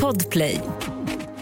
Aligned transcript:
Podplay. 0.00 0.60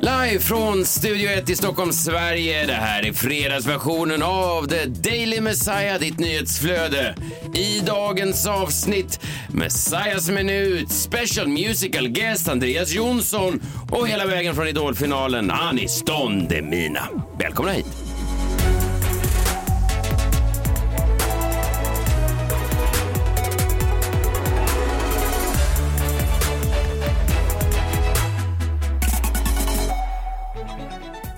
Live 0.01 0.41
från 0.41 0.85
Studio 0.85 1.31
1 1.31 1.51
i 1.51 1.57
Stockholm, 1.57 1.93
Sverige. 1.93 2.67
Det 2.67 2.73
här 2.73 3.07
är 3.07 3.13
fredagsversionen 3.13 4.23
av 4.23 4.67
The 4.67 4.85
Daily 4.87 5.41
Messiah, 5.41 6.01
ditt 6.01 6.19
nyhetsflöde. 6.19 7.15
I 7.55 7.81
dagens 7.81 8.47
avsnitt, 8.47 9.21
Messiahs 9.49 10.31
minut, 10.31 10.93
special 10.93 11.49
musical 11.49 12.09
guest 12.09 12.49
Andreas 12.49 12.93
Jonsson 12.93 13.63
och 13.91 14.09
hela 14.09 14.27
vägen 14.27 14.55
från 14.55 14.69
Idolfinalen, 14.69 15.51
Anis 15.51 16.03
Don 16.03 16.49
Demina. 16.49 17.09
Välkomna 17.39 17.73
hit. 17.73 18.10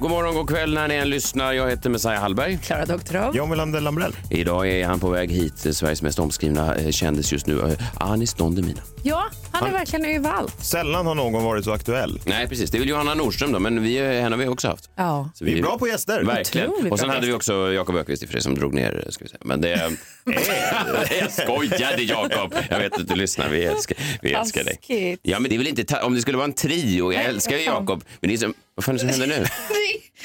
God 0.03 0.11
morgon, 0.11 0.35
god 0.35 0.49
kväll 0.49 0.75
när 0.75 0.89
ni 0.89 0.95
än 0.95 1.11
lyssnar. 1.11 1.53
Jag 1.53 1.71
heter 1.71 1.91
Messiah 1.91 2.21
Hallberg. 2.21 2.59
Klara 2.63 2.87
Doktorow. 2.87 3.37
John 3.37 3.49
Melander 3.49 3.81
Lambrell. 3.81 4.17
Idag 4.31 4.69
är 4.69 4.87
han 4.87 5.01
på 5.01 5.09
väg 5.11 5.31
hit, 5.33 5.67
eh, 5.67 5.73
Sveriges 5.73 6.03
mest 6.03 6.19
omskrivna 6.19 6.75
eh, 6.75 6.91
kändis 6.91 7.33
just 7.33 7.47
nu, 7.47 7.61
eh, 7.61 8.03
Anis 8.03 8.35
Don 8.35 8.55
Demina. 8.55 8.81
Ja, 9.03 9.25
han 9.53 9.69
är 9.69 9.73
verkligen 9.73 10.05
överallt. 10.17 10.65
Sällan 10.65 11.07
har 11.07 11.15
någon 11.15 11.45
varit 11.45 11.65
så 11.65 11.73
aktuell. 11.73 12.21
Nej, 12.27 12.49
precis. 12.49 12.71
Det 12.71 12.77
är 12.77 12.79
väl 12.79 12.89
Johanna 12.89 13.15
Nordström 13.15 13.53
då, 13.53 13.59
men 13.59 13.83
vi, 13.83 13.99
henne 13.99 14.37
har 14.37 14.43
vi 14.43 14.49
också 14.49 14.69
haft. 14.69 14.91
Ja. 14.97 15.31
Så 15.35 15.45
Vi 15.45 15.59
är 15.59 15.63
bra 15.63 15.79
på 15.79 15.89
gäster. 15.89 16.23
Verkligen. 16.23 16.69
Otroligt 16.71 16.93
Och 16.93 16.99
sen 16.99 17.09
bra 17.09 17.15
hade 17.15 17.27
vi 17.27 17.33
också 17.33 17.73
Jakob 17.73 17.97
Öqvist 17.97 18.23
i 18.23 18.27
för 18.27 18.35
det 18.35 18.43
som 18.43 18.55
drog 18.55 18.75
ner, 18.75 19.07
ska 19.09 19.25
vi 19.25 19.29
säga. 19.31 19.41
Men 19.45 19.61
det... 19.61 19.71
jag 21.21 21.33
skojade 21.33 22.03
Jakob. 22.03 22.55
Jag 22.71 22.79
vet 22.79 23.01
att 23.01 23.09
du 23.09 23.15
lyssnar. 23.15 23.49
Vi 23.49 23.65
älskar, 23.65 23.97
vi 24.23 24.33
älskar 24.33 24.65
dig. 24.65 24.75
Taskigt. 24.77 25.21
Ja, 25.23 25.39
men 25.39 25.49
det 25.49 25.57
är 25.57 25.59
väl 25.59 25.69
inte... 25.69 25.85
ta- 25.85 26.03
Om 26.03 26.15
det 26.15 26.21
skulle 26.21 26.37
vara 26.37 26.47
en 26.47 26.53
trio, 26.53 27.13
jag 27.13 27.25
älskar 27.25 27.57
ju 27.57 27.63
Jakob. 27.65 28.05
Men 28.21 28.29
det 28.29 28.35
är 28.35 28.39
som... 28.39 28.55
Vad 28.75 28.85
fan 28.85 28.95
är 28.95 29.05
det 29.07 29.13
som 29.13 29.21
händer 29.21 29.39
nu? 29.41 29.47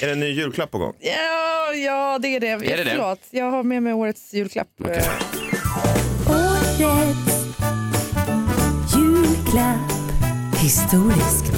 Är 0.00 0.06
det 0.06 0.12
en 0.12 0.20
ny 0.20 0.26
julklapp 0.26 0.70
på 0.70 0.78
gång? 0.78 0.94
Ja, 1.00 1.74
ja, 1.74 2.18
det 2.22 2.28
är 2.36 2.40
det. 2.40 2.48
Är 2.48 2.58
det 2.58 2.84
det? 2.84 2.90
Förlåt, 2.90 3.20
jag 3.30 3.50
har 3.50 3.62
med 3.62 3.82
mig 3.82 3.92
årets 3.92 4.34
julklapp. 4.34 4.68
Eh, 4.80 4.86
Årets 6.28 6.78
julklapp. 8.96 9.90
Historisk. 10.62 11.44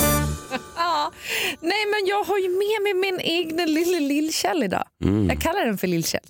Ja. 0.77 1.12
Nej, 1.61 1.87
men 1.87 2.06
jag 2.09 2.25
har 2.25 2.39
ju 2.39 2.48
med 2.48 2.83
mig 2.83 2.95
min 2.95 3.20
egen 3.20 3.75
lilla 3.75 3.98
Lillkjell 3.98 4.62
idag. 4.62 4.84
Jag 5.28 5.41
kallar 5.41 5.65
den 5.67 5.78
för 5.78 5.87
Lillkjell. 5.87 6.20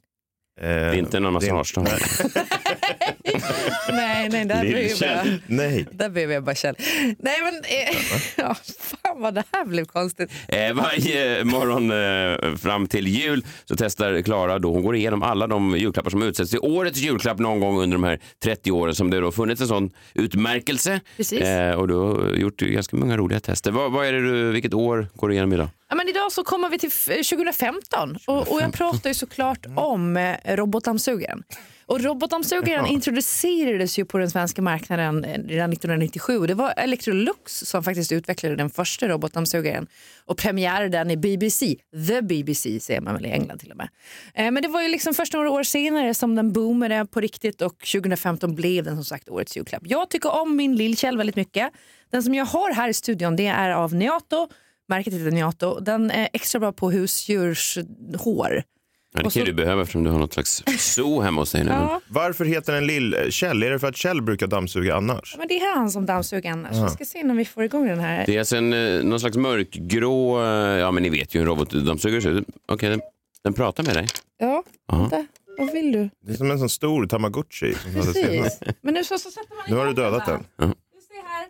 Eh, 0.60 0.66
Det 0.68 0.74
är 0.74 0.94
inte 0.94 1.20
någon 1.20 1.32
massagestång. 1.32 1.86
nej, 3.92 4.28
nej, 4.28 4.44
där 4.44 4.62
behöver 4.62 5.04
jag. 5.26 5.38
Nej. 5.46 5.86
där 5.92 6.08
behöver 6.08 6.34
jag 6.34 6.44
bara 6.44 6.54
Kjell. 6.54 6.74
Nej, 7.18 7.36
men 7.42 7.54
eh, 7.54 7.96
ja, 8.36 8.56
fan 8.80 9.20
vad 9.22 9.34
det 9.34 9.44
här 9.52 9.64
blev 9.64 9.84
konstigt. 9.84 10.30
Eh, 10.48 10.72
varje 10.74 11.44
morgon 11.44 11.90
eh, 11.90 12.56
fram 12.56 12.86
till 12.86 13.06
jul 13.06 13.44
så 13.64 13.76
testar 13.76 14.22
Klara 14.22 14.58
då, 14.58 14.72
hon 14.72 14.82
går 14.82 14.96
igenom 14.96 15.22
alla 15.22 15.46
de 15.46 15.76
julklappar 15.78 16.10
som 16.10 16.22
utsätts 16.22 16.50
till 16.50 16.60
årets 16.62 16.98
julklapp 16.98 17.38
någon 17.38 17.60
gång 17.60 17.82
under 17.82 17.94
de 17.96 18.04
här 18.04 18.20
30 18.44 18.70
åren 18.70 18.94
som 18.94 19.10
det 19.10 19.20
då 19.20 19.32
funnits 19.32 19.60
en 19.60 19.68
sån 19.68 19.90
utmärkelse. 20.14 21.00
Precis. 21.16 21.40
Eh, 21.40 21.74
och 21.74 21.88
du 21.88 21.94
har 21.94 22.28
gjort 22.36 22.56
ganska 22.60 22.96
många 22.96 23.16
roliga 23.16 23.40
tester. 23.40 23.70
Vad, 23.70 23.92
vad 23.92 24.06
är 24.06 24.12
det 24.12 24.20
du, 24.22 24.52
vilket 24.52 24.74
år 24.74 25.06
går 25.14 25.28
du 25.28 25.34
igenom 25.34 25.52
idag? 25.52 25.68
Ja, 25.88 25.96
men 25.96 26.08
idag 26.08 26.32
så 26.32 26.44
kommer 26.44 26.68
vi 26.68 26.78
till 26.78 26.90
f- 26.92 27.26
2015 27.30 28.18
och, 28.26 28.52
och 28.52 28.60
jag 28.62 28.72
pratar 28.72 29.10
ju 29.10 29.14
såklart 29.14 29.66
om 29.76 30.16
eh, 30.16 30.36
robotdammsugaren. 30.56 31.42
Och 31.90 32.00
robotdammsugaren 32.00 32.86
introducerades 32.86 33.98
ju 33.98 34.04
på 34.04 34.18
den 34.18 34.30
svenska 34.30 34.62
marknaden 34.62 35.24
eh, 35.24 35.30
redan 35.30 35.72
1997. 35.72 36.38
Och 36.38 36.46
Det 36.46 36.54
var 36.54 36.74
Electrolux 36.76 37.58
som 37.58 37.84
faktiskt 37.84 38.12
utvecklade 38.12 38.56
den 38.56 38.70
första 38.70 39.08
robotdammsugaren 39.08 39.86
och 40.24 40.38
premiärade 40.38 40.88
den 40.88 41.10
i 41.10 41.16
BBC, 41.16 41.76
the 42.08 42.22
BBC 42.22 42.80
säger 42.80 43.00
man 43.00 43.14
väl 43.14 43.26
i 43.26 43.30
England 43.30 43.58
till 43.58 43.70
och 43.70 43.76
med. 43.76 43.88
Eh, 44.34 44.50
Men 44.50 44.62
det 44.62 44.68
var 44.68 44.82
ju 44.82 44.88
liksom 44.88 45.14
först 45.14 45.32
några 45.32 45.50
år 45.50 45.62
senare 45.62 46.14
som 46.14 46.34
den 46.34 46.52
boomade 46.52 47.06
på 47.10 47.20
riktigt 47.20 47.62
och 47.62 47.78
2015 47.78 48.54
blev 48.54 48.84
den 48.84 48.94
som 48.94 49.04
sagt 49.04 49.28
årets 49.28 49.56
julklapp. 49.56 49.82
Jag 49.86 50.10
tycker 50.10 50.42
om 50.42 50.56
min 50.56 50.76
Lillkjell 50.76 51.16
väldigt 51.16 51.36
mycket. 51.36 51.70
Den 52.10 52.22
som 52.22 52.34
jag 52.34 52.44
har 52.44 52.72
här 52.72 52.88
i 52.88 52.94
studion 52.94 53.36
det 53.36 53.46
är 53.46 53.70
av 53.70 53.94
Neato 53.94 54.48
Märket 54.88 55.14
heter 55.14 55.30
Niato. 55.30 55.80
Den 55.80 56.10
är 56.10 56.28
extra 56.32 56.60
bra 56.60 56.72
på 56.72 56.90
husdjurshår. 56.90 58.62
Ja, 59.12 59.18
det 59.18 59.22
kan 59.22 59.30
ju 59.40 59.40
så- 59.40 59.46
du 59.46 59.52
behöva 59.52 59.82
eftersom 59.82 60.04
du 60.04 60.10
har 60.10 60.18
något 60.18 60.32
slags 60.32 60.62
zoo 60.78 61.20
hemma 61.20 61.40
hos 61.40 61.52
dig 61.52 61.64
nu. 61.64 61.70
Ja, 61.70 62.00
Varför 62.08 62.44
heter 62.44 62.72
den 62.72 62.86
Lill-Kjell? 62.86 63.62
Är 63.62 63.70
det 63.70 63.78
för 63.78 63.88
att 63.88 63.96
Kjell 63.96 64.22
brukar 64.22 64.46
dammsuga 64.46 64.96
annars? 64.96 65.34
men 65.38 65.48
det 65.48 65.54
är 65.58 65.74
han 65.76 65.90
som 65.90 66.06
dammsuger 66.06 66.50
annars. 66.52 66.76
Jag 66.76 66.90
ska 66.92 67.04
se 67.04 67.24
när 67.24 67.34
vi 67.34 67.44
får 67.44 67.64
igång 67.64 67.86
den 67.88 68.00
här. 68.00 68.26
Det 68.26 68.34
är 68.34 68.38
alltså 68.38 68.56
en, 68.56 68.72
eh, 68.72 69.02
någon 69.04 69.20
slags 69.20 69.36
mörkgrå, 69.36 70.42
eh, 70.42 70.48
ja 70.78 70.90
men 70.90 71.02
ni 71.02 71.08
vet 71.08 71.34
ju 71.34 71.38
hur 71.38 71.48
en 71.50 71.56
robotdammsugare 71.56 72.22
ser 72.22 72.30
ut. 72.30 72.46
Okej, 72.68 72.90
den, 72.90 73.00
den 73.44 73.52
pratar 73.52 73.82
med 73.84 73.94
dig. 73.94 74.06
Ja, 74.38 74.62
Ja. 74.88 74.98
vänta. 74.98 75.26
Vad 75.58 75.72
vill 75.72 75.92
du? 75.92 76.10
Det 76.26 76.32
är 76.32 76.36
som 76.36 76.50
en 76.50 76.58
sån 76.58 76.68
stor 76.68 77.06
tamagotchi. 77.06 77.74
Precis. 77.94 78.58
Men 78.80 78.94
nu 78.94 79.04
så, 79.04 79.18
så 79.18 79.30
sätter 79.30 79.54
man 79.56 79.64
Nu 79.68 79.76
har 79.76 79.86
du 79.86 79.92
dödat 79.92 80.28
va? 80.28 80.32
den. 80.56 80.68
Du 80.68 81.00
ser 81.00 81.28
här. 81.28 81.46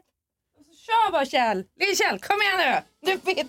Och 0.59 0.65
så 0.67 0.73
kör 0.87 1.13
bara 1.13 1.25
Kjell. 1.27 1.59
Lill-Kjell, 1.81 2.19
kom 2.19 2.37
igen 2.43 2.83
nu. 3.03 3.11
Du 3.13 3.35
vet, 3.35 3.47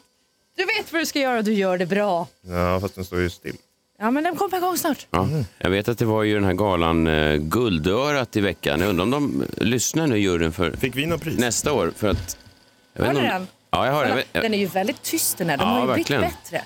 du 0.57 0.65
vet 0.65 0.93
vad 0.93 1.01
du 1.01 1.05
ska 1.05 1.19
göra 1.19 1.37
och 1.37 1.43
du 1.43 1.53
gör 1.53 1.77
det 1.77 1.85
bra. 1.85 2.27
Ja, 2.41 2.79
fast 2.79 2.95
den 2.95 3.05
står 3.05 3.19
ju 3.19 3.29
still. 3.29 3.55
Ja, 4.01 4.11
men 4.11 4.23
den 4.23 4.35
kommer 4.35 4.57
igång 4.57 4.77
snart. 4.77 5.07
Ja. 5.11 5.27
Jag 5.57 5.69
vet 5.69 5.87
att 5.87 5.97
det 5.97 6.05
var 6.05 6.23
ju 6.23 6.33
den 6.33 6.43
här 6.43 6.53
galan 6.53 7.07
eh, 7.07 7.35
Guldörat 7.37 8.35
i 8.35 8.41
veckan. 8.41 8.79
Jag 8.79 8.89
undrar 8.89 9.03
om 9.03 9.11
de 9.11 9.45
lyssnar 9.65 10.07
nu 10.07 10.17
juryn 10.17 10.51
för 10.51 10.71
Fick 10.71 10.95
vi 10.95 11.05
något 11.05 11.21
pris? 11.21 11.37
nästa 11.39 11.73
år. 11.73 11.93
För 11.97 12.07
att, 12.09 12.37
jag 12.93 13.01
vet 13.03 13.07
Har 13.07 13.21
du 13.21 13.27
om- 13.27 13.33
den? 13.33 13.47
Ja, 13.71 13.85
jag 13.85 13.93
har 13.93 14.05
den. 14.05 14.11
Kolla, 14.31 14.41
Den 14.43 14.53
är 14.53 14.57
ju 14.57 14.65
väldigt 14.65 15.01
tyst 15.01 15.37
den 15.37 15.49
här. 15.49 15.57
Den 15.57 15.67
Ja, 15.67 15.73
har 15.73 15.81
ju 15.81 15.87
verkligen. 15.87 16.21
blivit 16.21 16.63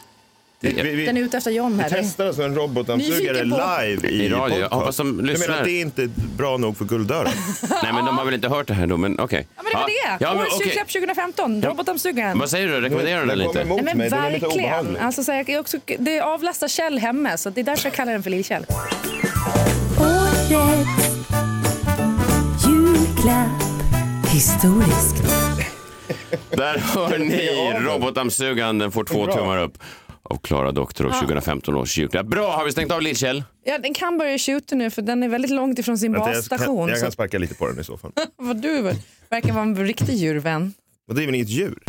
Vi, 0.59 0.81
vi, 0.81 1.05
Den 1.05 1.17
är 1.17 1.21
ute 1.21 1.37
efter 1.37 1.51
John 1.51 1.79
här. 1.79 1.89
vi 1.89 1.95
testar 1.95 2.25
alltså 2.27 2.43
en 2.43 2.55
robotdammsugare 2.55 3.43
live 3.43 4.07
i, 4.09 4.25
I 4.25 4.29
radio. 4.29 4.59
Jag 4.59 4.69
hoppas 4.69 4.97
de 4.97 5.11
menar 5.15 5.29
lyssnar. 5.33 5.57
att 5.57 5.63
det 5.63 5.71
är 5.71 5.81
inte 5.81 6.09
bra 6.37 6.57
nog 6.57 6.77
för 6.77 6.85
Guldörat? 6.85 7.33
Nej, 7.83 7.93
men 7.93 8.05
de 8.05 8.17
har 8.17 8.25
väl 8.25 8.33
inte 8.33 8.47
hört 8.47 8.67
det 8.67 8.73
här 8.73 8.87
då, 8.87 8.97
men 8.97 9.19
okej. 9.19 9.47
Ja, 9.55 9.61
men 9.63 9.71
det 9.71 9.77
var 9.77 9.87
det. 9.87 10.23
Ja, 10.25 10.33
men, 10.33 10.41
Årets 10.41 10.55
okej. 10.55 10.67
julklapp 10.67 10.87
2015. 10.91 11.61
Robotdammsugaren. 11.61 12.39
Vad 12.39 12.49
säger 12.49 12.67
du? 12.67 12.81
Rekommenderar 12.81 13.21
du 13.21 13.27
den 13.27 13.37
lite? 13.39 13.63
Nej, 13.63 13.81
men 13.83 13.97
mig. 13.97 14.09
Verkligen. 14.09 14.97
Alltså, 14.97 15.23
så 15.23 15.31
jag, 15.31 15.49
jag 15.49 15.59
också, 15.59 15.77
det 15.99 16.19
avlastar 16.21 16.67
Kjell 16.67 16.99
hemma, 16.99 17.37
så 17.37 17.49
det 17.49 17.61
är 17.61 17.65
därför 17.65 17.85
jag 17.85 17.93
kallar 17.93 18.11
den 18.11 18.23
för 18.23 18.29
Lill-Kjell. 18.29 18.65
Årets 19.99 20.49
julklapp. 22.67 23.61
Historisk. 24.27 25.15
Där 26.49 26.77
hör 26.77 27.17
ni 27.19 27.49
robotdammsugaren. 27.79 28.77
Den 28.77 28.91
får 28.91 29.03
två 29.03 29.27
tummar 29.27 29.57
upp 29.63 29.77
av 30.29 30.37
Klara 30.37 30.71
Doktor 30.71 31.05
och 31.05 31.13
2015 31.13 31.75
års 31.75 31.97
julklapp. 31.97 32.25
Bra, 32.27 32.51
har 32.57 32.65
vi 32.65 32.71
stängt 32.71 32.91
av 32.91 33.01
Lill-Kjell? 33.01 33.43
Ja, 33.63 33.77
den 33.77 33.93
kan 33.93 34.17
börja 34.17 34.37
tjuta 34.37 34.75
nu 34.75 34.89
för 34.89 35.01
den 35.01 35.23
är 35.23 35.27
väldigt 35.29 35.51
långt 35.51 35.79
ifrån 35.79 35.97
sin 35.97 36.11
Vänta, 36.13 36.29
jag, 36.29 36.37
basstation. 36.37 36.87
kan, 36.87 36.89
jag 36.89 37.01
kan 37.01 37.11
sparka 37.11 37.37
lite 37.37 37.55
på 37.55 37.67
den 37.67 37.79
i 37.79 37.83
så 37.83 37.97
fall. 37.97 38.11
vad 38.37 38.61
du 38.61 38.81
verkar 39.29 39.53
vara 39.53 39.63
en 39.63 39.77
riktig 39.87 40.15
djurvän. 40.15 40.73
Det 41.13 41.21
är 41.21 41.25
väl 41.25 41.35
inget 41.35 41.49
djur? 41.49 41.83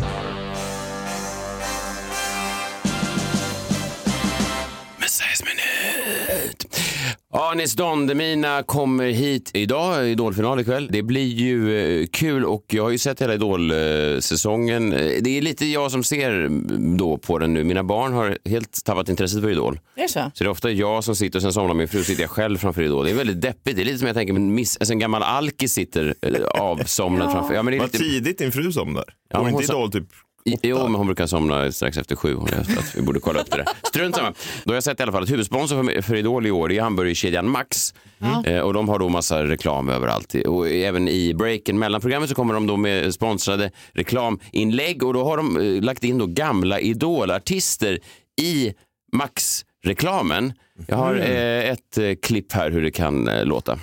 Anis 7.39 7.75
Don 7.75 8.07
Demina 8.07 8.63
kommer 8.63 9.05
hit 9.07 9.51
idag, 9.55 10.09
Idolfinal 10.09 10.61
ikväll. 10.61 10.89
Det 10.93 11.03
blir 11.03 11.27
ju 11.27 11.79
eh, 12.01 12.07
kul 12.13 12.45
och 12.45 12.65
jag 12.69 12.83
har 12.83 12.91
ju 12.91 12.99
sett 12.99 13.23
hela 13.23 13.35
Idol-säsongen. 13.35 14.93
Eh, 14.93 14.99
Det 15.21 15.39
är 15.39 15.43
lite 15.43 15.67
jag 15.67 15.91
som 15.91 16.05
ser 16.05 16.31
mm, 16.31 16.97
då 16.97 17.19
på 17.19 17.39
den 17.39 17.55
nu. 17.55 17.65
Mina 17.65 17.85
barn 17.85 18.13
har 18.13 18.39
helt 18.45 18.85
tappat 18.85 19.09
intresset 19.09 19.41
för 19.43 19.51
Idol. 19.51 19.81
Är 19.97 20.03
det 20.03 20.09
så? 20.09 20.31
Så 20.35 20.45
det 20.45 20.49
är 20.49 20.51
ofta 20.51 20.71
jag 20.71 21.05
som 21.05 21.17
sitter 21.17 21.39
och 21.39 21.43
sen 21.43 21.53
somnar 21.53 21.75
min 21.75 21.89
fru 21.89 22.05
sitter 22.05 22.23
jag 22.23 22.31
själv 22.31 22.59
framför 22.59 22.83
Idol. 22.83 23.05
Det 23.05 23.11
är 23.11 23.15
väldigt 23.15 23.41
deppigt. 23.41 23.77
Det 23.77 23.83
är 23.83 23.85
lite 23.85 23.99
som 23.99 24.07
jag 24.07 24.17
tänker, 24.17 24.33
men 24.33 24.55
miss, 24.55 24.77
alltså 24.77 24.93
en 24.93 24.99
gammal 24.99 25.23
alkis 25.23 25.73
sitter 25.73 26.15
eh, 26.23 26.45
avsomnad 26.61 27.33
framför. 27.33 27.55
Ja, 27.55 27.63
men 27.63 27.71
det 27.73 27.77
är 27.77 27.81
Vad 27.81 27.93
lite... 27.93 28.05
tidigt 28.05 28.39
din 28.39 28.53
fru 28.53 28.73
somnar. 28.73 29.05
Ja, 29.33 29.39
Går 29.39 29.49
inte 29.49 29.65
Idol 29.65 29.93
typ? 29.93 30.09
Jo, 30.63 30.83
men 30.83 30.95
hon 30.95 31.07
brukar 31.07 31.27
somna 31.27 31.73
strax 31.73 31.97
efter 31.97 32.17
sju. 32.17 32.37
Vi 32.95 33.03
borde 33.03 33.21
kolla 33.21 33.41
upp 33.41 33.51
det 33.51 33.57
där. 33.57 33.67
Strunt 33.89 34.17
samma. 34.17 34.33
Då 34.65 34.71
har 34.71 34.75
jag 34.75 34.85
sett 34.85 35.01
i 35.01 35.03
alla 35.03 35.13
fall 35.13 35.23
att 35.23 35.31
huvudsponsor 35.31 35.85
för, 35.85 36.03
för 36.03 36.15
Idol 36.15 36.47
i 36.47 36.51
år 36.51 36.73
är 36.73 36.81
hamburgerkedjan 36.81 37.51
Max. 37.51 37.95
Eh, 38.47 38.61
och 38.61 38.75
de 38.75 38.89
har 38.89 38.99
då 38.99 39.09
massa 39.09 39.45
reklam 39.45 39.89
överallt. 39.89 40.35
Och 40.35 40.69
även 40.69 41.09
i 41.09 41.35
breaken 41.35 41.79
mellan 41.79 42.01
programmet 42.01 42.29
så 42.29 42.35
kommer 42.35 42.55
de 42.55 42.67
då 42.67 42.77
med 42.77 43.15
sponsrade 43.15 43.71
reklaminlägg 43.93 45.03
och 45.03 45.15
då 45.15 45.25
har 45.25 45.37
de 45.37 45.57
eh, 45.57 45.83
lagt 45.83 46.05
in 46.05 46.19
då 46.19 46.27
gamla 46.27 46.81
Idolartister 46.81 47.99
i 48.43 48.75
Max-reklamen. 49.13 50.53
Jag 50.87 50.97
har 50.97 51.15
eh, 51.15 51.71
ett 51.71 51.99
eh, 51.99 52.15
klipp 52.23 52.53
här 52.53 52.71
hur 52.71 52.83
det 52.83 52.91
kan 52.91 53.31
låta. 53.43 53.79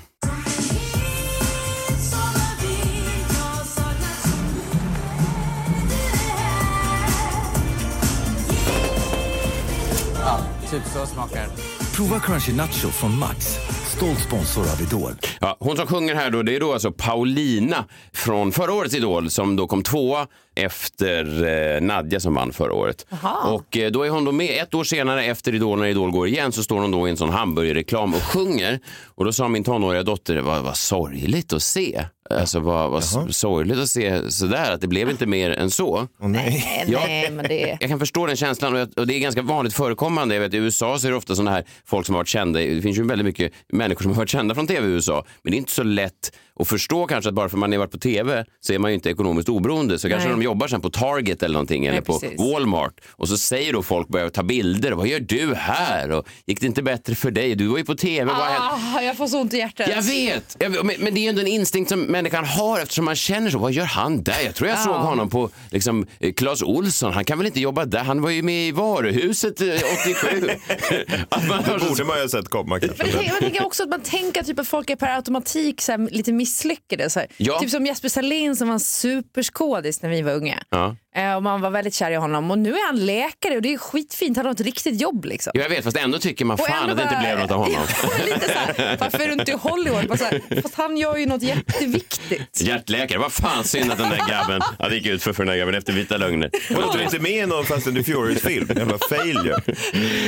Typ 10.74 10.84
så 10.86 11.06
smakar 11.06 11.48
Prova 11.96 12.20
Crunchy 12.20 12.54
Nacho 12.54 12.90
från 12.90 13.20
Max. 13.20 13.58
stolt 13.96 14.20
sponsor 14.20 14.62
av 14.62 14.82
Idol. 14.82 15.12
Ja, 15.42 15.58
hon 15.60 15.78
som 15.78 15.88
sjunger 15.88 16.16
här 16.16 16.30
då, 16.30 16.44
det 16.44 16.56
är 16.56 16.60
då 16.60 16.74
alltså 16.74 16.92
Paulina 16.92 17.86
från 18.14 18.52
förra 18.52 18.74
årets 18.74 18.96
Idol 18.96 19.30
som 19.30 19.56
då 19.56 19.68
kom 19.68 19.84
tvåa 19.84 20.28
efter 20.56 21.44
eh, 21.76 21.82
Nadja 21.82 22.20
som 22.20 22.34
vann 22.36 22.54
förra 22.54 22.74
året. 22.74 23.06
Och 23.54 23.78
eh, 23.78 23.92
då 23.92 24.04
är 24.04 24.10
hon 24.10 24.26
då 24.26 24.32
med 24.32 24.62
ett 24.64 24.74
år 24.74 24.84
senare 24.84 25.24
efter 25.26 25.56
Idol, 25.56 25.80
när 25.80 25.86
Idol 25.88 26.12
går 26.12 26.28
igen, 26.28 26.52
så 26.52 26.64
står 26.64 26.80
hon 26.80 26.92
då 26.92 27.08
i 27.08 27.12
en 27.12 27.18
sån 27.18 27.30
hamburgerreklam 27.30 28.14
och 28.14 28.22
sjunger. 28.22 28.80
Och 29.16 29.26
då 29.26 29.34
sa 29.34 29.48
min 29.48 29.64
tonåriga 29.64 30.04
dotter, 30.04 30.38
vad, 30.38 30.64
vad 30.64 30.78
sorgligt 30.78 31.54
att 31.54 31.64
se. 31.64 32.06
Alltså 32.30 32.60
vad, 32.60 32.92
vad 32.92 33.04
sorgligt 33.36 33.78
att 33.78 33.90
se 33.90 34.32
sådär, 34.32 34.72
att 34.74 34.82
det 34.82 34.88
blev 34.88 35.10
inte 35.10 35.26
mer 35.26 35.52
än 35.52 35.72
så. 35.72 36.08
Åh, 36.22 36.28
nej. 36.30 36.86
Ja. 36.88 37.00
Nej, 37.08 37.32
men 37.32 37.46
det 37.48 37.78
Jag 37.82 37.90
kan 37.90 38.00
förstå 38.00 38.26
den 38.26 38.36
känslan 38.36 38.74
och 38.74 38.80
jag- 38.80 38.98
och 38.98 39.08
det 39.08 39.16
är 39.16 39.20
ganska 39.20 39.42
vanligt 39.42 39.74
förekommande. 39.74 40.36
Jag 40.36 40.42
vet, 40.42 40.54
I 40.54 40.58
USA 40.58 40.98
så 41.00 41.08
är 41.08 41.12
det 41.12 41.18
ofta 41.18 41.36
sådana 41.36 41.52
här 41.52 41.64
folk 41.86 42.06
som 42.06 42.16
har 42.16 42.20
varit 42.20 42.28
kända. 42.28 42.60
Det 42.60 42.82
finns 42.82 42.98
ju 42.98 43.04
väldigt 43.08 43.26
mycket 43.26 43.52
människor 43.70 44.02
som 44.02 44.12
har 44.12 44.18
varit 44.18 44.30
kända 44.30 44.56
från 44.56 44.68
tv 44.68 44.88
i 44.88 44.92
USA. 44.92 45.26
Men 45.42 45.52
det 45.52 45.56
är 45.56 45.60
inte 45.60 45.72
så 45.72 45.84
lätt 45.84 46.32
att 46.60 46.68
förstå 46.68 47.08
kanske 47.08 47.30
att 47.30 47.36
bara 47.36 47.50
för 47.50 47.58
att 47.58 47.60
man 47.60 47.72
har 47.72 47.80
varit 47.80 47.92
på 47.92 47.98
tv 47.98 48.46
så 48.60 48.74
är 48.74 48.80
man 48.80 48.92
ju 48.92 48.96
inte 48.96 49.10
ekonomiskt 49.10 49.50
oberoende. 49.50 50.00
Så 50.00 50.10
kanske 50.10 50.30
Nej. 50.30 50.38
de 50.38 50.44
jobbar 50.44 50.68
sen 50.68 50.82
på 50.82 50.90
Target 50.90 51.44
eller 51.44 51.54
någonting 51.54 51.86
eller 51.86 52.02
på 52.02 52.20
precis. 52.20 52.40
Walmart. 52.40 53.02
Och 53.12 53.28
så 53.30 53.38
säger 53.38 53.74
då 53.74 53.84
folk, 53.84 54.08
börjar 54.08 54.30
ta 54.30 54.44
bilder. 54.44 54.92
Vad 54.92 55.08
gör 55.08 55.20
du 55.20 55.56
här? 55.56 56.12
Och, 56.12 56.28
Gick 56.46 56.60
det 56.62 56.68
inte 56.68 56.84
bättre 56.84 57.16
för 57.16 57.32
dig? 57.32 57.56
Du 57.56 57.68
var 57.68 57.78
ju 57.78 57.86
på 57.86 57.96
tv. 57.96 58.32
Ah, 58.36 59.02
jag 59.02 59.18
får 59.18 59.28
så 59.28 59.40
ont 59.42 59.54
i 59.54 59.58
hjärtat. 59.58 59.88
Jag 59.90 60.02
vet, 60.02 60.58
Jag 60.60 60.70
vet, 60.70 60.84
men, 60.86 60.96
men 61.00 61.14
det 61.14 61.20
är 61.20 61.24
ju 61.24 61.30
ändå 61.30 61.42
en 61.42 61.48
instinkt 61.48 61.90
som 61.90 62.00
människan 62.02 62.46
har 62.46 62.80
eftersom 62.80 63.06
man 63.06 63.16
känner 63.16 63.50
så. 63.50 63.58
Vad 63.58 63.72
gör 63.72 63.86
han 63.86 64.24
där? 64.24 64.42
Jag 64.46 64.56
tror 64.56 64.70
jag 64.70 64.80
såg 64.80 64.96
honom 64.96 65.30
på 65.30 65.50
liksom, 65.72 66.08
eh, 66.20 66.34
Clas 66.34 66.62
Olsson. 66.62 67.14
Han 67.14 67.26
kan 67.26 67.38
väl 67.38 67.48
inte 67.48 67.60
jobba 67.60 67.86
där? 67.86 68.00
Han 68.04 68.22
var 68.22 68.30
ju 68.30 68.42
med 68.44 68.68
i 68.68 68.72
varuhuset 68.72 69.62
eh, 69.62 69.68
87. 69.68 70.50
att 71.30 71.48
man 71.48 71.64
har 71.64 71.74
Det 71.74 71.80
så- 71.80 71.90
borde 71.90 72.04
man 72.04 72.16
ju 72.18 72.22
ha 72.22 72.30
sett 72.30 72.48
komma 72.50 72.80
kanske. 72.80 72.98
Men 73.04 73.08
jag 73.08 73.18
tänker- 73.20 73.34
jag 73.34 73.40
tänker 73.40 73.66
också 73.66 73.84
att 73.84 73.90
man 73.90 74.02
tänker 74.02 74.44
typ 74.44 74.60
att 74.60 74.68
folk 74.68 74.90
är 74.90 74.96
per 74.96 75.16
automatik 75.16 75.82
så 75.82 75.92
här, 75.92 76.10
lite 76.12 76.32
misslyckade. 76.44 77.10
Så 77.10 77.20
här. 77.20 77.28
Ja. 77.38 77.60
Typ 77.60 77.70
som 77.70 77.86
Jesper 77.86 78.10
Salin 78.10 78.56
som 78.56 78.68
var 78.68 78.74
en 78.74 78.80
superskådis 78.80 80.02
när 80.02 80.10
vi 80.10 80.22
var 80.22 80.34
unga. 80.34 80.64
Ja. 80.70 80.96
Eh, 81.16 81.36
och 81.36 81.44
man 81.44 81.62
var 81.62 81.70
väldigt 81.70 81.94
kär 81.94 82.12
i 82.12 82.16
honom 82.16 82.52
och 82.52 82.58
nu 82.58 82.70
är 82.70 82.86
han 82.86 83.06
läkare 83.06 83.56
och 83.56 83.62
det 83.62 83.74
är 83.74 83.78
skitfint. 83.78 84.38
Han 84.38 84.46
har 84.46 84.54
ett 84.54 84.62
riktigt 84.62 85.02
jobb 85.02 85.26
liksom. 85.26 85.52
Ja, 85.56 85.62
jag 85.62 85.70
vet, 85.70 85.84
fast 85.84 85.98
ändå 85.98 86.20
tycker 86.20 86.46
man 86.46 86.60
Och 86.60 86.68
fan 86.68 86.90
ändå 86.90 86.92
att 86.92 87.10
det 87.10 87.16
inte 87.16 87.26
blev 87.26 87.40
något 87.40 87.52
av 87.52 87.58
honom. 87.58 87.82
Lite 88.26 88.46
så 88.46 88.82
här, 88.84 88.98
varför 89.00 89.20
är 89.20 89.28
du 89.28 89.34
inte 89.34 89.52
i 89.52 89.56
Hollywood? 89.56 90.08
Bara 90.08 90.18
så 90.18 90.24
här, 90.24 90.62
fast 90.62 90.76
han 90.76 90.98
gör 90.98 91.18
ju 91.18 91.26
något 91.26 91.44
jätteviktigt. 91.44 92.62
Hjärtläkare, 92.62 93.20
vad 93.20 93.32
fan 93.32 93.64
synd 93.64 93.92
att 93.92 93.98
den 93.98 94.10
där 94.10 94.22
grabben 94.30 94.62
ja, 94.80 94.90
det 94.90 94.96
gick 94.96 95.06
ut 95.06 95.24
för, 95.24 95.34
för 95.34 95.46
den 95.46 95.52
där 95.52 95.58
grabben 95.58 95.76
efter 95.76 95.94
Vita 95.94 96.18
lögner. 96.18 96.50
Var 96.76 96.98
du 96.98 97.04
inte 97.04 97.20
med 97.20 97.32
i 97.32 97.46
någon 97.46 97.66
Fast 97.66 97.88
and 97.88 97.98
the 97.98 98.04
Furious-film? 98.04 98.68
Jävla 98.76 98.98
failure. 99.10 99.62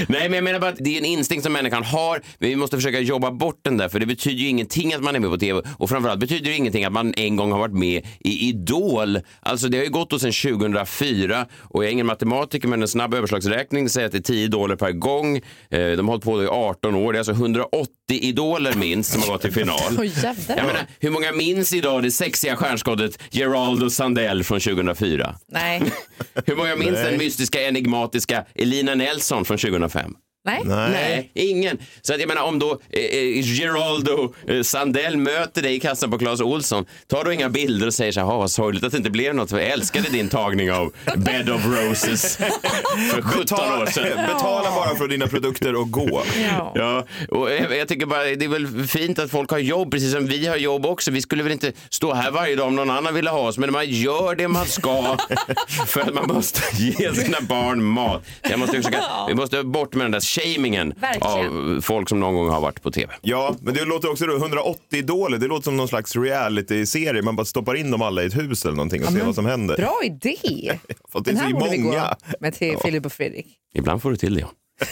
Nej, 0.08 0.30
men 0.30 0.34
jag 0.34 0.44
menar 0.44 0.60
bara 0.60 0.72
att 0.72 0.78
det 0.80 0.96
är 0.96 0.98
en 0.98 1.06
instinkt 1.06 1.44
som 1.44 1.54
människan 1.54 1.84
har, 1.84 2.22
men 2.40 2.50
vi 2.50 2.56
måste 2.56 2.78
försöka 2.78 3.00
jobba 3.00 3.32
bort 3.32 3.60
den 3.62 3.78
där, 3.78 3.90
för 3.90 4.00
det 4.00 4.06
betyder 4.06 4.38
ju 4.38 4.48
ingenting 4.48 4.94
att 4.94 5.04
man 5.04 5.16
är 5.16 5.20
med 5.20 5.30
på 5.30 5.38
tv 5.38 5.62
och 5.78 5.90
framförallt 5.90 6.20
betyder 6.20 6.50
det 6.50 6.56
ingenting 6.56 6.86
att 6.86 6.94
man 6.94 7.14
en 7.18 7.36
gång 7.36 7.52
har 7.52 7.60
varit 7.60 7.74
med 7.74 8.08
i 8.20 8.50
Idol. 8.50 9.20
Alltså 9.40 9.68
det 9.68 9.78
har 9.78 9.84
ju 9.84 9.92
gått 9.92 10.10
då 10.10 10.20
sedan 10.20 10.32
2004 10.80 11.46
och 11.62 11.84
jag 11.84 11.88
är 11.88 11.92
ingen 11.94 12.06
matematiker, 12.06 12.68
men 12.68 12.82
en 12.82 12.88
snabb 12.88 13.14
överslagsräkning 13.14 13.90
säger 13.90 14.06
att 14.06 14.12
det 14.12 14.18
är 14.18 14.22
10 14.22 14.44
idoler 14.46 14.76
per 14.76 14.92
gång. 14.92 15.38
Eh, 15.38 15.42
De 15.72 15.98
har 16.00 16.04
hållit 16.06 16.24
på 16.24 16.44
i 16.44 16.48
18 16.48 16.96
år, 16.96 17.14
det 17.14 17.18
är 17.18 17.20
alltså 17.20 17.34
180 17.34 17.88
idoler 18.08 18.74
minst 18.76 19.12
som 19.12 19.22
har 19.22 19.28
gått 19.28 19.42
till 19.42 19.54
final. 19.54 19.78
Jävlar. 20.06 20.36
Jag 20.58 20.66
menar, 20.66 20.86
hur 21.00 21.10
många 21.10 21.32
minns 21.32 21.74
idag 21.74 22.04
det 22.04 22.12
sexiga 22.12 22.56
stjärnskottet 22.56 23.20
Geraldo 23.32 23.90
Sandell 23.90 24.44
från 24.44 24.60
2004? 24.60 25.36
Nej. 25.52 25.82
Hur 26.46 26.56
många 26.56 26.76
minns 26.76 26.96
den 27.04 27.18
mystiska 27.18 27.62
enigmatiska 27.62 28.46
Elina 28.56 28.96
Nelson 28.96 29.46
från 29.46 29.58
2005? 29.58 30.14
Nej. 30.46 30.62
Nej. 30.66 30.90
Nej, 30.92 31.32
ingen. 31.34 31.78
Så 32.02 32.14
att 32.14 32.20
jag 32.20 32.28
menar 32.28 32.42
om 32.44 32.60
då 32.60 32.72
eh, 32.90 33.02
eh, 33.02 33.42
Geraldo 33.60 34.34
eh, 34.48 34.62
Sandell 34.62 35.18
möter 35.18 35.62
dig 35.62 35.76
i 35.76 35.80
kassan 35.80 36.12
på 36.12 36.18
Clas 36.18 36.42
Olsson, 36.42 36.86
tar 37.08 37.24
då 37.24 37.32
inga 37.34 37.50
bilder 37.50 37.88
och 37.88 37.94
säger 37.94 38.12
så 38.12 38.20
här, 38.20 38.28
"Ah, 38.28 38.38
vad 38.38 38.52
sorgligt 38.52 38.84
att 38.84 38.92
det 38.92 38.98
inte 38.98 39.10
blev 39.10 39.36
något, 39.36 39.50
för 39.50 39.60
jag 39.60 39.70
älskade 39.70 40.10
din 40.10 40.30
tagning 40.30 40.72
av 40.72 40.94
Bed 41.18 41.50
of 41.50 41.62
Roses 41.66 42.38
för 43.12 43.22
17 43.22 43.40
år 43.40 43.40
Betala, 43.40 43.88
sedan. 43.92 44.26
betala 44.28 44.72
bara 44.72 44.96
för 44.96 45.08
dina 45.08 45.28
produkter 45.28 45.76
och 45.76 45.92
gå. 45.92 46.24
Ja. 46.44 46.72
Ja, 46.76 47.06
och 47.30 47.52
jag, 47.52 47.78
jag 47.78 47.88
tycker 47.88 48.06
bara 48.06 48.24
det 48.24 48.46
är 48.46 48.50
väl 48.50 48.88
fint 48.88 49.20
att 49.20 49.32
folk 49.32 49.52
har 49.52 49.58
jobb, 49.60 49.92
precis 49.92 50.12
som 50.12 50.28
vi 50.28 50.48
har 50.48 50.56
jobb 50.58 50.86
också. 50.86 51.12
Vi 51.12 51.22
skulle 51.22 51.44
väl 51.44 51.52
inte 51.52 51.72
stå 51.90 52.14
här 52.14 52.32
varje 52.32 52.56
dag 52.56 52.68
om 52.68 52.76
någon 52.76 52.90
annan 52.90 53.14
ville 53.14 53.30
ha 53.30 53.40
oss, 53.40 53.58
men 53.58 53.72
man 53.72 53.90
gör 53.90 54.36
det 54.36 54.48
man 54.48 54.66
ska 54.66 55.18
för 55.88 56.02
att 56.02 56.14
man 56.14 56.28
måste 56.28 56.62
ge 56.78 57.14
sina 57.14 57.38
barn 57.42 57.84
mat. 57.84 58.24
Jag 58.50 58.60
måste 58.60 58.78
försöka, 58.78 59.04
vi 59.28 59.34
måste 59.34 59.64
bort 59.64 59.94
med 59.94 60.06
den 60.06 60.12
där 60.12 60.20
shamingen 60.36 60.94
Verkligen. 61.02 61.78
av 61.78 61.82
folk 61.82 62.10
som 62.10 62.20
någon 62.20 62.34
gång 62.36 62.50
har 62.50 62.62
varit 62.62 62.82
på 62.84 62.92
tv. 62.92 63.14
Ja, 63.22 63.56
men 63.62 63.74
det 63.74 63.86
låter 63.86 64.12
också 64.12 64.26
då, 64.26 64.36
180 64.38 64.80
idoler, 65.00 65.38
det 65.38 65.48
låter 65.48 65.64
som 65.64 65.78
någon 65.78 65.88
slags 65.88 66.16
reality-serie. 66.16 67.22
Man 67.22 67.36
bara 67.36 67.46
stoppar 67.46 67.76
in 67.76 67.92
dem 67.92 68.02
alla 68.02 68.24
i 68.24 68.26
ett 68.26 68.38
hus 68.38 68.66
eller 68.66 68.76
någonting 68.76 69.04
och 69.06 69.12
ser 69.14 69.26
vad 69.26 69.36
som 69.36 69.46
händer. 69.46 69.76
Bra 69.78 70.00
idé. 70.04 70.80
För 71.12 71.20
att 71.20 71.26
det 71.26 71.32
är 71.32 71.34
Den 71.36 71.44
här 71.44 71.50
så 71.52 71.58
borde 71.58 71.72
vi 71.72 71.78
gå 71.78 71.88
många. 71.88 72.16
med 72.40 72.54
till 72.54 72.78
Filip 72.78 73.06
och 73.06 73.12
Fredrik. 73.14 73.48
Ibland 73.74 74.02
får 74.02 74.10
du 74.12 74.18
till 74.18 74.36
det. 74.36 74.42
Ja. 74.42 74.48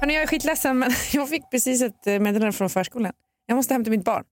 Hörrni, 0.00 0.14
jag 0.14 0.22
är 0.22 0.26
skitledsen 0.26 0.78
men 0.78 0.90
jag 1.12 1.28
fick 1.28 1.50
precis 1.50 1.82
ett 1.82 2.06
eh, 2.06 2.18
meddelande 2.18 2.52
från 2.52 2.70
förskolan. 2.70 3.12
Jag 3.46 3.56
måste 3.56 3.74
hämta 3.74 3.90
mitt 3.90 4.04
barn. 4.04 4.24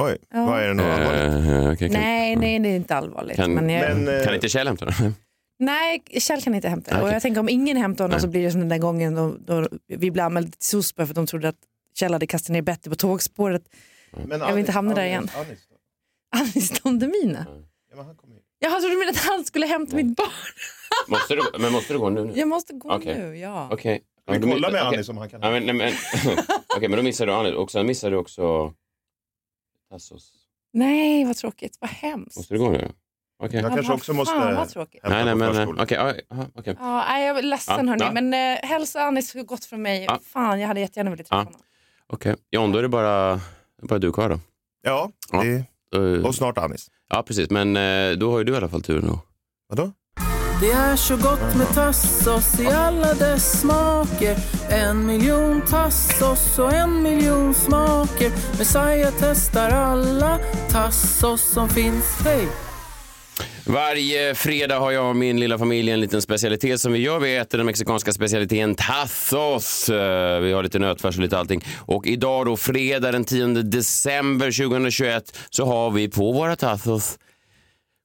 Oj, 0.00 0.16
Ja. 0.34 0.46
vad 0.46 0.60
är 0.62 0.68
det 0.68 0.74
nu? 0.74 0.82
allvarligt? 0.82 1.48
Eh, 1.50 1.72
okej, 1.72 1.88
kan, 1.90 2.00
Nej, 2.00 2.36
nej, 2.36 2.58
det 2.58 2.68
är 2.68 2.76
inte 2.76 2.96
allvarligt. 2.96 3.36
Kan- 3.36 3.52
men 3.54 3.70
jag, 3.70 3.96
Men, 3.96 4.18
eh, 4.18 4.24
kan 4.24 4.34
inte 4.34 4.48
Kjell 4.48 4.66
hämta 4.66 4.84
den? 4.84 5.14
Nej, 5.58 6.02
Kjell 6.20 6.42
kan 6.42 6.54
inte 6.54 6.68
hämta. 6.68 6.90
Nej, 6.90 7.00
Och 7.00 7.06
okej. 7.06 7.14
jag 7.14 7.22
tänker 7.22 7.40
om 7.40 7.48
ingen 7.48 7.76
hämtar 7.76 8.04
honom 8.04 8.14
Nej. 8.14 8.20
så 8.22 8.28
blir 8.28 8.42
det 8.42 8.50
som 8.50 8.60
den 8.60 8.68
där 8.68 8.78
gången 8.78 9.14
då, 9.14 9.36
då 9.46 9.68
vi 9.86 10.10
blev 10.10 10.24
anmälda 10.24 10.50
till 10.50 10.62
SOSBA 10.62 11.06
för 11.06 11.10
att 11.12 11.14
de 11.14 11.26
trodde 11.26 11.48
att 11.48 11.56
Kjell 11.94 12.12
hade 12.12 12.26
kastat 12.26 12.48
ner 12.52 12.62
Betty 12.62 12.90
på 12.90 12.96
tågspåret. 12.96 13.62
men 14.26 14.40
jag 14.40 14.48
vill 14.48 14.58
inte 14.58 14.72
hamna 14.72 14.94
där 14.94 15.04
igen. 15.04 15.28
Anis? 15.36 15.58
Anis 16.36 16.80
Don 16.80 16.98
Demina. 16.98 17.46
Ja, 17.90 17.96
men 17.96 18.06
han 18.06 18.14
ju. 18.28 18.36
Jag 18.58 18.70
trodde 18.80 18.88
du 18.94 18.98
menade 18.98 19.18
att 19.18 19.24
han 19.24 19.44
skulle 19.44 19.66
hämta 19.66 19.96
mitt 19.96 20.16
barn. 20.16 20.28
Måste 21.08 21.34
du, 21.34 21.42
men 21.58 21.72
måste 21.72 21.92
du 21.92 21.98
gå 21.98 22.10
nu? 22.10 22.24
nu? 22.24 22.32
Jag 22.36 22.48
måste 22.48 22.72
gå 22.72 22.92
Okej. 22.92 23.18
nu, 23.18 23.38
ja. 23.38 23.68
Okej. 23.72 24.02
Ja, 24.26 24.38
då- 24.38 24.48
kollar 24.52 24.70
med. 24.72 24.82
Anis 24.82 25.08
om 25.08 25.16
han 25.16 25.28
kan. 25.28 25.40
Ja, 25.42 25.50
men, 25.50 25.62
nej, 25.66 25.74
men, 25.74 25.92
Okej, 26.76 26.88
men 26.88 26.96
då 26.96 27.02
missar 27.02 27.26
du 27.26 27.32
Anis 27.32 27.54
och 27.54 27.70
sen 27.70 27.86
missar 27.86 28.10
du 28.10 28.16
också 28.16 28.74
Tassos. 29.90 30.32
Nej, 30.72 31.24
vad 31.24 31.36
tråkigt. 31.36 31.78
Vad 31.80 31.90
hemskt. 31.90 32.36
Måste 32.36 32.54
du 32.54 32.58
gå 32.58 32.70
nu? 32.70 32.92
Okej. 33.42 33.60
Jag 33.60 33.74
kanske 33.74 33.92
också 33.92 34.12
måste 34.12 34.34
hämta 34.34 34.66
Nej, 35.02 35.24
nej, 35.24 35.32
på 35.32 35.38
men 35.38 35.48
eh, 35.48 35.54
förskolan. 35.54 35.86
ja, 35.90 36.12
ja, 36.30 36.46
okej. 36.54 36.76
Ja, 36.80 37.04
nej, 37.08 37.26
jag 37.26 37.38
är 37.38 37.42
ledsen 37.42 37.86
Ja, 37.86 37.90
hörni, 37.92 38.04
ja. 38.04 38.12
men 38.12 38.34
eh, 38.34 38.68
hälsa 38.68 39.00
Anis 39.02 39.32
gott 39.46 39.64
från 39.64 39.82
mig. 39.82 40.04
Ja. 40.04 40.18
Fan, 40.32 40.60
jag 40.60 40.68
hade 40.68 40.80
jättegärna 40.80 41.10
velat 41.10 41.26
träffa 41.26 41.36
Ja. 41.36 41.44
honom. 41.44 41.60
Okej. 42.12 42.36
John, 42.50 42.72
då 42.72 42.78
är 42.78 42.82
det 42.82 42.88
bara, 42.88 43.40
bara 43.82 43.98
du 43.98 44.12
kvar 44.12 44.28
då. 44.28 44.40
Ja, 44.82 45.10
Ja. 45.32 45.42
det, 45.42 45.64
Eh, 45.96 46.26
och 46.26 46.34
snart 46.34 46.58
Anis. 46.58 46.90
Ja, 47.08 47.22
precis. 47.22 47.50
Men 47.50 47.76
eh, 47.76 48.16
då 48.18 48.30
har 48.30 48.38
ju 48.38 48.44
du 48.44 48.52
i 48.52 48.56
alla 48.56 48.68
fall 48.68 48.82
tur 48.82 49.02
nu. 49.02 49.08
Vadå? 49.68 49.92
Det 50.60 50.70
är 50.70 50.96
så 50.96 51.16
gott 51.16 51.56
med 51.56 51.66
tassos 51.74 52.60
i 52.60 52.66
alla 52.66 53.14
dess 53.14 53.60
smaker 53.60 54.36
En 54.70 55.06
miljon 55.06 55.60
tassos 55.60 56.58
och 56.58 56.72
en 56.72 57.02
miljon 57.02 57.54
smaker 57.54 58.30
Messiah 58.58 59.12
testar 59.20 59.70
alla 59.70 60.38
tassos 60.70 61.42
som 61.52 61.68
finns, 61.68 62.20
hej! 62.24 62.48
Varje 63.68 64.34
fredag 64.34 64.78
har 64.78 64.90
jag 64.90 65.08
och 65.08 65.16
min 65.16 65.40
lilla 65.40 65.58
familj 65.58 65.90
en 65.90 66.00
liten 66.00 66.22
specialitet 66.22 66.80
som 66.80 66.92
vi 66.92 66.98
gör. 66.98 67.18
Vi 67.18 67.36
äter 67.36 67.58
den 67.58 67.66
mexikanska 67.66 68.12
specialiteten 68.12 68.74
tacos. 68.74 69.88
Eh, 69.88 70.40
vi 70.40 70.52
har 70.52 70.62
lite 70.62 70.78
nötfärs 70.78 71.16
och 71.16 71.22
lite 71.22 71.38
allting. 71.38 71.64
Och 71.78 72.06
idag 72.06 72.46
då, 72.46 72.56
fredag 72.56 73.12
den 73.12 73.24
10 73.24 73.46
december 73.46 74.68
2021, 74.68 75.38
så 75.50 75.66
har 75.66 75.90
vi 75.90 76.08
på 76.08 76.32
våra 76.32 76.56
tacos 76.56 77.18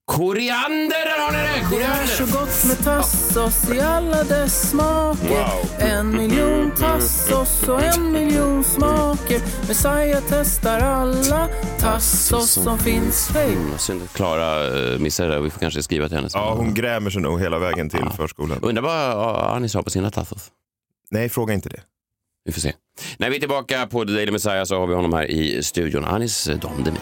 koriander. 0.06 1.06
Där 1.06 1.26
har 1.26 1.32
ni 1.32 1.38
det! 1.38 1.76
Det 1.78 1.84
är 1.84 2.06
så 2.06 2.24
Koriander! 2.26 2.40
gott 2.40 2.66
med 2.66 2.84
tassos 2.84 3.70
i 3.70 3.80
alla 3.80 4.24
dess 4.24 4.70
smaker 4.70 5.30
Wow. 5.30 5.66
En 5.80 6.18
miljon 6.18 6.72
tassos 6.72 7.64
och 7.70 7.84
en 7.84 8.12
miljon 8.12 8.64
smaker 8.64 9.68
Messiah 9.68 10.22
testar 10.30 10.80
alla 10.80 11.48
tassos 11.80 12.50
som 12.52 12.80
finns, 12.80 13.30
hej! 13.34 13.54
Mm, 13.54 13.78
synd 13.78 14.04
att 14.04 14.14
Klara 14.14 14.70
uh, 14.70 15.00
missade 15.00 15.30
det. 15.36 15.40
Vi 15.42 15.50
får 15.50 15.60
kanske 15.60 15.84
skriva 15.84 16.08
till 16.08 16.18
henne. 16.18 16.30
Ja, 16.34 16.54
hon 16.58 16.74
grämer 16.74 17.10
sig 17.10 17.22
nog 17.22 17.42
hela 17.42 17.60
vägen 17.60 17.90
till 17.90 18.10
förskolan. 18.18 18.60
Undrar 18.62 18.82
vad 18.84 19.16
uh, 19.16 19.56
Anis 19.56 19.74
har 19.74 19.82
på 19.84 19.90
sina 19.90 20.12
tacos. 20.12 20.48
Nej, 21.10 21.30
fråga 21.30 21.54
inte 21.54 21.70
det. 21.70 21.82
Vi 22.46 22.52
får 22.52 22.62
se. 22.62 22.74
När 23.18 23.30
vi 23.30 23.36
är 23.36 23.40
tillbaka 23.40 23.88
på 23.88 24.06
The 24.06 24.12
Daily 24.14 24.32
Messiah 24.32 24.64
så 24.64 24.80
har 24.80 24.88
vi 24.88 24.94
honom 24.96 25.14
här 25.14 25.26
i 25.32 25.64
studion. 25.64 26.06
Anis 26.06 26.48
eh, 26.48 26.58
Don 26.60 26.84
Demina. 26.84 27.02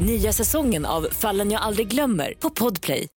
Nya 0.00 0.32
säsongen 0.32 0.86
av 0.86 1.06
Fallen 1.12 1.50
jag 1.50 1.62
aldrig 1.62 1.88
glömmer 1.88 2.34
på 2.40 2.50
Podplay. 2.50 3.08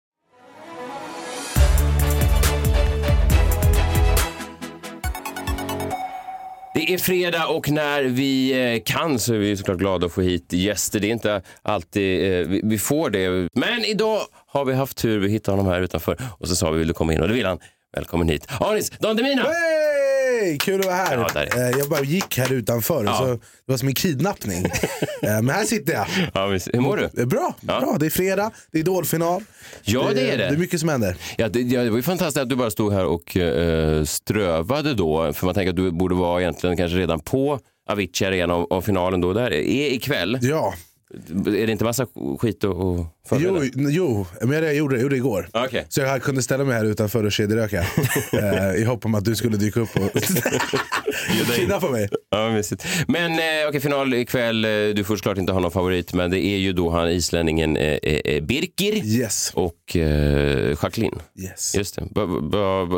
Det 6.74 6.94
är 6.94 6.98
fredag 6.98 7.46
och 7.46 7.70
när 7.70 8.02
vi 8.02 8.50
eh, 8.74 8.82
kan 8.84 9.18
så 9.18 9.34
är 9.34 9.38
vi 9.38 9.56
såklart 9.56 9.78
glada 9.78 10.06
att 10.06 10.12
få 10.12 10.20
hit 10.20 10.52
gäster. 10.52 11.00
Det 11.00 11.06
är 11.06 11.10
inte 11.12 11.42
alltid 11.62 12.32
eh, 12.40 12.48
vi- 12.62 12.78
får 12.78 13.10
det. 13.10 13.48
Men 13.52 13.84
idag 13.84 14.20
har 14.46 14.64
vi 14.64 14.74
haft 14.74 14.96
tur. 14.96 15.18
Vi 15.18 15.28
hittade 15.28 15.56
honom 15.58 15.72
här 15.72 15.80
utanför 15.80 16.16
och 16.38 16.48
så 16.48 16.56
sa 16.56 16.70
vi 16.70 16.78
vill 16.78 16.88
du 16.88 16.94
komma 16.94 17.12
in 17.14 17.20
och 17.22 17.28
det 17.28 17.34
vill 17.34 17.46
han. 17.46 17.58
Välkommen 17.96 18.28
hit. 18.28 18.46
Anis 18.60 18.90
Don 18.90 19.16
Demina! 19.16 19.42
Hej! 20.48 20.58
Kul 20.58 20.80
att 20.80 20.86
vara 20.86 20.96
här. 20.96 21.16
Ja, 21.18 21.28
där. 21.34 21.70
Eh, 21.70 21.78
jag 21.78 21.88
bara 21.88 22.00
gick 22.02 22.38
här 22.38 22.52
utanför, 22.52 23.04
Ja. 23.04 23.16
så 23.18 23.24
det 23.26 23.38
var 23.66 23.76
som 23.76 23.88
en 23.88 23.94
kidnappning. 23.94 24.64
Eh, 25.22 25.28
Men 25.42 25.48
här 25.50 25.64
sitter 25.64 25.92
jag. 25.92 26.06
Ja, 26.34 26.46
hur 26.46 26.80
mår 26.80 26.96
du? 26.96 27.22
Eh, 27.22 27.26
Bra, 27.26 27.54
Ja. 27.60 27.80
bra. 27.80 27.96
det 28.00 28.06
är 28.06 28.10
fredag, 28.10 28.50
det 28.72 28.78
är 28.78 28.80
idolfinal. 28.80 29.42
Ja, 29.82 30.10
det 30.14 30.20
är 30.20 30.38
det. 30.38 30.44
Det 30.48 30.54
är 30.54 30.56
mycket 30.56 30.80
som 30.80 30.88
händer. 30.88 31.16
Ja, 31.36 31.48
det, 31.48 31.60
ja, 31.60 31.82
det 31.84 31.90
var 31.90 31.96
ju 31.96 32.02
fantastiskt 32.02 32.36
att 32.42 32.48
du 32.48 32.56
bara 32.56 32.70
stod 32.70 32.92
här 32.92 33.04
och 33.04 33.36
eh, 33.36 34.04
strövade 34.04 34.94
då. 34.94 35.32
För 35.32 35.46
man 35.46 35.54
tänker 35.54 35.70
att 35.70 35.76
du 35.76 35.90
borde 35.90 36.14
vara 36.14 36.40
egentligen 36.40 36.76
kanske 36.76 36.98
redan 36.98 37.20
på 37.20 37.58
Avicii 37.90 38.26
Arena 38.26 38.54
och, 38.54 38.72
och 38.72 38.84
finalen 38.84 39.20
då 39.20 39.32
där 39.32 39.52
är 39.52 39.92
ikväll. 39.92 40.38
Ja, 40.42 40.74
Är 41.46 41.66
det 41.66 41.72
inte 41.72 41.84
massa 41.84 42.06
skit 42.38 42.64
att 42.64 42.70
förbereda? 43.28 43.64
jo, 43.64 43.70
jo, 43.90 44.26
men 44.42 44.62
jag 44.62 44.74
gjorde 44.74 44.94
det, 44.94 44.98
jag 44.98 45.02
gjorde 45.02 45.14
det 45.14 45.16
igår. 45.16 45.48
Okej. 45.52 45.86
Så 45.88 46.00
jag 46.00 46.22
kunde 46.22 46.42
ställa 46.42 46.64
mig 46.64 46.74
här 46.76 46.84
utanför 46.84 47.24
och 47.24 47.32
kedjeröka. 47.32 47.80
eh, 48.32 48.74
I 48.74 48.84
hopp 48.84 49.04
om 49.04 49.14
att 49.14 49.24
du 49.24 49.36
skulle 49.36 49.56
dyka 49.56 49.80
upp 49.80 49.88
och 49.96 50.22
kidnappa 51.56 51.90
mig. 51.90 52.08
Ja, 52.30 52.50
mysigt. 52.50 52.86
Men 53.08 53.32
eh, 53.32 53.68
okej, 53.68 53.80
final 53.80 54.14
ikväll. 54.14 54.64
Eh, 54.64 54.70
Du 54.70 55.04
får 55.04 55.16
såklart 55.16 55.38
inte 55.38 55.52
ha 55.52 55.60
någon 55.60 55.70
favorit, 55.70 56.12
men 56.12 56.30
det 56.30 56.40
är 56.44 56.56
ju 56.58 56.72
då 56.72 56.90
han 56.90 57.10
islänningen 57.10 57.76
eh, 57.76 57.92
eh, 58.02 58.42
Birkir 58.44 59.04
Yes. 59.04 59.50
och 59.54 59.96
eh, 59.96 60.76
Jacqueline. 60.82 61.18
yes. 61.38 61.74
Just 61.74 61.96
det. 61.96 62.06
Ba, 62.10 62.20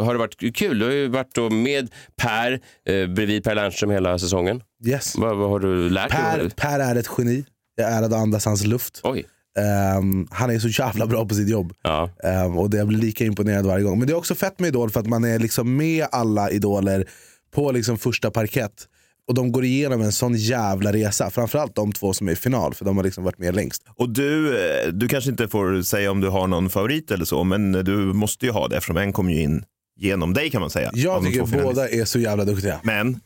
har 0.02 0.12
det 0.12 0.18
varit 0.18 0.56
kul? 0.56 0.78
Du 0.78 0.84
har 0.84 0.92
ju 0.92 1.08
varit 1.08 1.34
då 1.34 1.50
med 1.50 1.90
Per, 2.16 2.52
eh, 2.52 3.06
bredvid 3.06 3.44
Per 3.44 3.54
Lernström 3.54 3.90
hela 3.90 4.18
säsongen. 4.18 4.62
yes. 4.86 5.14
Vad 5.18 5.36
har 5.50 5.58
du 5.60 5.90
lärt 5.90 6.10
Per, 6.10 6.38
dig? 6.38 6.50
per 6.56 6.78
är 6.80 6.96
ett 6.96 7.08
geni. 7.18 7.44
Jag 7.80 7.92
är 7.92 7.98
ärad 7.98 8.12
att 8.12 8.20
andas 8.20 8.44
hans 8.44 8.64
luft. 8.64 9.00
Oj. 9.04 9.26
Ehm, 9.58 10.26
han 10.30 10.50
är 10.50 10.58
så 10.58 10.68
jävla 10.68 11.06
bra 11.06 11.26
på 11.26 11.34
sitt 11.34 11.48
jobb. 11.48 11.72
Ja. 11.82 12.10
Ehm, 12.24 12.58
och 12.58 12.70
det 12.70 12.76
jag 12.76 12.88
blir 12.88 12.98
lika 12.98 13.24
imponerad 13.24 13.66
varje 13.66 13.84
gång. 13.84 13.98
Men 13.98 14.06
det 14.08 14.12
är 14.12 14.16
också 14.16 14.34
fett 14.34 14.58
med 14.58 14.68
Idol 14.68 14.90
för 14.90 15.00
att 15.00 15.06
man 15.06 15.24
är 15.24 15.38
liksom 15.38 15.76
med 15.76 16.06
alla 16.12 16.50
idoler 16.50 17.08
på 17.54 17.72
liksom 17.72 17.98
första 17.98 18.30
parkett. 18.30 18.86
Och 19.28 19.34
de 19.34 19.52
går 19.52 19.64
igenom 19.64 20.00
en 20.00 20.12
sån 20.12 20.34
jävla 20.34 20.92
resa. 20.92 21.30
Framförallt 21.30 21.74
de 21.74 21.92
två 21.92 22.12
som 22.12 22.28
är 22.28 22.32
i 22.32 22.36
final, 22.36 22.74
för 22.74 22.84
de 22.84 22.96
har 22.96 23.04
liksom 23.04 23.24
varit 23.24 23.38
med 23.38 23.54
längst. 23.54 23.82
Och 23.96 24.08
du, 24.08 24.58
eh, 24.58 24.88
du 24.88 25.08
kanske 25.08 25.30
inte 25.30 25.48
får 25.48 25.82
säga 25.82 26.10
om 26.10 26.20
du 26.20 26.28
har 26.28 26.46
någon 26.46 26.70
favorit 26.70 27.10
eller 27.10 27.24
så, 27.24 27.44
men 27.44 27.72
du 27.72 27.96
måste 27.96 28.46
ju 28.46 28.52
ha 28.52 28.68
det 28.68 28.76
eftersom 28.76 28.96
en 28.96 29.12
kom 29.12 29.30
ju 29.30 29.40
in 29.40 29.64
genom 29.96 30.34
dig 30.34 30.50
kan 30.50 30.60
man 30.60 30.70
säga. 30.70 30.90
Jag 30.94 31.24
tycker 31.24 31.62
båda 31.62 31.88
är 31.88 32.04
så 32.04 32.18
jävla 32.18 32.44
duktiga. 32.44 32.80
Men, 32.82 33.20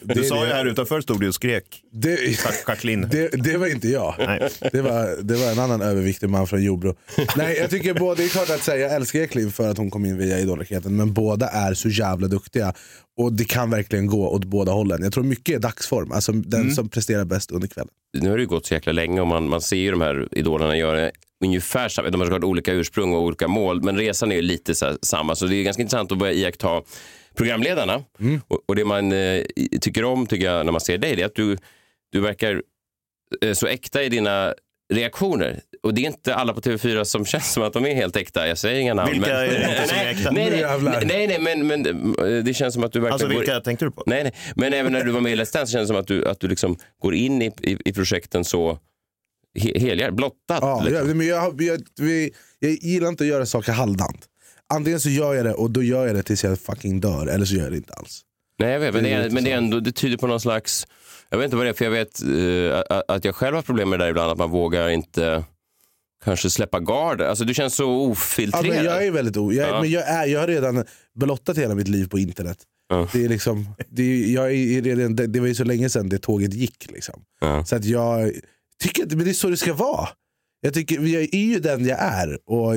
du 0.00 0.24
sa 0.24 0.46
ju 0.46 0.52
här 0.52 0.66
utanför, 0.66 1.00
stod 1.00 1.20
du 1.20 1.28
och 1.28 1.34
skrek. 1.34 1.82
Det, 1.92 2.38
Jacqueline. 2.68 3.08
det, 3.10 3.28
det 3.28 3.56
var 3.56 3.66
inte 3.66 3.88
jag. 3.88 4.14
Nej. 4.18 4.48
Det 4.72 4.82
var, 4.82 5.22
det 5.22 5.34
var 5.34 5.52
en 5.52 5.58
annan 5.58 5.82
överviktig 5.82 6.28
man 6.28 6.46
från 6.46 6.62
Jordbro. 6.62 6.94
Nej, 7.36 7.56
jag 7.58 7.70
tycker 7.70 7.94
båda, 7.94 8.14
det 8.14 8.24
är 8.24 8.28
klart 8.28 8.50
att 8.50 8.62
säga, 8.62 8.86
jag 8.86 8.94
älskar 8.94 9.20
Eklund 9.20 9.54
för 9.54 9.70
att 9.70 9.78
hon 9.78 9.90
kom 9.90 10.04
in 10.04 10.18
via 10.18 10.38
Idolraketen, 10.38 10.96
men 10.96 11.12
båda 11.12 11.48
är 11.48 11.74
så 11.74 11.88
jävla 11.88 12.28
duktiga. 12.28 12.74
Och 13.18 13.32
det 13.32 13.44
kan 13.44 13.70
verkligen 13.70 14.06
gå 14.06 14.28
åt 14.28 14.44
båda 14.44 14.72
hållen. 14.72 15.02
Jag 15.02 15.12
tror 15.12 15.24
mycket 15.24 15.54
är 15.54 15.58
dagsform, 15.58 16.12
alltså 16.12 16.32
den 16.32 16.70
som 16.74 16.88
presterar 16.88 17.24
bäst 17.24 17.50
under 17.50 17.68
kvällen. 17.68 17.90
Nu 18.18 18.30
har 18.30 18.36
det 18.36 18.42
ju 18.42 18.48
gått 18.48 18.66
så 18.66 18.74
jäkla 18.74 18.92
länge 18.92 19.20
och 19.20 19.26
man, 19.26 19.48
man 19.48 19.60
ser 19.60 19.76
ju 19.76 19.90
de 19.90 20.00
här 20.00 20.28
idolerna 20.32 20.76
göra 20.76 21.10
ungefär 21.44 21.88
samma. 21.88 22.10
De 22.10 22.20
har 22.20 22.26
såklart 22.26 22.44
olika 22.44 22.72
ursprung 22.72 23.14
och 23.14 23.22
olika 23.22 23.48
mål, 23.48 23.82
men 23.82 23.96
resan 23.96 24.32
är 24.32 24.36
ju 24.36 24.42
lite 24.42 24.74
så 24.74 24.86
här, 24.86 24.98
samma. 25.02 25.34
Så 25.34 25.46
det 25.46 25.56
är 25.56 25.62
ganska 25.62 25.82
intressant 25.82 26.12
att 26.12 26.18
börja 26.18 26.32
iaktta 26.32 26.82
programledarna. 27.38 28.04
Och, 28.48 28.60
och 28.66 28.76
det 28.76 28.84
man 28.84 29.12
eh, 29.12 29.42
tycker 29.80 30.04
om 30.04 30.26
tycker 30.26 30.46
jag 30.46 30.66
när 30.66 30.72
man 30.72 30.80
ser 30.80 30.98
dig, 30.98 31.16
det 31.16 31.22
är 31.22 31.26
att 31.26 31.34
du, 31.34 31.56
du 32.12 32.20
verkar 32.20 32.62
eh, 33.44 33.52
så 33.52 33.66
äkta 33.66 34.02
i 34.02 34.08
dina 34.08 34.54
reaktioner. 34.94 35.60
Och 35.82 35.94
det 35.94 36.00
är 36.00 36.06
inte 36.06 36.34
alla 36.34 36.54
på 36.54 36.60
TV4 36.60 37.04
som 37.04 37.24
känns 37.32 37.52
som 37.52 37.62
att 37.62 37.72
de 37.72 37.86
är 37.86 37.94
helt 37.94 38.16
äkta. 38.16 38.48
Jag 38.48 38.58
säger 38.58 38.80
inga 38.80 38.94
namn. 38.94 39.12
Vilka 39.12 39.26
men... 39.28 39.36
är 39.36 39.46
det 39.46 39.70
inte 39.70 39.88
som 39.88 39.98
är 39.98 40.06
äkta? 40.06 40.30
nej, 40.30 40.50
nej, 40.50 41.04
nej, 41.06 41.26
nej, 41.26 41.40
men, 41.40 41.66
men 41.66 41.86
eh, 41.86 42.44
det 42.44 42.54
känns 42.54 42.74
som 42.74 42.84
att 42.84 42.92
du 42.92 43.00
verkligen 43.00 43.12
Alltså 43.12 43.28
går- 43.28 43.38
vilka 43.38 43.60
tänkte 43.60 43.84
du 43.84 43.90
på? 43.90 44.02
Nej, 44.06 44.22
nej, 44.22 44.32
men 44.56 44.72
även 44.72 44.92
när 44.92 45.04
du 45.04 45.10
var 45.12 45.20
med 45.20 45.32
i 45.32 45.36
Let's 45.36 45.52
Dance 45.54 45.72
känns 45.72 45.82
det 45.82 45.86
som 45.86 45.96
att 45.96 46.06
du, 46.06 46.28
att 46.28 46.40
du 46.40 46.48
liksom 46.48 46.76
går 47.02 47.14
in 47.14 47.42
i, 47.42 47.52
i, 47.62 47.78
i 47.84 47.92
projekten 47.92 48.44
så 48.44 48.78
he, 49.58 49.78
helhjärtat, 49.78 50.14
blottat. 50.16 50.58
Ja, 50.60 50.82
liksom. 50.84 51.08
jag, 51.08 51.16
men 51.16 51.26
jag, 51.26 51.62
jag, 51.62 51.80
jag 52.58 52.70
gillar 52.70 53.08
inte 53.08 53.24
att 53.24 53.28
göra 53.28 53.46
saker 53.46 53.72
halvdant. 53.72 54.26
Antingen 54.74 55.00
så 55.00 55.08
gör 55.08 55.34
jag 55.34 55.44
det 55.46 55.52
och 55.54 55.70
då 55.70 55.82
gör 55.82 56.06
jag 56.06 56.16
det 56.16 56.22
tills 56.22 56.44
jag 56.44 56.58
fucking 56.60 57.00
dör, 57.00 57.26
eller 57.26 57.44
så 57.46 57.54
gör 57.54 57.62
jag 57.62 57.72
det 57.72 57.76
inte 57.76 57.94
alls. 57.94 58.20
Nej, 58.58 58.70
jag 58.72 58.80
vet, 58.80 58.94
men, 58.94 59.04
Det 59.04 59.10
är 59.10 59.30
men 59.30 59.44
det, 59.44 59.52
är 59.52 59.56
ändå, 59.56 59.80
det 59.80 59.92
tyder 59.92 60.16
på 60.16 60.26
någon 60.26 60.40
slags... 60.40 60.86
Jag 61.30 61.38
vet 61.38 61.44
inte 61.44 61.56
vad 61.56 61.66
det 61.66 61.70
är, 61.70 61.72
för 61.72 61.84
jag 61.84 61.92
vet 61.92 62.22
eh, 62.22 62.96
att- 63.08 63.24
jag 63.24 63.34
själv 63.34 63.54
har 63.56 63.62
problem 63.62 63.88
med 63.88 63.98
det 63.98 64.04
där 64.04 64.10
ibland, 64.10 64.30
att 64.32 64.38
man 64.38 64.50
vågar 64.50 64.88
inte 64.88 65.44
kanske 66.24 66.50
släppa 66.50 66.80
garden. 66.80 67.28
Alltså, 67.28 67.44
du 67.44 67.54
känns 67.54 67.74
så 67.74 67.82
Ja, 67.82 67.86
ofiltrerad. 67.88 68.66
men 68.76 68.84
jag 68.84 69.06
är 69.06 69.10
väldigt 69.10 69.36
o, 69.36 69.52
jag, 69.52 69.68
Ja. 69.68 69.80
men 69.80 69.90
jag, 69.90 70.08
är, 70.08 70.26
jag 70.26 70.40
har 70.40 70.46
redan 70.46 70.84
blottat 71.14 71.58
hela 71.58 71.74
mitt 71.74 71.88
liv 71.88 72.08
på 72.08 72.18
internet. 72.18 72.58
Ja. 72.88 73.08
Det, 73.12 73.24
är 73.24 73.28
liksom, 73.28 73.68
det, 73.88 74.02
är, 74.02 74.32
jag 74.34 74.52
är 74.54 74.82
redan, 74.82 75.16
det, 75.16 75.26
det 75.26 75.40
var 75.40 75.46
ju 75.46 75.54
så 75.54 75.64
länge 75.64 75.90
sedan 75.90 76.08
det 76.08 76.18
tåget 76.18 76.54
gick. 76.54 76.90
Liksom. 76.90 77.22
Ja. 77.40 77.64
Så 77.64 77.76
att 77.76 77.84
jag 77.84 78.32
tycker 78.82 79.02
att 79.02 79.10
men 79.12 79.24
det 79.24 79.30
är 79.30 79.34
så 79.34 79.48
det 79.50 79.56
ska 79.56 79.74
vara. 79.74 80.08
Jag, 80.60 80.74
tycker, 80.74 81.00
jag 81.00 81.22
är 81.22 81.38
ju 81.38 81.60
den 81.60 81.86
jag 81.86 81.98
är. 81.98 82.38
Och 82.46 82.74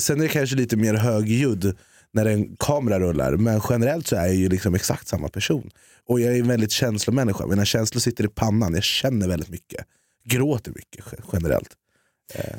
sen 0.00 0.18
är 0.18 0.22
det 0.22 0.28
kanske 0.28 0.56
lite 0.56 0.76
mer 0.76 0.94
högljudd 0.94 1.76
när 2.12 2.26
en 2.26 2.56
kamera 2.56 3.00
rullar. 3.00 3.36
Men 3.36 3.60
generellt 3.70 4.06
så 4.06 4.16
är 4.16 4.26
jag 4.26 4.34
ju 4.34 4.48
liksom 4.48 4.74
exakt 4.74 5.08
samma 5.08 5.28
person. 5.28 5.70
Och 6.08 6.20
jag 6.20 6.34
är 6.36 6.40
en 6.40 6.48
väldigt 6.48 6.70
känslomänniska. 6.72 7.46
Mina 7.46 7.64
känslor 7.64 8.00
sitter 8.00 8.24
i 8.24 8.28
pannan. 8.28 8.74
Jag 8.74 8.84
känner 8.84 9.28
väldigt 9.28 9.48
mycket. 9.50 9.84
Gråter 10.28 10.70
mycket 10.76 11.04
ge- 11.12 11.18
generellt. 11.32 11.68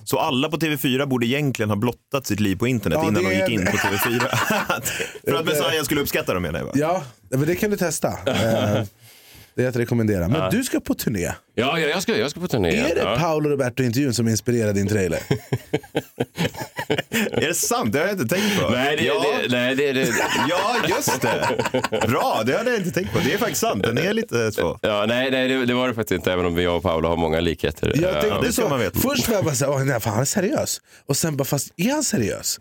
Så 0.03 0.19
alla 0.19 0.50
på 0.50 0.57
TV4 0.57 1.05
borde 1.05 1.25
egentligen 1.25 1.69
ha 1.69 1.75
blottat 1.77 2.27
sitt 2.27 2.39
liv 2.39 2.55
på 2.55 2.67
internet 2.67 3.00
Ja, 3.01 3.07
innan 3.07 3.24
de 3.24 3.34
gick 3.36 3.50
in 3.50 3.65
på 3.65 3.72
TV4. 3.77 4.19
För 5.29 5.34
att 5.36 5.45
Messiah 5.45 5.84
skulle 5.84 6.01
uppskatta 6.01 6.34
dem 6.34 6.43
menar 6.43 6.60
jag. 6.60 6.65
va? 6.65 6.72
Ja, 6.75 7.03
men 7.29 7.41
det 7.48 7.55
kan 7.55 7.69
du 7.72 7.77
testa. 7.77 8.13
Eh, 9.57 9.62
det 9.62 9.63
är 9.63 9.69
att 9.69 9.75
rekommendera. 9.75 10.27
Men 10.27 10.51
du 10.51 10.63
ska 10.63 10.79
på 10.79 10.93
turné. 10.93 11.24
Ja, 11.24 11.33
ja 11.55 11.79
jag, 11.79 12.01
ska, 12.01 12.17
jag 12.17 12.31
ska 12.31 12.39
på 12.39 12.47
turné. 12.47 12.69
Är 12.69 12.95
det 12.95 13.01
ja. 13.01 13.15
Paolo 13.19 13.50
Roberto-intervjun 13.50 14.13
som 14.13 14.27
inspirerade 14.27 14.74
din 14.74 14.88
trailer? 14.88 15.19
Är 17.31 17.47
det 17.47 17.53
sant? 17.53 17.93
Det 17.93 18.00
har 18.00 18.05
jag 18.05 18.15
inte 18.21 18.35
tänkt 18.35 18.59
på. 18.62 18.69
Nej, 18.69 18.97
det, 18.97 19.03
ja. 19.03 19.25
det, 19.41 19.47
nej, 19.51 19.75
det, 19.75 19.93
det, 19.93 20.07
ja, 20.50 20.75
just 20.89 21.21
det. 21.21 21.47
Bra, 22.07 22.41
det 22.45 22.57
hade 22.57 22.69
jag 22.69 22.79
inte 22.79 22.91
tänkt 22.91 23.13
på. 23.13 23.19
Det 23.25 23.33
är 23.33 23.38
faktiskt 23.38 23.62
sant. 23.62 23.83
Den 23.83 23.97
är 23.97 24.13
lite 24.13 24.51
så. 24.51 24.79
ja, 24.81 25.05
nej, 25.07 25.31
nej 25.31 25.47
det, 25.47 25.65
det 25.65 25.74
var 25.74 25.88
det 25.88 25.93
faktiskt 25.93 26.17
inte, 26.17 26.33
även 26.33 26.45
om 26.45 26.57
jag 26.62 26.77
och 26.77 26.83
Paolo 26.83 27.07
har 27.09 27.17
många 27.17 27.39
likheter. 27.39 27.93
Jag 28.01 28.15
Ja. 28.15 28.21
tänkte 28.21 28.53
så. 28.53 28.69
man 28.69 28.79
veta. 28.79 29.00
Först 29.00 29.27
var 29.27 29.35
jag 29.35 29.43
bara 29.45 29.83
nej, 29.83 30.00
fan, 30.01 30.13
han 30.13 30.21
är 30.21 30.25
seriös. 30.25 30.81
Och 31.05 31.17
sen 31.17 31.38
bara, 31.38 31.43
fast 31.45 31.74
är 31.77 31.91
han 31.91 32.03
seriös? 32.03 32.59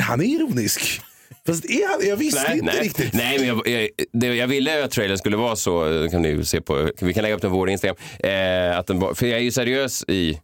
Han 0.00 0.20
är 0.20 0.24
ironisk. 0.24 1.00
Fast 1.46 1.64
är 1.64 1.88
han? 1.88 2.08
Jag 2.08 2.16
visste 2.16 2.42
Nej, 2.48 2.58
inte 2.58 2.72
nej. 2.72 2.82
riktigt. 2.82 3.14
Nej, 3.14 3.38
men 3.38 3.48
jag, 3.48 3.68
jag, 3.68 3.88
det, 4.12 4.26
jag 4.34 4.46
ville 4.46 4.84
att 4.84 4.90
trailern 4.90 5.18
skulle 5.18 5.36
vara 5.36 5.56
så, 5.56 5.84
det 5.84 6.08
kan 6.10 6.22
ni 6.22 6.44
se 6.44 6.60
på, 6.60 6.90
vi 7.00 7.14
kan 7.14 7.22
lägga 7.22 7.34
upp 7.34 7.42
den 7.42 7.50
på 7.50 7.56
vår 7.56 7.70
Instagram, 7.70 7.96
eh, 8.18 8.78
att 8.78 8.86
den, 8.86 9.00
var- 9.00 9.14
för 9.14 9.26
jag 9.26 9.38
är 9.38 9.42
ju 9.42 9.50
seriös 9.50 10.04
i, 10.08 10.38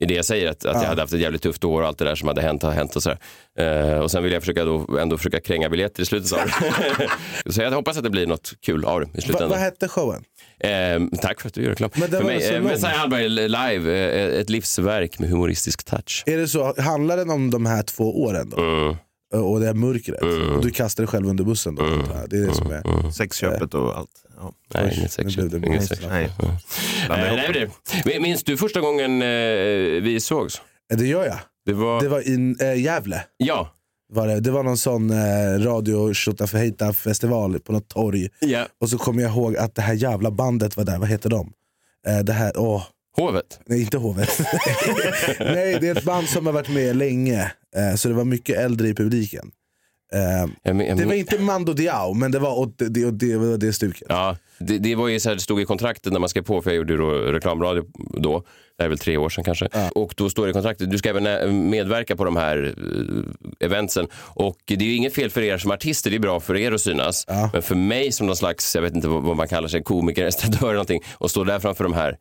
i 0.00 0.06
det 0.06 0.14
jag 0.14 0.24
säger, 0.24 0.50
att, 0.50 0.64
att 0.64 0.82
jag 0.82 0.88
hade 0.88 1.00
haft 1.02 1.12
ett 1.12 1.20
jävligt 1.20 1.42
tufft 1.42 1.64
år 1.64 1.82
och 1.82 1.88
allt 1.88 1.98
det 1.98 2.04
där 2.04 2.14
som 2.14 2.28
hade 2.28 2.42
hänt 2.42 2.62
har 2.62 2.70
hänt 2.72 2.96
och 2.96 3.02
sådär. 3.02 3.18
Eh, 3.58 3.98
och 3.98 4.10
sen 4.10 4.22
vill 4.22 4.32
jag 4.32 4.42
försöka 4.42 4.64
då, 4.64 4.98
ändå 5.00 5.16
försöka 5.18 5.40
kränga 5.40 5.68
biljetter 5.68 6.02
i 6.02 6.06
slutet 6.06 6.32
av 6.32 6.38
det. 7.46 7.52
så 7.52 7.62
jag 7.62 7.70
hoppas 7.70 7.96
att 7.96 8.04
det 8.04 8.10
blir 8.10 8.26
något 8.26 8.52
kul 8.60 8.84
av 8.84 9.00
det 9.00 9.06
i 9.06 9.10
Va, 9.14 9.20
slutändan. 9.20 9.50
vad 9.50 9.58
hette 9.58 9.88
showen? 9.88 10.24
Eh, 10.60 11.18
tack 11.22 11.40
för 11.40 11.48
att 11.48 11.54
du 11.54 11.62
gör 11.62 11.70
reklam. 11.70 11.90
Men 11.94 12.08
för 12.10 12.22
mig, 12.24 12.54
eh. 12.54 12.62
Messiah 12.62 12.92
Hallberg 12.92 13.28
live, 13.28 13.92
eh, 14.34 14.40
ett 14.40 14.50
livsverk 14.50 15.18
med 15.18 15.30
humoristisk 15.30 15.84
touch. 15.84 16.22
Är 16.26 16.36
det 16.36 16.48
så, 16.48 16.74
handlar 16.80 17.16
den 17.16 17.30
om 17.30 17.50
de 17.50 17.66
här 17.66 17.82
två 17.82 18.22
åren 18.22 18.50
då? 18.50 18.62
Mm. 18.62 18.96
Och 19.34 19.60
det 19.60 19.66
här 19.66 19.74
mörkret? 19.74 20.22
Och 20.56 20.62
du 20.62 20.70
kastar 20.70 21.02
dig 21.02 21.08
själv 21.08 21.28
under 21.28 21.44
bussen 21.44 21.74
då? 21.74 21.82
jag. 21.82 22.30
Det 22.30 22.36
är 22.36 22.46
det 22.46 22.54
som 22.54 22.70
är... 22.70 23.10
Sexköpet 23.10 23.74
och 23.74 23.98
allt. 23.98 24.10
Ja. 24.40 24.52
Nej, 24.74 24.94
inget 24.98 25.50
det 25.50 25.66
Inget 25.66 25.84
sexuellt. 25.84 26.12
Nej. 26.12 26.24
Eh, 27.10 27.36
nej, 27.36 27.70
det. 28.04 28.20
Minns 28.20 28.44
du 28.44 28.56
första 28.56 28.80
gången 28.80 29.22
eh, 29.22 29.28
vi 30.02 30.18
sågs? 30.20 30.62
Det 30.94 31.06
gör 31.06 31.26
jag. 31.26 31.38
Det 31.66 31.72
var... 31.72 32.00
Det 32.02 32.08
var 32.08 32.20
i 32.20 32.54
äh, 32.60 32.82
Gävle. 32.82 33.24
Ja. 33.36 33.74
Var 34.12 34.26
det. 34.26 34.40
det 34.40 34.50
var 34.50 34.62
någon 34.62 34.76
sån 34.76 35.10
eh, 35.10 35.58
radio 35.58 36.14
Tjotafejta 36.14 36.92
festival 36.92 37.58
på 37.58 37.72
något 37.72 37.88
torg. 37.88 38.28
ja. 38.40 38.66
Och 38.80 38.90
så 38.90 38.98
kommer 38.98 39.22
jag 39.22 39.30
ihåg 39.30 39.56
att 39.56 39.74
det 39.74 39.82
här 39.82 39.94
jävla 39.94 40.30
bandet 40.30 40.76
var 40.76 40.84
där, 40.84 40.98
vad 40.98 41.08
heter 41.08 41.30
de? 41.30 41.52
Eh, 42.06 42.18
det 42.18 42.32
här, 42.32 42.52
åh, 42.56 42.82
Hovet? 43.16 43.60
Nej, 43.66 43.80
inte 43.80 43.98
Hovet. 43.98 44.38
Nej, 45.40 45.78
det 45.80 45.88
är 45.88 45.96
ett 45.96 46.04
band 46.04 46.28
som 46.28 46.46
har 46.46 46.52
varit 46.52 46.68
med 46.68 46.96
länge. 46.96 47.52
Eh, 47.76 47.94
så 47.96 48.08
det 48.08 48.14
var 48.14 48.24
mycket 48.24 48.58
äldre 48.58 48.88
i 48.88 48.94
publiken. 48.94 49.50
Eh, 50.12 50.72
det 50.96 51.04
var 51.04 51.14
inte 51.14 51.38
Mando 51.38 51.72
Diao, 51.72 52.14
men 52.14 52.30
det 52.30 52.38
var 52.38 52.58
åt 52.58 52.78
det, 52.78 52.88
det, 52.88 53.10
det, 53.10 53.56
det 53.56 53.72
stuket. 53.72 54.06
Ja, 54.08 54.36
det, 54.58 54.78
det 54.78 54.94
var 54.94 55.08
ju 55.08 55.20
så 55.20 55.28
här, 55.28 55.36
det 55.36 55.42
stod 55.42 55.60
i 55.60 55.64
kontraktet 55.64 56.12
när 56.12 56.20
man 56.20 56.28
skrev 56.28 56.42
på, 56.42 56.62
för 56.62 56.70
jag 56.70 56.76
gjorde 56.76 56.96
då 56.96 57.10
reklamradio 57.10 57.84
då, 58.12 58.44
det 58.78 58.84
är 58.84 58.88
väl 58.88 58.98
tre 58.98 59.16
år 59.16 59.28
sedan 59.28 59.44
kanske. 59.44 59.68
Och 59.94 60.14
då 60.16 60.30
står 60.30 60.46
det 60.46 60.50
i 60.50 60.52
kontraktet, 60.52 60.90
du 60.90 60.98
ska 60.98 61.08
även 61.08 61.26
eh, 61.26 61.52
medverka 61.52 62.16
på 62.16 62.24
de 62.24 62.36
här 62.36 62.74
eventsen. 63.60 64.06
Och 64.14 64.58
det 64.66 64.74
är 64.74 64.82
ju 64.82 64.94
inget 64.94 65.14
fel 65.14 65.30
för 65.30 65.42
er 65.42 65.58
som 65.58 65.70
artister, 65.70 66.10
det 66.10 66.16
är 66.16 66.20
bra 66.20 66.40
för 66.40 66.56
er 66.56 66.72
att 66.72 66.80
synas. 66.80 67.26
Men 67.52 67.62
för 67.62 67.74
mig 67.74 68.12
som 68.12 68.26
någon 68.26 68.36
slags, 68.36 68.74
jag 68.74 68.82
vet 68.82 68.94
inte 68.94 69.08
vad 69.08 69.22
vad 69.22 69.36
man 69.36 69.48
kallar 69.48 69.68
sig, 69.68 69.82
komiker, 69.82 70.26
estradör 70.26 70.66
eller 70.66 70.72
någonting, 70.72 71.02
och 71.12 71.30
stå 71.30 71.44
där 71.44 71.58
framför 71.58 71.84
de 71.84 71.92
här 71.92 72.16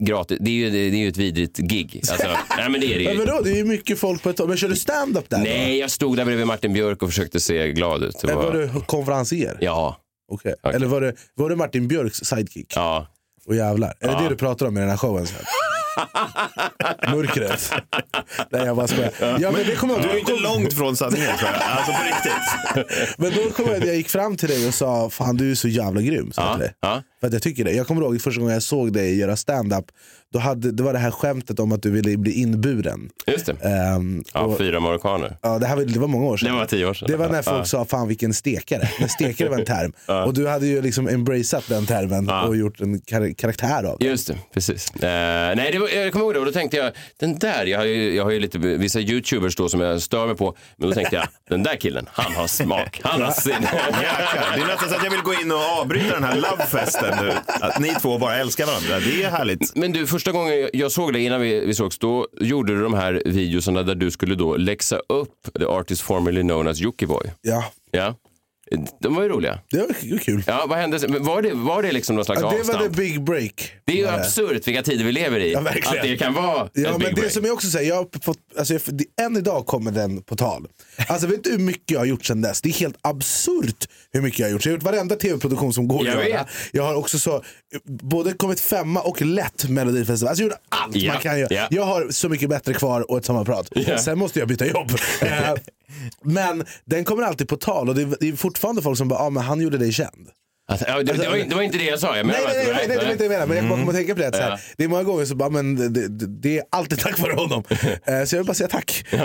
gratis, 0.00 0.38
det 0.40 0.50
är 0.50 0.54
ju, 0.54 0.70
det 0.70 0.78
är 0.78 1.00
ju 1.00 1.08
ett 1.08 1.16
vidrigt 1.16 1.58
gig. 1.58 2.02
Alltså, 2.10 2.28
nej 2.56 2.68
men 2.70 2.80
det 2.80 2.94
är 2.94 2.98
det 2.98 3.04
Men 3.04 3.12
ju. 3.12 3.18
vadå, 3.24 3.40
det 3.44 3.50
är 3.50 3.56
ju 3.56 3.64
mycket 3.64 3.98
folk 3.98 4.22
på 4.22 4.30
ett 4.30 4.36
tag. 4.36 4.48
Men 4.48 4.56
kör 4.56 4.68
du 4.68 4.76
stand-up 4.76 5.28
där? 5.30 5.38
Nej, 5.38 5.78
jag 5.78 5.90
stod 5.90 6.16
där 6.16 6.24
bredvid 6.24 6.46
Martin 6.46 6.72
Björk 6.72 7.02
och 7.02 7.08
försökte 7.08 7.40
se 7.40 7.72
glad 7.72 8.04
ut. 8.04 8.20
Det 8.20 8.32
Då? 8.32 8.34
Var... 8.36 8.52
du 8.52 8.70
konferencier? 8.86 9.58
ja, 9.60 9.96
Okej. 10.32 10.54
Okej. 10.62 10.76
Eller 10.76 10.86
var 10.86 11.00
det, 11.00 11.14
var 11.34 11.50
det 11.50 11.56
Martin 11.56 11.88
Björks 11.88 12.16
sidekick? 12.18 12.72
ja. 12.76 13.06
Och 13.46 13.56
jävlar. 13.56 13.94
Är 14.00 14.08
det 14.08 14.22
det 14.22 14.28
du 14.28 14.36
pratar 14.36 14.66
om 14.66 14.76
i 14.76 14.80
den 14.80 14.90
här 14.90 14.96
showen 14.96 15.26
sen? 15.26 15.36
Mörkret. 17.10 17.72
Nej 18.50 18.64
jag 18.66 18.76
bara 18.76 18.88
skojar. 18.88 19.12
Ja, 19.20 19.50
men 19.50 19.66
det 19.66 19.76
kommer 19.76 19.94
jag 19.94 20.02
Du 20.02 20.08
är 20.08 20.18
inte 20.18 20.36
långt 20.36 20.74
från 20.74 20.96
sanningen 20.96 21.36
tror 21.38 21.50
jag. 21.50 21.62
Alltså 21.62 21.92
på 21.92 21.98
riktigt. 22.04 23.18
Men 23.18 23.32
då 23.34 23.50
kommer 23.50 23.70
jag 23.70 23.80
att 23.80 23.86
jag 23.86 23.96
gick 23.96 24.08
fram 24.08 24.36
till 24.36 24.48
dig 24.48 24.68
och 24.68 24.74
sa, 24.74 25.10
fan 25.10 25.36
du 25.36 25.50
är 25.50 25.54
så 25.54 25.68
jävla 25.68 26.00
grym. 26.00 26.32
jag 26.36 26.60
Ja, 26.60 26.60
ja. 26.80 27.02
För 27.20 27.26
att 27.26 27.32
jag 27.32 27.42
tycker 27.42 27.64
det. 27.64 27.72
Jag 27.72 27.86
kommer 27.86 28.02
ihåg 28.02 28.22
första 28.22 28.40
gången 28.40 28.54
jag 28.54 28.62
såg 28.62 28.92
dig 28.92 29.18
göra 29.18 29.36
stand-up. 29.36 29.84
Då 30.32 30.38
hade, 30.38 30.72
det 30.72 30.82
var 30.82 30.92
det 30.92 30.98
här 30.98 31.10
skämtet 31.10 31.60
om 31.60 31.72
att 31.72 31.82
du 31.82 31.90
ville 31.90 32.16
bli 32.16 32.32
inburen. 32.32 33.10
Just 33.26 33.46
det. 33.46 33.52
Ehm, 33.52 34.24
Ja, 34.34 34.40
och, 34.40 34.58
fyra 34.58 34.80
marockaner. 34.80 35.36
ja, 35.42 35.58
det, 35.58 35.66
här, 35.66 35.76
var- 35.76 35.84
det 35.84 35.98
var 35.98 36.08
många 36.08 36.24
år 36.26 36.36
sedan. 36.36 36.48
Det 36.52 36.58
var 36.58 36.66
tio 36.66 36.86
år 36.86 36.94
sedan. 36.94 37.08
Det 37.10 37.16
var 37.16 37.28
när 37.28 37.42
folk 37.42 37.58
Ja. 37.58 37.64
sa 37.64 37.84
fan 37.84 38.08
vilken 38.08 38.34
stekare. 38.34 38.88
När 39.00 39.08
stekare 39.08 39.48
var 39.48 39.58
en 39.58 39.64
term. 39.64 39.92
Och 40.26 40.34
du 40.34 40.48
hade 40.48 40.66
ju 40.66 40.82
liksom 40.82 41.08
embraceat 41.08 41.64
den 41.68 41.86
termen 41.86 42.26
Ja. 42.28 42.42
och 42.42 42.56
gjort 42.56 42.80
en 42.80 43.00
kar- 43.00 43.34
karaktär 43.34 43.84
av 43.84 43.96
det. 43.98 44.06
Just 44.06 44.26
det, 44.28 44.36
precis. 44.54 44.90
Eh, 44.94 45.00
nej, 45.56 45.68
det 45.72 45.78
var, 45.78 45.88
jag 45.88 46.12
kommer 46.12 46.24
ihåg 46.24 46.34
det 46.34 46.40
och 46.40 46.46
då 46.46 46.52
tänkte 46.52 46.76
jag, 46.76 46.92
den 47.20 47.38
där, 47.38 47.66
jag 47.66 47.78
har 47.78 47.84
ju, 47.86 48.14
jag 48.16 48.24
har 48.24 48.30
ju 48.30 48.40
lite, 48.40 48.58
vissa 48.58 49.00
youtubers 49.00 49.56
då 49.56 49.68
som 49.68 49.80
jag 49.80 50.02
stör 50.02 50.26
mig 50.26 50.36
på, 50.36 50.56
men 50.76 50.88
då 50.88 50.94
tänkte 50.94 51.16
jag, 51.16 51.26
den 51.48 51.62
där 51.62 51.76
killen, 51.76 52.06
han 52.12 52.32
har 52.34 52.46
smak, 52.46 53.00
han 53.04 53.22
har 53.22 53.30
sin... 53.32 53.52
Jäklar. 53.52 54.56
Det 54.56 54.62
är 54.62 54.66
nästan 54.66 54.88
så 54.88 54.94
att 54.94 55.04
jag 55.04 55.10
vill 55.10 55.20
gå 55.20 55.34
in 55.34 55.52
och 55.52 55.58
avbryta 55.80 56.14
den 56.14 56.24
här 56.24 56.36
lovefesten 56.36 57.24
nu. 57.24 57.32
Att 57.60 57.78
ni 57.78 57.88
två 58.02 58.18
bara 58.18 58.36
älskar 58.36 58.66
varandra. 58.66 58.98
Det 59.00 59.22
är 59.22 59.30
härligt. 59.30 59.76
Men 59.76 59.92
du, 59.92 60.06
första 60.20 60.32
gången 60.32 60.68
jag- 60.72 60.92
såg 60.92 61.12
dig 61.12 61.24
innan 61.24 61.40
vi, 61.40 61.66
vi 61.66 61.74
sågs, 61.74 61.98
då 61.98 62.26
gjorde 62.40 62.74
du 62.76 62.82
de 62.82 62.94
här 62.94 63.22
videorna 63.24 63.82
där 63.82 63.94
du 63.94 64.10
skulle 64.10 64.34
då 64.34 64.56
läxa 64.56 64.96
upp 65.08 65.48
the 65.58 65.64
artist 65.64 66.02
formerly 66.02 66.42
known 66.42 66.68
as 66.68 66.78
Jockiboi. 66.80 67.30
Ja, 67.42 67.64
Ja. 67.90 68.14
De 69.00 69.14
var 69.14 69.22
ju 69.22 69.28
roliga. 69.28 69.58
det 69.70 69.78
var 69.78 70.18
kul. 70.18 70.42
Ja, 70.46 70.66
vad 70.68 70.78
hände? 70.78 70.98
sen? 71.00 71.24
Var 71.24 71.42
det, 71.42 71.50
var 71.54 71.82
det 71.82 71.92
liksom 71.92 72.16
någon 72.16 72.24
slags 72.24 72.40
Ja, 72.40 72.50
det 72.50 72.54
var 72.54 72.60
avstamp? 72.60 72.82
the 72.96 73.00
big 73.02 73.22
break. 73.24 73.72
Det 73.84 73.92
är 73.92 73.96
ju 73.96 74.04
Var 74.04 74.12
det. 74.12 74.18
absurt 74.18 74.68
vilka 74.68 74.82
tider 74.82 75.04
vi 75.04 75.12
lever 75.12 75.40
i. 75.40 75.52
Ja, 75.52 75.60
verkligen. 75.60 75.96
att 75.96 76.02
det 76.02 76.16
kan 76.16 76.34
vara 76.34 76.46
Ja, 76.56 76.62
ett 76.64 76.90
men 76.90 76.98
big 76.98 77.08
det 77.08 77.14
break. 77.14 77.32
som 77.32 77.44
jag 77.44 77.52
också 77.54 77.70
säger, 77.70 77.88
jag 77.88 77.96
har 77.96 78.08
fått, 78.22 78.38
alltså 78.58 78.74
jag, 78.74 78.82
det- 78.86 79.22
än 79.22 79.36
idag 79.36 79.66
kommer 79.66 79.90
den 79.90 80.22
på 80.22 80.36
tal. 80.36 80.66
Alltså 81.08 81.26
vet 81.26 81.44
du 81.44 81.50
hur 81.50 81.58
mycket 81.58 81.90
jag 81.90 81.98
har 81.98 82.06
gjort 82.06 82.24
sedan 82.24 82.40
dess? 82.42 82.60
Det 82.62 82.68
är 82.68 82.72
helt 82.72 82.96
absurt 83.02 83.88
hur 84.12 84.20
mycket 84.20 84.38
jag 84.38 84.46
har 84.46 84.52
gjort. 84.52 84.64
Jag 84.64 84.72
har 84.72 84.76
gjort 84.76 84.82
varenda 84.84 85.16
tv-produktion 85.16 85.72
som 85.72 85.88
går 85.88 86.06
Jag 86.06 86.18
att 86.18 86.28
göra. 86.28 86.38
vet. 86.38 86.46
Jag 86.72 86.82
har 86.82 86.94
också 86.94 87.18
så, 87.18 87.42
både 87.84 88.32
kommit 88.32 88.60
femma 88.60 89.00
och 89.00 89.22
lett 89.22 89.68
Melodifestival. 89.68 90.28
Alltså 90.30 90.42
jag 90.42 90.46
gjorde 90.50 90.60
allt 90.68 90.96
Ja, 90.96 91.12
man 91.12 91.22
kan 91.22 91.38
göra. 91.40 91.48
ja. 91.54 91.66
Jag 91.70 91.82
har 91.84 92.06
Så 92.10 92.28
mycket 92.28 92.48
bättre 92.48 92.74
kvar 92.74 93.10
och 93.10 93.18
ett 93.18 93.24
sommarprat. 93.24 93.68
Sen 94.00 94.18
måste 94.18 94.38
jag 94.38 94.48
byta 94.48 94.66
jobb. 94.66 94.90
Eh, 95.22 95.54
men 96.22 96.64
den 96.84 97.04
kommer 97.04 97.22
alltid 97.22 97.48
på 97.48 97.56
tal 97.56 97.88
och 97.88 97.94
det 97.94 98.02
är, 98.02 98.16
det 98.20 98.28
är 98.28 98.36
fortfarande 98.36 98.82
folk 98.82 98.98
som 98.98 99.08
bara, 99.08 99.20
ah, 99.20 99.30
men 99.30 99.42
han 99.42 99.60
gjorde 99.60 99.78
dig 99.78 99.92
känd. 99.92 100.28
Ja, 100.86 100.96
det, 100.96 101.02
det, 101.02 101.28
var, 101.28 101.48
det 101.48 101.54
var 101.54 101.62
inte 101.62 101.78
det 101.78 101.84
jag 101.84 101.98
sa. 101.98 102.16
Jag 102.16 102.26
menar 102.26 102.40
nej, 102.40 102.54
nej, 102.56 102.66
nej, 102.66 102.88
nej, 102.88 102.96
det 102.98 103.04
var 103.04 103.12
inte 103.12 103.28
det 103.28 103.34
jag. 103.34 103.48
Men 103.48 103.56
jag 103.56 103.66
bara 103.68 103.78
kommer 103.78 103.92
att 103.92 103.96
tänka 103.98 104.14
på 104.14 104.20
det. 104.20 104.36
Så 104.36 104.42
här, 104.42 104.50
Ja. 104.50 104.58
Det 104.76 104.84
är 104.84 104.88
många 104.88 105.02
gånger 105.02 105.24
så 105.24 105.34
bara, 105.34 105.50
men 105.50 105.92
det, 105.92 106.08
det, 106.26 106.58
är 106.58 106.64
alltid 106.70 106.98
tack 106.98 107.18
vare 107.18 107.32
honom. 107.32 107.64
Eh, 108.04 108.24
så 108.24 108.34
jag 108.36 108.40
vill 108.40 108.46
bara 108.46 108.54
säga 108.54 108.68
tack 108.68 109.04
eh, 109.12 109.20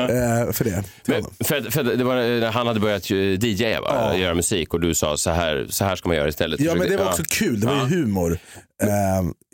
för 0.52 0.64
det. 0.64 0.84
Men, 1.06 1.24
för, 1.44 1.72
för 1.72 1.84
det 1.84 2.04
var, 2.04 2.16
när 2.16 2.52
han 2.52 2.68
hade 2.68 2.80
börjat 2.80 3.12
eh, 3.12 3.18
DJa, 3.18 3.82
va? 3.82 4.12
Ja. 4.14 4.18
göra 4.18 4.34
musik 4.34 4.74
och 4.74 4.82
du 4.82 4.94
sa 4.94 5.18
så 5.18 5.30
här, 5.32 5.66
så 5.70 5.86
här 5.86 5.96
ska 5.96 6.10
man 6.10 6.18
göra 6.18 6.28
istället. 6.28 6.60
Ja 6.60 6.76
men 6.76 6.90
det 6.90 6.98
var 6.98 7.06
också 7.06 7.24
kul, 7.30 7.60
det 7.60 7.68
var 7.68 7.74
ju 7.74 7.80
Ja. 7.80 7.86
humor. 7.86 8.32
eh, 8.82 8.88
i 8.88 8.92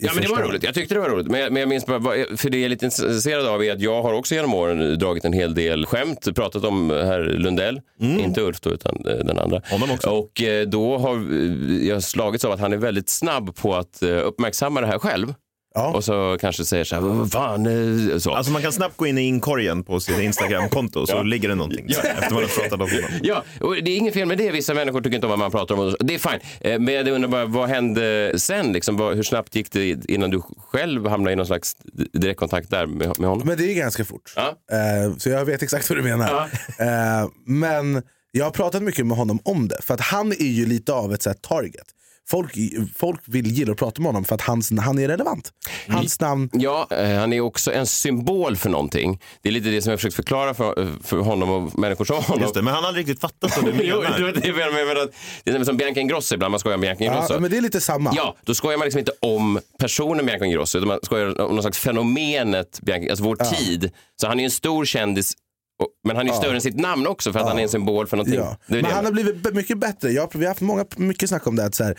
Ja 0.04 0.12
men 0.14 0.24
det 0.24 0.30
var 0.30 0.42
roligt, 0.42 0.64
jag 0.64 0.74
tyckte 0.74 0.94
det 0.96 1.00
var 1.00 1.10
roligt. 1.10 1.28
Men 1.28 1.40
jag, 1.40 1.52
men 1.52 1.60
jag 1.60 1.70
minns 1.70 1.86
bara, 1.86 2.02
för 2.38 2.50
det 2.50 2.58
jag 2.58 2.66
är 2.66 2.70
lite 2.70 2.86
intresserad 2.86 3.46
av 3.48 3.64
är 3.64 3.72
att 3.74 3.82
jag 3.82 4.02
har 4.04 4.14
också 4.14 4.36
genom 4.36 4.54
åren 4.54 5.00
dragit 5.00 5.26
en 5.26 5.34
hel 5.34 5.54
del 5.56 5.86
skämt, 5.86 6.36
pratat 6.36 6.64
om 6.64 6.90
herr 6.90 7.24
Lundell, 7.24 7.82
inte 8.02 8.42
Ulf 8.42 8.62
då 8.62 8.70
utan 8.70 8.96
eh, 9.08 9.14
den 9.26 9.40
andra. 9.40 9.58
Mm. 9.58 9.82
Honom 9.82 9.96
också. 9.96 10.10
Och 10.10 10.42
eh, 10.42 10.68
då 10.68 10.98
har 10.98 11.16
jag 11.82 12.04
slagits 12.04 12.46
av 12.46 12.52
att 12.52 12.60
han 12.60 12.74
är 12.74 12.78
väldigt 12.78 13.10
snabb 13.10 13.56
på 13.56 13.76
att 13.76 14.04
eh, 14.04 14.10
uppmärksamma 14.10 14.82
det 14.82 14.88
här 14.88 15.00
själv. 15.00 15.34
Ja. 15.74 15.94
Och 15.94 16.04
så 16.04 16.38
kanske 16.42 16.66
säger 16.66 16.84
så 16.84 16.96
här, 16.96 17.02
vad 17.02 17.32
fan, 17.32 17.66
eh, 18.12 18.18
så. 18.18 18.32
Alltså 18.34 18.52
man 18.52 18.62
kan 18.62 18.72
snabbt 18.72 18.98
gå 18.98 19.08
in 19.08 19.18
i 19.18 19.22
inkorgen 19.22 19.84
på 19.84 20.00
sitt 20.00 20.20
Instagramkonto 20.20 21.08
så 21.08 21.14
Ja. 21.16 21.24
ligger 21.24 21.50
det 21.50 21.56
någonting 21.56 21.88
där, 21.88 21.98
efter 22.00 22.34
man 22.34 22.44
har 22.44 22.50
pratat 22.50 22.74
om 22.74 22.80
honom. 22.80 23.10
Ja, 23.24 23.44
och 23.60 23.76
det 23.76 23.92
är 23.92 23.98
inget 23.98 24.14
fel 24.14 24.28
med 24.28 24.38
det. 24.38 24.52
Vissa 24.52 24.74
människor 24.74 25.02
tycker 25.02 25.16
inte 25.16 25.28
om 25.28 25.30
vad 25.30 25.40
man 25.40 25.52
pratar 25.52 25.76
om. 25.76 25.96
Det 26.00 26.14
är 26.16 26.20
fine. 26.20 26.40
Eh, 26.62 26.80
Men 26.80 26.94
jag 26.94 27.08
undrar 27.08 27.30
bara, 27.30 27.46
vad 27.46 27.70
hände 27.70 28.34
sen? 28.38 28.74
Liksom, 28.74 29.00
hur 29.00 29.24
snabbt 29.24 29.56
gick 29.56 29.72
det 29.72 30.10
innan 30.12 30.30
du 30.30 30.42
själv 30.72 31.08
hamnade 31.08 31.34
i 31.34 31.36
någon 31.36 31.46
slags 31.48 31.76
direktkontakt 32.14 32.70
där 32.70 32.86
med, 32.86 33.08
honom? 33.08 33.42
Men 33.46 33.58
det 33.58 33.72
är 33.72 33.76
ganska 33.76 34.06
fort. 34.06 34.34
Ja. 34.36 34.56
Så 35.18 35.30
jag 35.30 35.46
vet 35.46 35.64
exakt 35.64 35.90
vad 35.90 35.98
du 36.00 36.04
menar. 36.04 36.50
Men 37.46 38.02
jag 38.32 38.46
har 38.46 38.52
pratat 38.52 38.84
mycket 38.84 39.06
med 39.06 39.18
honom 39.18 39.40
om 39.44 39.68
det. 39.68 39.82
För 39.82 39.94
att 39.94 40.02
han 40.02 40.32
är 40.32 40.52
ju 40.52 40.66
lite 40.66 40.94
av 40.94 41.14
ett 41.14 41.22
så 41.22 41.30
här, 41.30 41.36
target. 41.36 41.86
Folk, 42.30 42.56
folk 42.96 43.20
vill 43.26 43.48
gilla 43.48 43.72
att 43.72 43.78
prata 43.78 44.02
med 44.02 44.10
honom 44.10 44.26
för 44.26 44.36
att 44.36 44.42
hans, 44.42 44.72
han 44.80 45.00
är 45.00 45.08
relevant. 45.08 45.52
Hans 45.88 46.20
namn 46.20 46.50
Ja, 46.54 46.88
eh, 46.92 47.20
han 47.20 47.34
är 47.34 47.42
också 47.42 47.74
en 47.74 47.88
symbol 47.88 48.56
för 48.56 48.70
någonting. 48.70 49.22
Det 49.42 49.50
är 49.50 49.54
lite 49.54 49.70
det 49.70 49.82
som 49.82 49.90
jag 49.92 50.00
försökt 50.00 50.16
förklara 50.16 50.54
för, 50.54 50.90
för 51.04 51.18
honom 51.18 51.50
och 51.50 51.80
människor 51.80 52.06
som 52.06 52.24
honom. 52.24 52.42
Just 52.42 52.54
det, 52.54 52.62
men 52.62 52.74
han 52.74 52.84
har 52.84 52.88
aldrig 52.88 53.08
riktigt 53.10 53.22
fattat 53.22 53.58
vad 53.58 53.66
du 53.66 53.72
Jo, 53.84 54.02
menar. 54.02 54.18
det 54.18 54.24
var 54.24 54.32
det 54.32 54.48
jag 54.48 54.56
menade 54.56 54.86
med 54.86 54.98
att 54.98 55.12
det 55.44 55.52
är 55.52 55.64
som 55.64 55.78
Bianca 55.78 56.00
Ingrosso 56.00 56.36
ibland, 56.36 56.52
man 56.52 56.60
skojar 56.60 56.76
om 56.76 56.82
Bianca 56.82 57.04
Ingrosso. 57.04 57.34
Ja, 57.34 57.40
men 57.40 57.52
det 57.52 57.58
är 57.58 57.62
lite 57.62 57.82
samma. 57.82 58.14
Ja, 58.16 58.36
då 58.46 58.56
skojar 58.56 58.78
man 58.78 58.86
liksom 58.86 59.00
inte 59.00 59.14
om 59.20 59.60
personen 59.80 60.26
Bianca 60.26 60.46
Ingrosso, 60.46 60.78
utan 60.78 60.88
man 60.88 61.00
skojar 61.04 61.42
om 61.42 61.52
någon 61.56 61.64
slags 61.64 61.80
fenomenet, 61.80 62.80
Bianca, 62.82 63.10
alltså 63.10 63.24
vår 63.24 63.36
tid. 63.36 63.92
Så 64.22 64.28
han 64.28 64.40
är 64.40 64.44
en 64.44 64.52
stor 64.52 64.86
kändis, 64.86 65.34
men 66.04 66.16
han 66.16 66.28
är 66.30 66.34
större 66.34 66.56
än 66.56 66.62
sitt 66.62 66.80
namn 66.80 67.08
också 67.08 67.34
för 67.34 67.40
att 67.40 67.48
han 67.48 67.60
är 67.60 67.64
en 67.64 67.70
symbol 67.70 68.08
för 68.08 68.18
någonting. 68.18 68.40
Ja. 68.40 68.58
Men 68.68 68.86
han 68.86 69.06
har 69.06 69.12
blivit 69.12 69.54
mycket 69.54 69.78
bättre. 69.78 70.12
Jag, 70.12 70.30
vi 70.34 70.40
har 70.46 70.48
haft 70.48 70.62
många, 70.62 70.86
mycket 70.96 71.30
snack 71.30 71.48
om 71.48 71.56
det. 71.56 71.66
Att 71.66 71.76
så 71.76 71.84
här, 71.84 71.98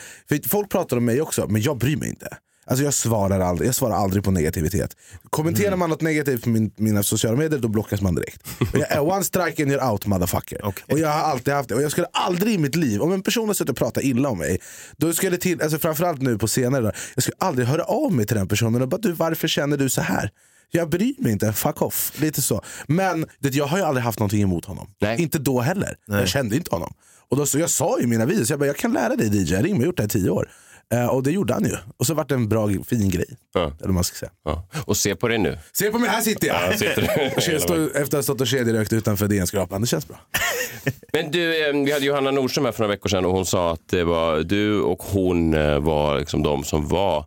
folk 0.49 0.71
pratar 0.71 0.97
om 0.97 1.05
mig 1.05 1.21
också, 1.21 1.47
men 1.49 1.63
jag 1.63 1.79
bryr 1.79 1.97
mig 1.97 2.09
inte. 2.09 2.37
Alltså 2.67 2.85
jag, 2.85 2.95
svarar 2.95 3.41
aldrig, 3.41 3.69
jag 3.69 3.75
svarar 3.75 3.95
aldrig 3.97 4.25
på 4.25 4.31
negativitet. 4.31 4.97
Kommenterar 5.31 5.67
Mm. 5.67 5.79
man 5.79 5.91
något 5.91 6.01
negativt 6.01 6.43
på 6.43 6.49
min, 6.49 6.73
mina 6.77 7.03
sociala 7.03 7.37
medier, 7.37 7.59
då 7.61 7.69
blockas 7.69 8.01
man 8.01 8.15
direkt. 8.15 8.43
Och 8.61 8.79
jag 8.79 8.93
är 8.93 9.01
one 9.01 9.25
strike 9.25 9.63
and 9.63 9.73
you're 9.73 9.91
out 9.91 10.07
motherfucker. 10.07 10.61
Okej. 10.65 10.85
Och 10.93 10.99
jag 10.99 11.09
har 11.09 11.21
alltid 11.21 11.55
haft 11.55 11.69
det. 11.69 11.75
Och 11.75 11.83
jag 11.83 11.91
skulle 11.91 12.07
aldrig 12.13 12.55
i 12.55 12.59
mitt 12.59 12.77
liv, 12.77 13.03
om 13.03 13.13
en 13.13 13.23
person 13.23 13.47
har 13.49 13.55
suttit 13.55 13.71
och 13.71 13.77
pratat 13.77 14.05
illa 14.05 14.29
om 14.29 14.39
mig, 14.39 14.59
då 14.97 15.13
skulle 15.13 15.37
till, 15.37 15.63
alltså 15.63 15.79
framförallt 15.79 16.23
nu 16.23 16.39
på 16.39 16.49
senare 16.49 16.83
dagar, 16.83 16.97
jag 17.15 17.23
skulle 17.23 17.37
aldrig 17.39 17.69
höra 17.69 17.83
av 17.85 18.13
mig 18.13 18.27
till 18.27 18.37
den 18.37 18.49
personen 18.49 18.83
och 18.83 18.89
bara 18.89 19.01
du 19.01 19.13
varför 19.13 19.49
känner 19.49 19.77
du 19.77 19.89
så 19.89 20.01
här? 20.01 20.31
Jag 20.75 20.89
bryr 20.89 21.15
mig 21.19 21.33
inte, 21.33 21.53
fuck 21.53 21.83
off. 21.83 22.13
Lite 22.21 22.43
så. 22.43 22.63
Men 22.87 23.27
det, 23.39 23.55
jag 23.55 23.67
har 23.67 23.79
ju 23.79 23.85
aldrig 23.85 24.05
haft 24.05 24.19
någonting 24.19 24.43
emot 24.43 24.65
honom. 24.65 24.91
Nej. 25.01 25.23
Inte 25.23 25.39
då 25.39 25.61
heller. 25.61 25.97
Jag 26.07 26.29
kände 26.29 26.57
inte 26.57 26.71
honom. 26.75 26.95
Och 27.29 27.37
då, 27.37 27.47
så 27.47 27.59
jag 27.59 27.71
sa 27.71 28.01
i 28.01 28.07
mina 28.07 28.27
videos, 28.27 28.51
jag, 28.51 28.59
bara, 28.59 28.67
jag 28.67 28.77
kan 28.77 28.93
lära 28.93 29.17
dig 29.17 29.43
DJ, 29.43 29.53
jag 29.53 29.61
har 29.61 29.67
gjort 29.69 29.97
det 29.97 30.03
här 30.03 30.09
i 30.09 30.11
tio 30.11 30.31
år. 30.31 30.49
Eh, 30.93 31.07
och 31.07 31.23
det 31.23 31.31
gjorde 31.31 31.55
han 31.55 31.65
ju. 31.65 31.77
Och 31.97 32.07
så 32.07 32.15
vart 32.15 32.29
det 32.29 32.35
en 32.35 32.49
bra, 32.49 32.69
fin 32.87 33.11
grej. 33.11 33.37
Ja. 33.55 33.73
Eller 33.81 33.93
man 33.93 34.05
ska 34.05 34.17
säga. 34.17 34.33
Ja. 34.45 34.69
Och 34.85 34.97
se 34.97 35.17
på 35.17 35.29
det 35.29 35.39
nu. 35.39 35.59
Se 35.73 35.91
på 35.91 35.99
mig, 35.99 36.11
här 36.11 36.21
sitter 36.21 36.47
jag! 36.47 36.57
Ja, 36.73 36.73
sitter. 36.73 37.33
Jag 37.53 37.63
står, 37.63 37.85
efter 37.85 38.03
att 38.03 38.13
ha 38.13 38.23
stått 38.23 38.41
och 38.41 38.47
kedjerökt 38.47 38.93
utanför 38.93 39.29
DN-skrapan, 39.29 39.81
det 39.81 39.87
känns 39.87 40.09
bra. 40.09 40.21
Men 41.13 41.31
du, 41.31 41.69
eh, 41.69 41.85
vi 41.85 41.93
hade 41.93 42.05
Johanna 42.05 42.31
Nordström 42.31 42.65
här 42.65 42.73
för 42.73 42.81
några 42.83 42.95
veckor 42.95 43.09
sedan 43.09 43.25
och 43.25 43.33
hon 43.33 43.47
sa 43.47 43.73
att 43.73 43.89
det 43.89 44.05
var 44.05 44.41
du 44.41 44.81
och 44.81 45.03
hon 45.03 45.55
eh, 45.55 45.81
var 45.81 46.19
liksom 46.19 46.43
de 46.43 46.65
som 46.65 46.89
var 46.89 47.27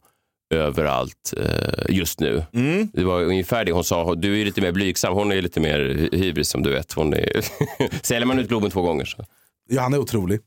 överallt 0.50 1.34
eh, 1.38 1.96
just 1.96 2.20
nu. 2.20 2.44
Mm. 2.54 2.88
Det 2.94 3.04
var 3.04 3.24
ungefär 3.24 3.66
det 3.66 3.72
hon 3.72 3.84
sa. 3.84 4.16
Du 4.16 4.42
är 4.42 4.46
lite 4.46 4.62
mer 4.62 4.72
blygsam, 4.72 5.14
hon 5.14 5.32
är 5.32 5.42
lite 5.42 5.60
mer 5.60 5.80
hy- 5.80 6.18
hybris 6.18 6.50
som 6.50 6.64
du 6.64 6.72
vet. 6.72 6.94
Hon 6.94 7.14
är... 7.14 7.42
Säljer 8.06 8.26
man 8.26 8.40
ut 8.40 8.48
Globen 8.48 8.72
två 8.72 8.82
gånger 8.82 9.06
så. 9.06 9.26
Johanna 9.70 9.96
är 9.98 10.02
otrolig. 10.02 10.40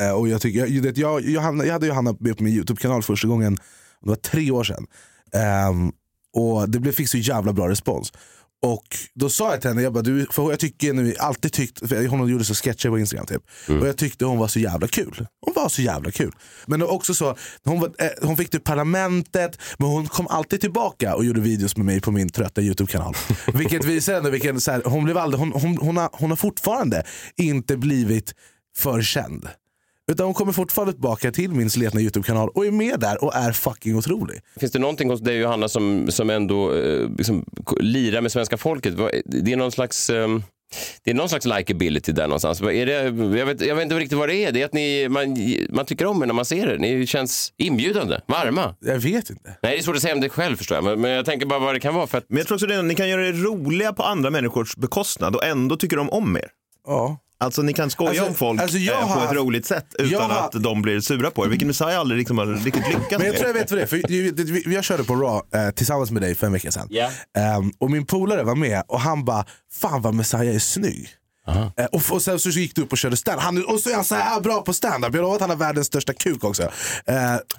Eh, 0.00 0.12
och 0.12 0.28
jag, 0.28 0.40
tycker, 0.40 0.66
jag, 0.66 0.82
det- 0.82 0.98
jag, 0.98 1.20
Johanna, 1.24 1.64
jag 1.64 1.72
hade 1.72 1.86
Johanna 1.86 2.16
med 2.20 2.36
på 2.38 2.44
min 2.44 2.54
YouTube-kanal 2.54 3.02
första 3.02 3.28
gången, 3.28 3.54
det 4.00 4.08
var 4.08 4.16
tre 4.16 4.50
år 4.50 4.64
sedan. 4.64 4.86
Ehm, 5.34 5.92
och 6.32 6.68
det 6.70 6.78
blev, 6.80 6.92
fick 6.92 7.08
så 7.08 7.18
jävla 7.18 7.52
bra 7.52 7.68
respons. 7.68 8.12
Och 8.62 8.96
då 9.14 9.30
sa 9.30 9.50
jag 9.50 9.60
till 9.60 9.70
henne, 9.70 9.82
jag, 9.82 9.92
bara, 9.92 10.02
du, 10.02 10.26
för 10.30 10.50
jag 10.50 10.58
tycker 10.58 10.92
nu, 10.92 11.14
alltid 11.18 11.52
tyckt, 11.52 11.88
för 11.88 12.06
hon 12.06 12.28
gjorde 12.28 12.44
så 12.44 12.54
sketcher 12.54 12.88
på 12.88 12.98
Instagram 12.98 13.26
typ. 13.26 13.42
Och 13.80 13.88
jag 13.88 13.96
tyckte 13.96 14.24
hon 14.24 14.38
var 14.38 14.48
så 14.48 14.58
jävla 14.58 14.88
kul. 14.88 15.26
Hon 15.40 15.54
var 15.56 15.68
så 15.68 15.82
jävla 15.82 16.10
kul. 16.10 16.32
Men 16.66 16.82
också 16.82 17.14
så, 17.14 17.36
hon, 17.64 17.80
var, 17.80 17.92
eh, 17.98 18.08
hon 18.22 18.36
fick 18.36 18.50
till 18.50 18.60
parlamentet, 18.60 19.58
men 19.78 19.88
hon 19.88 20.06
kom 20.06 20.26
alltid 20.26 20.60
tillbaka 20.60 21.14
och 21.14 21.24
gjorde 21.24 21.40
videos 21.40 21.76
med 21.76 21.86
mig 21.86 22.00
på 22.00 22.10
min 22.10 22.28
trötta 22.28 22.60
YouTube-kanal. 22.60 23.14
Vilket 23.54 23.84
visar 23.84 24.14
ändå 24.14 24.30
vilken, 24.30 24.60
så 24.60 24.70
här, 24.70 24.82
hon, 24.84 25.04
blev 25.04 25.18
aldrig, 25.18 25.40
hon, 25.40 25.52
hon, 25.52 25.78
hon, 25.78 25.96
har, 25.96 26.10
hon 26.12 26.30
har 26.30 26.36
fortfarande 26.36 27.04
inte 27.36 27.76
blivit 27.76 28.34
för 28.76 29.02
känd. 29.02 29.48
Utan 30.10 30.26
hon 30.26 30.34
kommer 30.34 30.52
fortfarande 30.52 30.92
tillbaka 30.92 31.32
till 31.32 31.50
min 31.50 31.70
sletna 31.70 32.00
YouTube-kanal 32.00 32.48
och 32.48 32.66
är 32.66 32.70
med 32.70 33.00
där 33.00 33.24
och 33.24 33.34
är 33.34 33.52
fucking 33.52 33.96
otrolig. 33.96 34.40
Finns 34.60 34.72
det 34.72 34.78
någonting 34.78 35.10
hos 35.10 35.20
dig 35.20 35.36
Johanna 35.36 35.68
som, 35.68 36.06
som 36.10 36.30
ändå 36.30 36.74
eh, 36.74 37.08
liksom, 37.18 37.44
lirar 37.80 38.20
med 38.20 38.32
svenska 38.32 38.56
folket? 38.56 38.94
Det 39.24 39.52
är 39.52 39.56
någon 39.56 39.72
slags... 39.72 40.10
ehm, 40.10 40.42
det 41.04 41.10
är 41.10 41.14
någon 41.14 41.28
slags 41.28 41.46
likability 41.46 42.12
där 42.12 42.26
någonstans. 42.26 42.60
Är 42.60 42.86
det, 42.86 42.92
jag, 43.38 43.46
vet, 43.46 43.60
jag 43.60 43.74
vet 43.74 43.82
inte 43.82 43.98
riktigt 43.98 44.18
vad 44.18 44.28
det 44.28 44.34
är. 44.44 44.52
Det 44.52 44.60
är 44.62 44.64
att 44.64 44.72
ni, 44.72 45.08
man, 45.08 45.36
man 45.70 45.86
tycker 45.86 46.06
om 46.06 46.22
er 46.22 46.26
när 46.26 46.34
man 46.34 46.44
ser 46.44 46.66
er. 46.68 46.78
Ni 46.78 47.06
känns 47.06 47.52
inbjudande, 47.56 48.20
varma. 48.26 48.74
Jag 48.80 48.98
vet 48.98 49.30
inte. 49.30 49.56
Nej, 49.62 49.72
det 49.72 49.78
är 49.78 49.82
svårt 49.82 49.96
att 49.96 50.02
säga 50.02 50.14
om 50.14 50.20
det 50.20 50.28
själv 50.28 50.56
förstår 50.56 50.76
jag. 50.76 50.84
Men, 50.84 51.00
men 51.00 51.10
jag 51.10 51.24
tänker 51.24 51.46
bara 51.46 51.58
vad 51.58 51.74
det 51.74 51.80
kan 51.80 51.94
vara. 51.94 52.06
För 52.06 52.18
att, 52.18 52.24
Men 52.28 52.38
jag 52.38 52.46
tror 52.46 52.56
också 52.56 52.66
det, 52.66 52.82
ni 52.82 52.94
kan 52.94 53.08
göra 53.08 53.22
det 53.22 53.32
roliga 53.32 53.92
på 53.92 54.02
andra 54.02 54.30
människors 54.30 54.76
bekostnad 54.76 55.36
och 55.36 55.44
ändå 55.44 55.76
tycker 55.76 55.96
de 55.96 56.10
om 56.10 56.36
er. 56.36 56.48
Ja. 56.86 57.18
Alltså 57.40 57.62
ni 57.62 57.72
kan 57.72 57.90
skoja 57.90 58.10
Alltså- 58.10 58.24
om 58.26 58.34
folk 58.34 58.60
alltså, 58.60 58.78
jag 58.78 58.94
eh, 58.94 59.00
på 59.02 59.06
har- 59.20 59.26
ett 59.26 59.32
roligt 59.32 59.66
sätt 59.66 59.86
utan 59.98 60.10
jag 60.10 60.20
har- 60.20 60.44
att 60.46 60.62
de 60.62 60.82
blir 60.82 61.00
sura 61.00 61.30
på 61.30 61.44
er. 61.44 61.48
Vilket 61.48 61.66
Messiah 61.66 62.00
aldrig 62.00 62.18
liksom 62.18 62.38
har 62.38 62.46
riktigt 62.46 62.74
lyckats 62.88 63.10
Men 63.10 63.20
jag 63.20 63.20
med. 63.20 63.36
tror 63.36 63.46
jag 63.46 63.54
vet 63.54 63.70
vad 63.70 63.78
det 63.78 63.82
är. 63.82 63.86
För 63.86 63.96
vi- 64.08 64.30
vi- 64.30 64.62
vi- 64.66 64.74
jag 64.74 64.84
körde 64.84 65.04
på 65.04 65.14
Raw 65.14 65.58
eh, 65.66 65.70
tillsammans 65.70 66.10
med 66.10 66.22
dig 66.22 66.34
för 66.34 66.46
en 66.46 66.52
vecka 66.52 66.70
sedan. 66.72 66.86
Ja. 66.90 67.10
Ehm, 67.38 67.70
och 67.78 67.90
min 67.90 68.06
polare 68.06 68.42
var 68.42 68.54
med 68.54 68.82
och 68.88 69.00
han 69.00 69.24
bara, 69.24 69.44
fan 69.72 70.02
vad 70.02 70.14
Messiah 70.14 70.54
är 70.54 70.58
snygg. 70.58 71.08
Eh, 71.78 71.84
och, 71.84 72.02
och 72.10 72.22
sen 72.22 72.38
så 72.38 72.48
gick 72.50 72.74
du 72.76 72.82
upp 72.82 72.92
och 72.92 72.98
körde 72.98 73.16
stand. 73.16 73.40
Han, 73.40 73.64
och 73.64 73.80
så 73.80 73.90
är 73.90 73.94
han 73.94 74.04
så 74.04 74.14
här 74.14 74.40
bra 74.40 74.62
på 74.62 74.72
stand-up. 74.72 75.14
Jag 75.14 75.22
lovar 75.22 75.34
att 75.34 75.40
han 75.40 75.50
har 75.50 75.56
världens 75.56 75.86
största 75.86 76.12
kuk 76.12 76.44
också. 76.44 76.62
Eh, 76.62 76.70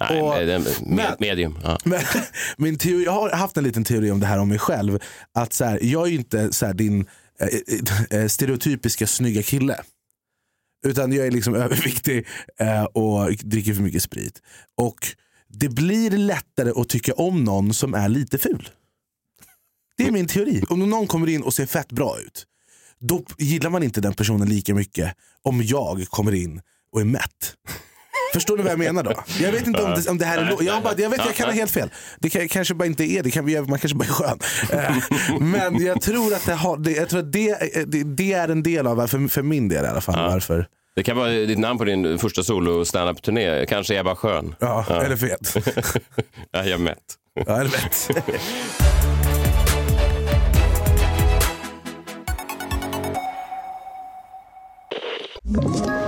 nej, 0.00 0.22
och, 0.22 0.34
det 0.34 0.40
är 0.40 0.48
en 0.48 0.62
med, 0.62 0.72
men- 0.86 1.06
medium. 1.18 1.58
Ja. 1.64 1.78
men, 1.84 2.00
min 2.56 2.78
teori, 2.78 3.04
jag 3.04 3.12
har 3.12 3.30
haft 3.30 3.56
en 3.56 3.64
liten 3.64 3.84
teori 3.84 4.10
om 4.10 4.20
det 4.20 4.26
här 4.26 4.38
om 4.38 4.48
mig 4.48 4.58
själv. 4.58 4.98
Att 5.34 5.52
så 5.52 5.64
här, 5.64 5.78
jag 5.82 6.06
är 6.06 6.10
ju 6.10 6.16
inte 6.18 6.52
så 6.52 6.66
här, 6.66 6.74
din 6.74 7.06
Eh, 7.40 7.48
eh, 7.48 8.20
eh, 8.20 8.28
stereotypiska 8.28 9.06
snygga 9.06 9.42
kille. 9.42 9.80
Utan 10.86 11.12
jag 11.12 11.26
är 11.26 11.30
liksom 11.30 11.54
överviktig 11.64 12.26
och 12.92 13.34
dricker 13.34 13.74
för 13.74 13.82
mycket 13.82 14.02
sprit. 14.02 14.42
Och 14.76 15.06
det 15.48 15.68
blir 15.68 16.10
lättare 16.10 16.72
att 16.76 16.88
tycka 16.88 17.12
om 17.12 17.44
någon 17.44 17.74
som 17.74 17.94
är 17.94 18.08
lite 18.08 18.38
ful. 18.38 18.68
Det 19.96 20.06
är 20.06 20.10
min 20.10 20.26
teori. 20.26 20.62
Om 20.68 20.90
någon 20.90 21.06
kommer 21.06 21.28
in 21.28 21.42
och 21.42 21.54
ser 21.54 21.66
fett 21.66 21.92
bra 21.92 22.18
ut, 22.20 22.46
då 22.98 23.24
gillar 23.38 23.70
man 23.70 23.82
inte 23.82 24.00
den 24.00 24.14
personen 24.14 24.48
lika 24.48 24.74
mycket 24.74 25.14
om 25.42 25.62
jag 25.62 26.06
kommer 26.08 26.34
in 26.34 26.60
och 26.92 27.00
är 27.00 27.04
mätt. 27.04 27.54
Förstår 28.32 28.56
du 28.56 28.62
vad 28.62 28.72
jag 28.72 28.78
menar 28.78 29.02
då? 29.02 29.12
Jag 29.40 29.52
vet 29.52 29.66
inte 29.66 29.82
om 29.82 29.90
det, 29.90 30.10
om 30.10 30.18
det 30.18 30.24
här 30.24 30.38
är... 30.38 30.56
Jag, 30.64 30.82
bara, 30.82 30.94
jag 30.96 31.10
vet, 31.10 31.20
jag 31.26 31.34
kan 31.34 31.46
ha 31.46 31.52
helt 31.54 31.70
fel. 31.70 31.90
Det 32.18 32.30
kan, 32.30 32.48
kanske 32.48 32.74
bara 32.74 32.86
inte 32.86 33.04
är 33.04 33.22
det. 33.22 33.30
Kan, 33.30 33.44
man 33.70 33.78
kanske 33.78 33.94
bara 33.96 34.04
är 34.04 34.08
skön. 34.08 34.38
Eh, 34.72 34.96
Men 35.40 35.84
jag 35.84 36.00
tror 36.00 36.34
att 36.34 36.46
det, 36.46 36.54
har, 36.54 36.90
jag 36.90 37.08
tror 37.08 37.20
att 37.20 37.32
det, 37.32 37.48
är- 37.50 37.86
det, 37.86 38.02
det 38.04 38.32
är 38.32 38.48
en 38.48 38.62
del 38.62 38.86
av, 38.86 38.96
varför- 38.96 39.28
för 39.28 39.42
min 39.42 39.68
del 39.68 39.84
i 39.84 39.88
alla 39.88 40.00
fall, 40.00 40.30
varför. 40.30 40.66
Det 40.96 41.02
kan 41.02 41.16
vara 41.16 41.28
ditt 41.30 41.58
namn 41.58 41.78
på 41.78 41.84
din 41.84 42.18
första 42.18 42.42
solo 42.42 42.84
stand 42.84 43.22
turné 43.22 43.66
Kanske 43.66 43.94
är 43.94 43.96
jag 43.96 44.04
bara 44.04 44.16
skön. 44.16 44.54
Ja, 44.58 44.84
eller 45.04 45.16
fet. 45.16 45.56
Ja, 46.50 46.58
jag 46.58 46.68
är 46.68 46.78
mätt. 46.78 46.98
Ja, 47.46 47.60
eller 47.60 47.70
vet. 47.70 48.10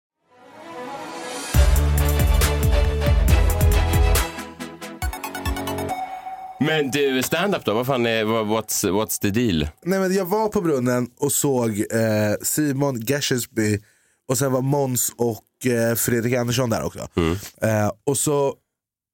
Men 6.67 6.91
du, 6.91 7.23
stand-up 7.23 7.65
då? 7.65 7.73
Vad 7.73 7.85
fan 7.87 8.05
är, 8.05 8.23
vad- 8.23 8.45
what's, 8.47 8.85
what's 8.91 9.21
the 9.21 9.29
deal? 9.29 9.67
Nej, 9.83 9.99
men 9.99 10.13
jag 10.13 10.25
var 10.25 10.47
på 10.49 10.61
brunnen 10.61 11.09
och 11.19 11.31
såg 11.31 11.69
eh, 11.79 12.33
Simon 12.41 12.99
Gashesby 13.05 13.79
och 14.29 14.37
sen 14.37 14.51
var 14.51 14.61
Måns 14.61 15.11
och 15.17 15.65
eh, 15.71 15.95
Fredrik 15.95 16.33
Andersson 16.35 16.69
där 16.69 16.83
också. 16.83 16.99
Eh, 17.61 17.91
och 18.03 18.17
så, 18.17 18.55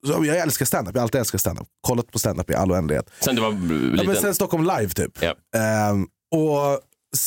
så, 0.08 0.26
jag 0.26 0.38
älskar 0.38 0.66
standup, 0.66 0.96
jag 0.96 1.02
har 1.02 1.04
alltid 1.04 1.20
älskat 1.22 1.42
standup. 1.42 1.68
Kollat 1.82 2.12
på 2.12 2.20
standup 2.20 2.50
i 2.50 2.54
all 2.56 2.72
oändlighet. 2.72 3.10
Sen 3.20 3.36
du 3.36 3.42
var 3.42 3.52
Ja, 3.52 3.58
liten? 3.92 4.06
men 4.08 4.16
sen 4.16 4.36
Stockholm 4.36 4.64
live 4.64 4.90
typ. 4.90 5.18
Ja. 5.22 5.36
Ehm, 5.60 6.08
och, 6.32 6.80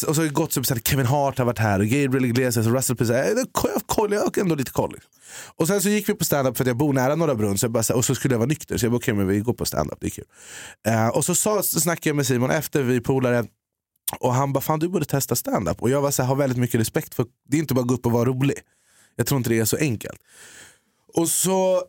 och 0.03 0.15
så 0.15 0.21
har 0.21 0.27
det 0.27 0.33
gått 0.33 0.51
typ 0.51 0.67
så 0.67 0.75
här, 0.75 0.81
Kevin 0.81 1.07
Hart 1.07 1.39
har 1.39 1.45
varit 1.45 1.59
här, 1.59 1.79
och 1.79 1.87
Gabriel 1.87 2.25
Iglesias 2.25 2.67
och 2.67 2.73
Russell 2.73 2.97
Peters. 2.97 3.11
Eh, 3.11 3.29
jag 3.29 3.53
koll- 3.87 4.13
jag 4.13 4.21
har 4.21 4.39
ändå 4.41 4.55
lite 4.55 4.71
koll. 4.71 4.93
Liksom. 4.93 5.11
Och 5.57 5.67
sen 5.67 5.83
så 5.83 5.89
gick 5.89 6.09
vi 6.09 6.15
på 6.15 6.25
standup 6.25 6.57
för 6.57 6.65
att 6.65 6.69
jag 6.69 6.77
bor 6.77 6.93
nära 6.93 7.15
Norra 7.15 7.35
Brunn 7.35 7.59
så 7.59 7.65
jag 7.65 7.73
bara, 7.73 7.95
och 7.95 8.05
så 8.05 8.15
skulle 8.15 8.35
jag 8.35 8.39
vara 8.39 8.49
nykter. 8.49 8.77
Så 8.79 8.85
jag 8.85 8.93
bara, 8.93 8.97
okej 8.97 9.15
men 9.15 9.27
vi 9.27 9.41
går 9.41 9.53
på 9.53 9.65
standup, 9.65 9.99
det 10.01 10.07
är 10.07 10.11
kul. 10.11 10.25
Uh, 10.89 11.09
och 11.09 11.25
så, 11.25 11.35
sa, 11.35 11.63
så 11.63 11.81
snackade 11.81 12.09
jag 12.09 12.17
med 12.17 12.27
Simon 12.27 12.51
efter, 12.51 12.83
vi 12.83 12.97
är 12.97 13.01
polare. 13.01 13.45
Och 14.21 14.35
han 14.35 14.53
bara, 14.53 14.61
fan 14.61 14.79
du 14.79 14.89
borde 14.89 15.05
testa 15.05 15.37
standup. 15.37 15.83
Och 15.83 15.91
jag 15.91 16.01
var 16.01 16.11
så 16.11 16.23
här, 16.23 16.29
har 16.29 16.37
väldigt 16.37 16.59
mycket 16.59 16.81
respekt 16.81 17.15
för, 17.15 17.27
det 17.49 17.57
är 17.57 17.61
inte 17.61 17.75
bara 17.75 17.81
att 17.81 17.87
gå 17.89 17.95
upp 17.95 18.07
och 18.07 18.13
vara 18.13 18.25
rolig. 18.25 18.59
Jag 19.17 19.27
tror 19.27 19.39
inte 19.39 19.51
det 19.51 19.59
är 19.59 19.65
så 19.65 19.77
enkelt. 19.77 20.21
Och 21.15 21.29
så, 21.29 21.83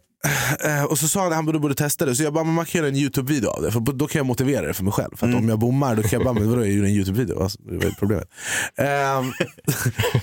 och 0.90 0.98
så 1.00 1.08
sa 1.08 1.20
han 1.20 1.28
att 1.30 1.36
han 1.36 1.46
borde, 1.46 1.76
testa 1.76 2.06
det. 2.06 2.16
Så 2.16 2.24
jag 2.24 2.34
bara, 2.34 2.44
man 2.44 2.66
kan 2.66 2.80
göra 2.80 2.90
en 2.90 2.96
YouTube-video 2.96 3.50
av 3.50 3.62
det. 3.62 3.72
För 3.72 3.80
då 3.80 4.08
kan 4.08 4.20
jag 4.20 4.26
motivera 4.26 4.68
det 4.68 4.74
för 4.74 4.84
mig 4.84 4.94
själv. 4.94 5.16
För 5.18 5.30
att 5.30 5.36
om 5.36 5.50
jag 5.50 5.60
bommar 5.60 5.96
då 5.96 6.02
kan 6.02 6.12
jag 6.12 6.24
bara, 6.24 6.34
men 6.34 6.50
vadå 6.50 6.62
jag 6.66 6.72
gjorde 6.74 6.88
en 6.88 6.94
YouTube-video. 6.94 7.44
Alltså, 7.44 7.60
det 7.62 7.78
var 7.78 7.84
ju 7.84 7.92
problemet. 8.00 8.28
Ehm, 8.76 9.34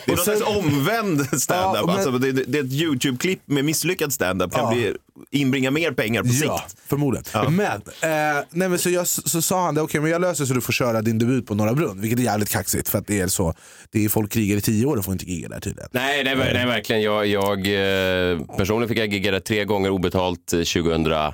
Det 0.07 0.13
är 0.13 0.17
någon 0.17 0.25
slags 0.25 0.41
omvänd 0.43 1.41
standup. 1.43 1.85
Ja, 1.87 1.93
alltså, 1.93 2.11
det, 2.11 2.33
det 2.33 2.59
är 2.59 2.65
ett 2.65 2.73
YouTube-klipp 2.73 3.41
med 3.47 3.65
misslyckad 3.65 4.13
standup 4.13 4.53
kan 4.53 4.65
Ja. 4.65 4.71
bli, 4.75 4.95
inbringa 5.31 5.71
mer 5.71 5.93
pengar 5.93 6.23
på 6.23 6.29
Ja, 6.29 6.59
sikt. 6.69 6.81
förmodligen. 6.87 7.55
Men, 7.55 7.67
eh, 7.77 8.45
nej, 8.51 8.69
men 8.69 8.79
så, 8.79 8.91
jag, 8.91 9.07
så 9.07 9.43
sa 9.43 9.65
han 9.65 9.75
det, 9.75 9.81
okej 9.83 10.01
men 10.01 10.11
jag 10.11 10.21
löser 10.21 10.45
så 10.45 10.55
du 10.55 10.61
får 10.61 10.73
köra 10.73 11.03
din 11.03 11.19
debut 11.19 11.47
på 11.47 11.55
Norra 11.55 11.75
Brunn. 11.75 12.01
Vilket 12.01 12.19
är 12.19 12.23
jävligt 12.23 12.49
kaxigt 12.51 12.89
för 12.89 12.99
att 12.99 13.07
det 13.07 13.21
är 13.21 13.27
så. 13.29 13.55
Det 13.91 14.05
är 14.05 14.09
folk 14.09 14.33
krigar 14.33 14.57
i 14.57 14.61
tio 14.61 14.87
år 14.87 14.97
och 14.97 15.05
får 15.05 15.13
inte 15.13 15.25
gigga 15.31 15.49
där 15.49 15.61
tydligen. 15.61 15.89
Nej, 15.93 16.25
det 16.25 16.31
är, 16.31 16.37
det 16.37 16.61
är 16.61 16.67
verkligen. 16.67 17.03
Jag, 17.03 17.27
jag, 17.27 17.59
eh, 17.59 18.39
personligen 18.57 18.89
fick 18.89 18.99
jag 18.99 19.13
gigga 19.13 19.31
där 19.31 19.41
tre 19.41 19.65
gånger 19.65 19.88
obetalt 19.90 20.53
eh, 20.53 20.59
2009 20.59 21.33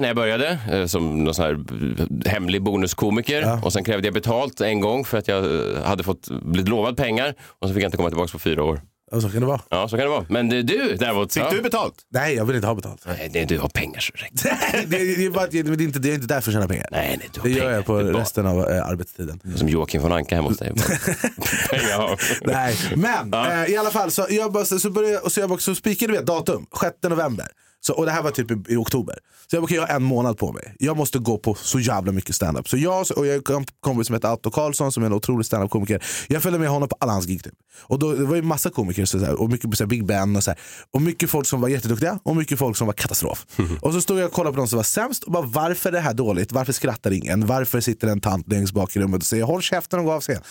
när 0.00 0.06
jag 0.06 0.16
började 0.16 0.58
eh, 0.72 0.86
som 0.86 1.24
någon 1.24 1.34
sån 1.34 1.44
här 1.44 1.52
eh, 1.54 2.30
hemlig 2.32 2.62
bonuskomiker. 2.62 3.42
Och 3.64 3.72
sen 3.72 3.84
krävde 3.84 4.06
jag 4.06 4.14
betalt 4.14 4.60
en 4.60 4.80
gång 4.80 5.04
för 5.04 5.18
att 5.18 5.28
jag 5.28 5.44
eh, 5.44 5.82
hade 5.84 6.02
fått 6.02 6.28
blivit 6.42 6.68
lovad 6.68 6.96
pengar 6.96 7.34
och 7.40 7.68
så 7.68 7.74
fick 7.74 7.82
jag 7.82 7.88
inte 7.88 7.96
komma 7.96 8.08
tillbaka 8.10 8.32
på 8.32 8.38
fyra 8.38 8.62
år. 8.64 8.80
Och 9.12 9.22
så 9.22 9.30
kan 9.30 9.40
det 9.40 9.46
vara. 9.46 9.60
Ja, 9.68 9.88
så 9.88 9.96
kan 9.96 10.04
det 10.04 10.10
vara. 10.10 10.26
Men 10.28 10.48
det, 10.48 10.62
du 10.62 10.96
däremot. 10.96 11.32
Fick 11.32 11.42
ja. 11.42 11.50
du 11.50 11.62
betalt? 11.62 11.94
Nej 12.08 12.34
jag 12.34 12.44
vill 12.44 12.56
inte 12.56 12.68
ha 12.68 12.74
betalt. 12.74 13.02
Nej, 13.06 13.30
det, 13.32 13.44
du 13.44 13.58
har 13.58 13.68
pengar 13.68 14.00
så 14.00 14.12
rätt. 14.12 14.42
det, 14.90 15.16
det, 15.16 15.24
är 15.24 15.30
bara, 15.30 15.46
det, 15.46 15.58
är 15.58 15.80
inte, 15.80 15.98
det 15.98 16.10
är 16.10 16.14
inte 16.14 16.26
därför 16.26 16.50
jag 16.50 16.54
tjänar 16.54 16.68
pengar. 16.68 16.88
Nej, 16.90 17.16
nej, 17.18 17.28
du 17.34 17.40
har 17.40 17.48
det 17.48 17.54
gör 17.54 17.60
pengar. 17.60 17.74
jag 17.74 17.86
på 17.86 18.02
Det 18.02 18.08
är 18.08 18.12
bara- 18.12 18.22
resten 18.22 18.46
av 18.46 18.70
eh, 18.70 18.86
arbetstiden. 18.86 19.40
Som 19.56 19.68
Joakim 19.68 20.02
von 20.02 20.12
Anka 20.12 20.34
hemma 20.34 20.48
hos 20.48 20.58
dig. 20.58 20.72
Nej, 22.44 22.76
men 22.96 23.34
eh, 23.34 23.70
i 23.70 23.76
alla 23.76 23.90
fall 23.90 24.10
så, 24.10 24.26
jag 24.30 24.52
bara, 24.52 24.64
så, 24.64 24.90
började, 24.90 25.30
så, 25.30 25.40
jag 25.40 25.48
bara, 25.48 25.58
så 25.58 25.74
spikade 25.74 26.12
vi 26.12 26.18
ett 26.18 26.26
datum, 26.26 26.66
6 26.80 26.96
november. 27.02 27.46
Så, 27.80 27.92
och 27.92 28.06
det 28.06 28.12
här 28.12 28.22
var 28.22 28.30
typ 28.30 28.50
i, 28.50 28.72
i 28.72 28.76
oktober. 28.76 29.18
Så 29.50 29.56
jag 29.56 29.64
okej, 29.64 29.76
jag 29.76 29.86
har 29.86 29.94
en 29.94 30.02
månad 30.02 30.38
på 30.38 30.52
mig. 30.52 30.74
Jag 30.78 30.96
måste 30.96 31.18
gå 31.18 31.38
på 31.38 31.54
så 31.54 31.80
jävla 31.80 32.12
mycket 32.12 32.34
standup. 32.34 32.68
Så 32.68 32.76
jag 32.76 33.06
och 33.16 33.26
jag 33.26 33.48
har 33.48 33.56
en 33.56 33.66
kompis 33.80 34.06
som 34.06 34.14
heter 34.14 34.32
Otto 34.32 34.50
Karlsson 34.50 34.92
som 34.92 35.02
är 35.02 35.06
en 35.06 35.12
otrolig 35.12 35.46
standup-komiker. 35.46 36.04
Jag 36.28 36.42
följde 36.42 36.58
med 36.58 36.68
honom 36.68 36.88
på 36.88 36.96
alla 37.00 37.12
hans 37.12 37.26
gig. 37.26 37.44
Typ. 37.44 37.54
Och 37.82 37.98
då, 37.98 38.12
det 38.12 38.24
var 38.24 38.36
ju 38.36 38.42
massa 38.42 38.70
komiker 38.70 39.04
så, 39.04 39.18
här, 39.18 39.40
och 39.40 39.50
mycket 39.50 39.76
så 39.76 39.84
här, 39.84 39.88
Big 39.88 40.06
Ben 40.06 40.36
och 40.36 40.44
så 40.44 40.50
här, 40.50 40.60
Och 40.90 41.02
mycket 41.02 41.30
folk 41.30 41.46
som 41.46 41.60
var 41.60 41.68
jätteduktiga 41.68 42.18
och 42.22 42.36
mycket 42.36 42.58
folk 42.58 42.76
som 42.76 42.86
var 42.86 42.94
katastrof. 42.94 43.46
och 43.80 43.92
så 43.92 44.00
stod 44.00 44.18
jag 44.18 44.26
och 44.26 44.32
kollade 44.32 44.54
på 44.54 44.60
de 44.60 44.68
som 44.68 44.76
var 44.76 44.84
sämst 44.84 45.24
och 45.24 45.32
bara 45.32 45.46
varför 45.46 45.88
är 45.88 45.92
det 45.92 46.00
här 46.00 46.14
dåligt? 46.14 46.52
Varför 46.52 46.72
skrattar 46.72 47.10
ingen? 47.10 47.46
Varför 47.46 47.80
sitter 47.80 48.08
en 48.08 48.20
tant 48.20 48.48
längst 48.48 48.74
bak 48.74 48.96
i 48.96 49.00
rummet 49.00 49.20
och 49.20 49.26
säger 49.26 49.44
håll 49.44 49.62
käften 49.62 49.98
och 49.98 50.04
gå 50.04 50.12
av 50.12 50.20
scen? 50.20 50.42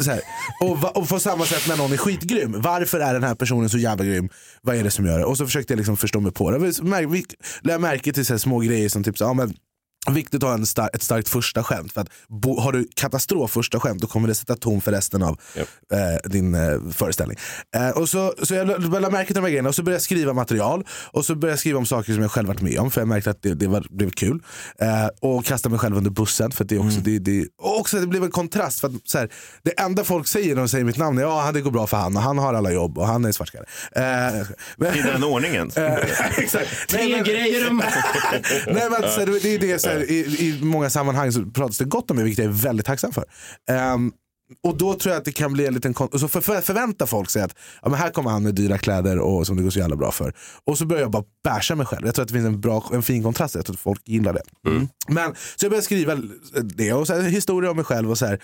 Så 0.00 0.10
här. 0.10 0.20
Och, 0.60 0.96
och 0.96 1.08
på 1.08 1.20
samma 1.20 1.44
sätt 1.44 1.68
när 1.68 1.76
någon 1.76 1.92
är 1.92 1.96
skitgrym. 1.96 2.60
Varför 2.60 3.00
är 3.00 3.14
den 3.14 3.22
här 3.22 3.34
personen 3.34 3.70
så 3.70 3.78
jävla 3.78 4.04
grym? 4.04 4.28
Vad 4.62 4.76
är 4.76 4.84
det 4.84 4.90
som 4.90 5.06
gör 5.06 5.18
det? 5.18 5.24
Och 5.24 5.36
så 5.36 5.46
försökte 5.46 5.72
jag 5.72 5.78
liksom 5.78 5.96
förstå 5.96 6.20
mig 6.20 6.32
på 6.32 6.50
det. 6.50 6.58
Jag 6.64 6.74
mär- 6.74 7.06
vi- 7.12 7.24
lade 7.62 7.78
märke 7.78 8.12
till 8.12 8.26
så 8.26 8.32
här 8.32 8.38
små 8.38 8.58
grejer 8.58 8.88
som 8.88 9.04
typ 9.04 9.18
så, 9.18 9.24
ja, 9.24 9.32
men 9.34 9.54
Viktigt 10.10 10.42
att 10.42 10.48
ha 10.48 10.54
en 10.54 10.66
star- 10.66 10.90
ett 10.92 11.02
starkt 11.02 11.28
första 11.28 11.64
skämt. 11.64 11.92
För 11.92 12.00
att 12.00 12.08
bo- 12.28 12.60
har 12.60 12.72
du 12.72 12.88
katastrof 12.94 13.50
första 13.50 13.80
skämt 13.80 14.00
då 14.00 14.06
kommer 14.06 14.28
det 14.28 14.34
sätta 14.34 14.56
ton 14.56 14.80
för 14.80 14.92
resten 14.92 15.22
av 15.22 15.40
eh, 15.92 16.30
din 16.30 16.54
eh, 16.54 16.78
föreställning. 16.92 17.38
Eh, 17.76 17.88
och 17.90 18.08
så, 18.08 18.34
så 18.42 18.54
jag 18.54 18.66
la- 18.68 18.98
la 18.98 19.10
märke 19.10 19.26
till 19.26 19.34
de 19.34 19.40
här 19.40 19.48
grejerna 19.48 19.68
och 19.68 19.74
så 19.74 19.82
började 19.82 19.96
jag 19.96 20.02
skriva 20.02 20.32
material. 20.32 20.84
Och 20.90 21.24
så 21.24 21.34
började 21.34 21.52
jag 21.52 21.58
skriva 21.58 21.78
om 21.78 21.86
saker 21.86 22.12
som 22.12 22.22
jag 22.22 22.30
själv 22.30 22.48
varit 22.48 22.60
med 22.60 22.78
om 22.78 22.90
för 22.90 23.00
jag 23.00 23.08
märkte 23.08 23.30
att 23.30 23.42
det, 23.42 23.54
det 23.54 23.66
var, 23.66 23.86
blev 23.90 24.10
kul. 24.10 24.42
Eh, 24.78 25.06
och 25.20 25.44
kasta 25.44 25.68
mig 25.68 25.78
själv 25.78 25.96
under 25.96 26.10
bussen. 26.10 26.50
För 26.50 26.64
att 26.64 26.68
det, 26.68 26.74
är 26.76 26.86
också, 26.86 27.00
det, 27.00 27.18
det, 27.18 27.46
och 27.58 27.80
också 27.80 27.96
att 27.96 28.02
det 28.02 28.06
blev 28.08 28.24
en 28.24 28.30
kontrast. 28.30 28.80
För 28.80 28.88
att, 28.88 28.94
så 29.04 29.18
här, 29.18 29.28
det 29.62 29.70
enda 29.80 30.04
folk 30.04 30.26
säger 30.28 30.54
när 30.54 30.62
de 30.62 30.68
säger 30.68 30.84
mitt 30.84 30.96
namn 30.98 31.18
är 31.18 31.22
ja 31.22 31.50
det 31.54 31.60
går 31.60 31.70
bra 31.70 31.86
för 31.86 31.96
han 31.96 32.16
och 32.16 32.22
han 32.22 32.38
har 32.38 32.54
alla 32.54 32.72
jobb 32.72 32.98
och 32.98 33.06
han 33.06 33.24
är 33.24 33.32
svartskalle. 33.32 33.64
Eh, 33.96 34.40
I 34.98 35.02
den 35.02 35.24
ordningen. 35.24 35.70
Exakt. 36.38 36.88
Tre 36.88 37.22
grejer 37.22 37.70
om... 37.70 37.76
Nej, 38.66 38.90
men, 38.90 39.02
så, 39.02 39.20
här, 39.20 39.40
det 39.42 39.54
är 39.54 39.58
det, 39.58 39.78
så 39.78 39.88
här, 39.94 40.10
i, 40.10 40.48
I 40.48 40.64
många 40.64 40.90
sammanhang 40.90 41.32
så 41.32 41.44
pratas 41.44 41.78
det 41.78 41.84
gott 41.84 42.10
om 42.10 42.16
mig, 42.16 42.24
vilket 42.24 42.44
jag 42.44 42.54
är 42.54 42.58
väldigt 42.58 42.86
tacksam 42.86 43.12
för. 43.12 43.24
Ehm, 43.70 44.12
och 44.62 44.76
då 44.76 44.94
tror 44.94 45.12
jag 45.12 45.18
att 45.18 45.24
det 45.24 45.32
kan 45.32 45.52
bli 45.52 45.66
en 45.66 45.74
liten 45.74 45.94
så 45.94 46.28
för, 46.28 46.40
för, 46.40 46.60
förväntar 46.60 47.06
folk 47.06 47.30
sig 47.30 47.42
att 47.42 47.56
ja, 47.82 47.88
men 47.88 47.98
här 47.98 48.10
kommer 48.10 48.30
han 48.30 48.42
med 48.42 48.54
dyra 48.54 48.78
kläder 48.78 49.18
och 49.18 49.46
som 49.46 49.56
det 49.56 49.62
går 49.62 49.70
så 49.70 49.78
jävla 49.78 49.96
bra 49.96 50.12
för. 50.12 50.34
Och 50.64 50.78
så 50.78 50.86
börjar 50.86 51.02
jag 51.02 51.10
bara 51.10 51.24
basha 51.44 51.74
mig 51.74 51.86
själv. 51.86 52.06
Jag 52.06 52.14
tror 52.14 52.22
att 52.22 52.28
det 52.28 52.34
finns 52.34 52.46
en, 52.46 52.60
bra, 52.60 52.84
en 52.92 53.02
fin 53.02 53.22
kontrast, 53.22 53.54
jag 53.54 53.66
tror 53.66 53.74
att 53.74 53.80
folk 53.80 54.08
gillar 54.08 54.32
det. 54.32 54.42
Men, 55.08 55.34
så 55.34 55.64
jag 55.64 55.70
började 55.70 55.84
skriva 55.84 56.22
det 56.62 56.92
och 56.92 57.06
så 57.06 57.14
här, 57.14 57.22
historia 57.22 57.70
om 57.70 57.76
mig 57.76 57.84
själv 57.84 58.10
och 58.10 58.18
så 58.18 58.26
här. 58.26 58.40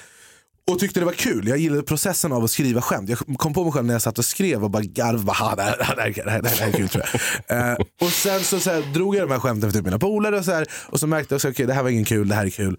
Och 0.73 0.79
tyckte 0.79 1.01
det 1.01 1.07
var 1.07 1.13
kul. 1.13 1.49
Jag 1.49 1.59
gillade 1.59 1.83
processen 1.83 2.33
av 2.33 2.45
att 2.45 2.51
skriva 2.51 2.83
skämt. 2.83 3.09
Jag 3.09 3.19
kom 3.19 3.55
på 3.55 3.65
mig 3.65 3.73
själv 3.73 3.87
när 3.87 3.95
jag 3.95 4.03
satt 4.03 4.19
och 4.19 4.25
skrev 4.25 4.65
och 4.65 4.71
bara 4.71 4.83
garv. 4.83 5.25
Bara, 5.25 5.37
"Ha, 5.37 5.55
det, 5.55 5.63
här, 5.63 5.77
det, 5.97 6.03
här, 6.03 6.25
det, 6.25 6.31
här, 6.31 6.43
det, 6.43 6.49
det 6.59 6.63
är 6.65 6.73
kul 6.73 6.89
tror 6.89 7.05
jag. 7.49 7.71
Eh, 7.71 7.77
och 8.01 8.11
sen 8.11 8.41
så, 8.41 8.61
så 8.61 8.71
här, 8.71 8.93
drog 8.95 9.17
jag 9.17 9.29
de 9.29 9.33
här 9.33 9.41
skämten 9.41 9.71
för 9.71 9.79
typ 9.79 9.85
mina 9.85 9.99
polare 9.99 10.39
och 10.39 10.45
så 10.45 10.53
här, 10.53 10.67
Och 10.87 11.01
så 11.01 11.07
märkte 11.07 11.35
jag 11.35 11.39
att 11.39 11.45
okay, 11.45 11.67
det 11.67 11.75
här 11.75 11.83
var 11.83 11.91
ingen 11.91 12.05
kul, 12.05 12.29
det 12.29 12.35
här 12.35 12.47
är 12.47 12.51
kul. 12.51 12.77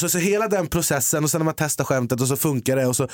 Så, 0.00 0.08
så 0.08 0.18
hela 0.18 0.48
den 0.48 0.66
processen 0.66 1.24
och 1.24 1.30
sen 1.30 1.38
när 1.38 1.44
man 1.44 1.54
testar 1.56 1.84
skämtet 1.84 2.20
och 2.20 2.28
så 2.28 2.36
funkar 2.36 2.76
det 2.76 2.86
och 2.86 2.96
så 2.96 3.08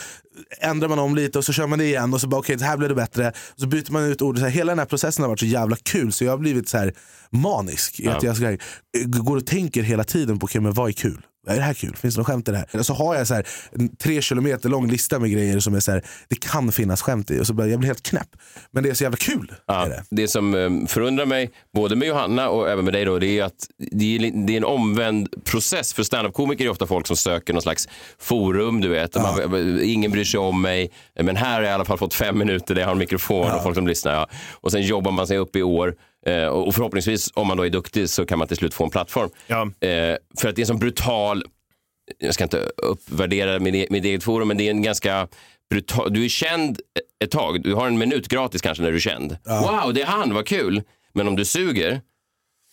ändrar 0.60 0.88
man 0.88 0.98
om 0.98 1.14
lite 1.14 1.38
och 1.38 1.44
så 1.44 1.52
kör 1.52 1.66
man 1.66 1.78
det 1.78 1.84
igen 1.84 2.14
och 2.14 2.20
så 2.20 2.28
bara 2.28 2.38
okej, 2.38 2.56
okay, 2.56 2.68
här 2.68 2.76
blev 2.76 2.88
det 2.88 2.94
bättre. 2.94 3.28
Och 3.28 3.60
så 3.60 3.66
byter 3.66 3.92
man 3.92 4.04
ut 4.04 4.22
ord. 4.22 4.38
Så 4.38 4.44
här, 4.44 4.50
hela 4.50 4.72
den 4.72 4.78
här 4.78 4.86
processen 4.86 5.22
har 5.22 5.28
varit 5.28 5.40
så 5.40 5.46
jävla 5.46 5.76
kul 5.76 6.12
så 6.12 6.24
jag 6.24 6.32
har 6.32 6.38
blivit 6.38 6.68
så 6.68 6.78
här 6.78 6.94
manisk. 7.30 8.00
I 8.00 8.08
att 8.08 8.22
jag 8.22 8.36
så 8.36 8.44
här, 8.44 8.58
går 9.06 9.36
och 9.36 9.46
tänker 9.46 9.82
hela 9.82 10.04
tiden 10.04 10.38
på 10.38 10.44
okay, 10.44 10.60
men 10.60 10.72
vad 10.72 10.88
är 10.88 10.92
kul. 10.92 11.26
Är 11.46 11.56
det 11.56 11.62
här 11.62 11.74
kul? 11.74 11.96
Finns 11.96 12.14
det 12.14 12.20
något 12.20 12.26
skämt 12.26 12.48
i 12.48 12.50
det 12.52 12.58
här? 12.58 12.78
Och 12.78 12.86
så 12.86 12.94
har 12.94 13.14
jag 13.14 13.26
så 13.26 13.34
här, 13.34 13.46
en 13.72 13.96
tre 13.96 14.22
kilometer 14.22 14.68
lång 14.68 14.88
lista 14.90 15.18
med 15.18 15.30
grejer 15.30 15.60
som 15.60 15.74
är 15.74 15.80
så 15.80 15.90
här, 15.92 16.02
det 16.28 16.40
kan 16.40 16.72
finnas 16.72 17.02
skämt 17.02 17.30
i. 17.30 17.40
Och 17.40 17.46
så 17.46 17.54
börjar 17.54 17.70
jag 17.70 17.80
bli 17.80 17.86
helt 17.86 18.02
knäpp. 18.02 18.28
Men 18.70 18.82
det 18.82 18.90
är 18.90 18.94
så 18.94 19.02
jävla 19.04 19.16
kul. 19.16 19.52
Ja, 19.66 19.84
Är 19.84 19.88
det. 19.88 20.02
det 20.10 20.28
som 20.28 20.54
eh, 20.54 20.86
förundrar 20.88 21.26
mig, 21.26 21.50
både 21.74 21.96
med 21.96 22.08
Johanna 22.08 22.48
och 22.48 22.70
även 22.70 22.84
med 22.84 22.94
dig, 22.94 23.04
då, 23.04 23.18
det 23.18 23.38
är 23.38 23.44
att 23.44 23.68
det 23.78 24.16
är, 24.16 24.46
det 24.46 24.52
är 24.52 24.56
en 24.56 24.64
omvänd 24.64 25.44
process. 25.44 25.92
För 25.94 26.02
standup-komiker 26.02 26.64
är 26.64 26.68
ofta 26.68 26.86
folk 26.86 27.06
som 27.06 27.16
söker 27.16 27.52
någon 27.52 27.62
slags 27.62 27.88
forum, 28.18 28.80
du 28.80 28.88
vet. 28.88 29.14
Man, 29.14 29.80
ingen 29.82 30.10
bryr 30.10 30.24
sig 30.24 30.40
om 30.40 30.62
mig, 30.62 30.90
men 31.20 31.36
här 31.36 31.54
har 31.54 31.62
jag 31.62 31.70
i 31.70 31.74
alla 31.74 31.84
fall 31.84 31.98
fått 31.98 32.14
fem 32.14 32.38
minuter 32.38 32.74
där 32.74 32.82
jag 32.82 32.88
har 32.88 32.92
en 32.92 32.98
mikrofon 32.98 33.52
och 33.52 33.62
folk 33.62 33.74
som 33.74 33.86
lyssnar. 33.86 34.12
Ja. 34.14 34.28
Och 34.52 34.72
sen 34.72 34.82
jobbar 34.82 35.12
man 35.12 35.26
sig 35.26 35.38
upp 35.38 35.56
i 35.56 35.62
år. 35.62 35.94
Eh, 36.26 36.46
och 36.46 36.74
förhoppningsvis, 36.74 37.30
om 37.34 37.46
man 37.46 37.56
då 37.56 37.66
är 37.66 37.70
duktig, 37.70 38.10
så 38.10 38.26
kan 38.26 38.38
man 38.38 38.48
till 38.48 38.56
slut 38.56 38.74
få 38.74 38.84
en 38.84 38.90
plattform. 38.90 39.30
Ja. 39.46 39.62
Eh, 39.62 40.16
för 40.38 40.48
att 40.48 40.56
det 40.56 40.58
är 40.58 40.62
en 40.62 40.66
sån 40.66 40.78
brutal, 40.78 41.44
jag 42.18 42.34
ska 42.34 42.44
inte 42.44 42.58
uppvärdera 42.76 43.58
mitt, 43.58 43.74
e- 43.74 43.86
mitt 43.90 44.04
eget 44.04 44.22
forum, 44.22 44.48
men 44.48 44.56
det 44.56 44.66
är 44.66 44.70
en 44.70 44.82
ganska 44.82 45.28
brutal, 45.70 46.12
du 46.12 46.24
är 46.24 46.28
känd 46.28 46.80
ett 47.24 47.30
tag, 47.30 47.62
du 47.62 47.74
har 47.74 47.86
en 47.86 47.98
minut 47.98 48.28
gratis 48.28 48.62
kanske 48.62 48.82
när 48.82 48.90
du 48.90 48.96
är 48.96 49.00
känd. 49.00 49.36
Wow, 49.44 49.94
det 49.94 50.02
är 50.02 50.06
han, 50.06 50.34
vad 50.34 50.46
kul. 50.46 50.82
Men 51.12 51.28
om 51.28 51.36
du 51.36 51.44
suger 51.44 52.00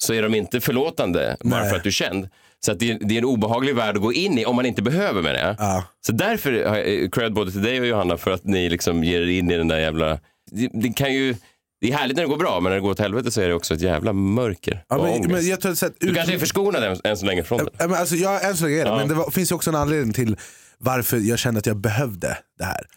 så 0.04 0.13
är 0.13 0.22
de 0.22 0.36
inte 0.36 0.62
förlåtande 0.62 1.38
bara 1.39 1.62
Nej. 1.62 1.70
för 1.70 1.78
att 1.78 1.84
du 1.84 1.89
är 1.89 1.92
känd. 1.92 2.30
Så 2.66 2.72
att 2.72 2.80
det, 2.80 2.92
är, 2.92 2.98
det 3.02 3.13
är 3.13 3.18
en 3.18 3.26
obehaglig 3.26 3.76
värld 3.76 3.96
att 3.96 4.02
gå 4.02 4.13
in 4.13 4.39
i 4.39 4.46
om 4.46 4.56
man 4.56 4.66
inte 4.66 4.82
behöver 4.82 5.22
med 5.22 5.36
det. 5.36 5.56
Ja. 5.60 5.84
Så 6.06 6.12
därför 6.12 6.66
har 6.66 6.78
jag 6.78 7.04
eh, 7.04 7.10
cred 7.10 7.34
både 7.34 7.52
till 7.52 7.62
dig 7.62 7.80
och 7.80 7.88
Johanna 7.88 8.18
för 8.18 8.32
att 8.32 8.44
ni 8.44 8.70
liksom 8.70 9.04
ger 9.04 9.22
er 9.22 9.28
in 9.28 9.52
i 9.52 9.58
den 9.58 9.68
där 9.68 9.80
jävla... 9.80 10.20
Det, 10.52 10.70
det 10.74 10.94
kan 10.94 11.13
ju... 11.13 11.36
Det 11.84 11.91
är 11.91 11.98
härligt 11.98 12.15
när 12.17 12.24
det 12.24 12.30
går 12.30 12.38
bra, 12.38 12.60
men 12.60 12.69
när 12.69 12.76
det 12.76 12.82
går 12.82 12.91
åt 12.91 13.00
helvete 13.00 13.32
så 13.32 13.41
är 13.41 13.48
det 13.48 13.54
också 13.54 13.74
ett 13.74 13.82
jävla 13.82 14.13
mörker 14.13 14.84
Ja, 14.89 15.04
men, 15.04 15.32
men 15.32 15.48
jag 15.48 15.62
tror 15.62 15.76
så 15.76 15.86
att, 15.86 15.93
Du 16.00 16.13
kanske 16.13 16.34
är 16.34 16.39
förskonad 16.39 16.84
än, 16.84 16.98
än 17.04 17.17
så 17.17 17.26
länge 17.26 17.43
från 17.43 17.58
det. 17.58 17.69
Ja, 17.80 17.88
men 17.88 18.00
alltså, 18.00 18.15
jag, 18.15 18.46
än 18.46 18.58
så 18.58 18.63
länge 18.63 18.82
är 18.82 18.86
det, 18.86 18.91
men 18.91 19.08
det 19.08 19.13
var, 19.13 19.32
finns 19.32 19.52
ju 19.52 19.56
också 19.56 19.69
en 19.69 19.76
anledning 19.76 20.13
till 20.13 20.38
varför 20.78 21.17
jag 21.17 21.39
kände 21.39 21.60
att 21.60 21.65
jag 21.65 21.78
behövde 21.78 22.38
det 22.60 22.65
här. 22.65 22.88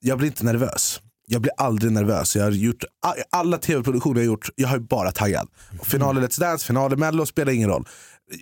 Jag 0.00 0.18
blir 0.18 0.28
inte 0.28 0.44
nervös. 0.44 1.00
Jag 1.26 1.42
blir 1.42 1.52
aldrig 1.56 1.92
nervös. 1.92 2.36
Jag 2.36 2.44
har 2.44 2.50
gjort 2.50 2.84
alla 3.30 3.58
tv-produktioner 3.58 4.20
jag 4.20 4.26
har 4.26 4.32
gjort, 4.32 4.48
jag 4.54 4.68
har 4.68 4.76
ju 4.76 4.82
bara 4.82 5.12
taggat. 5.12 5.48
Finaler 5.82 6.20
Let's 6.20 6.40
Dance, 6.40 6.66
finaler 6.66 6.96
Mello 6.96 7.26
spelar 7.26 7.52
ingen 7.52 7.68
roll. 7.68 7.88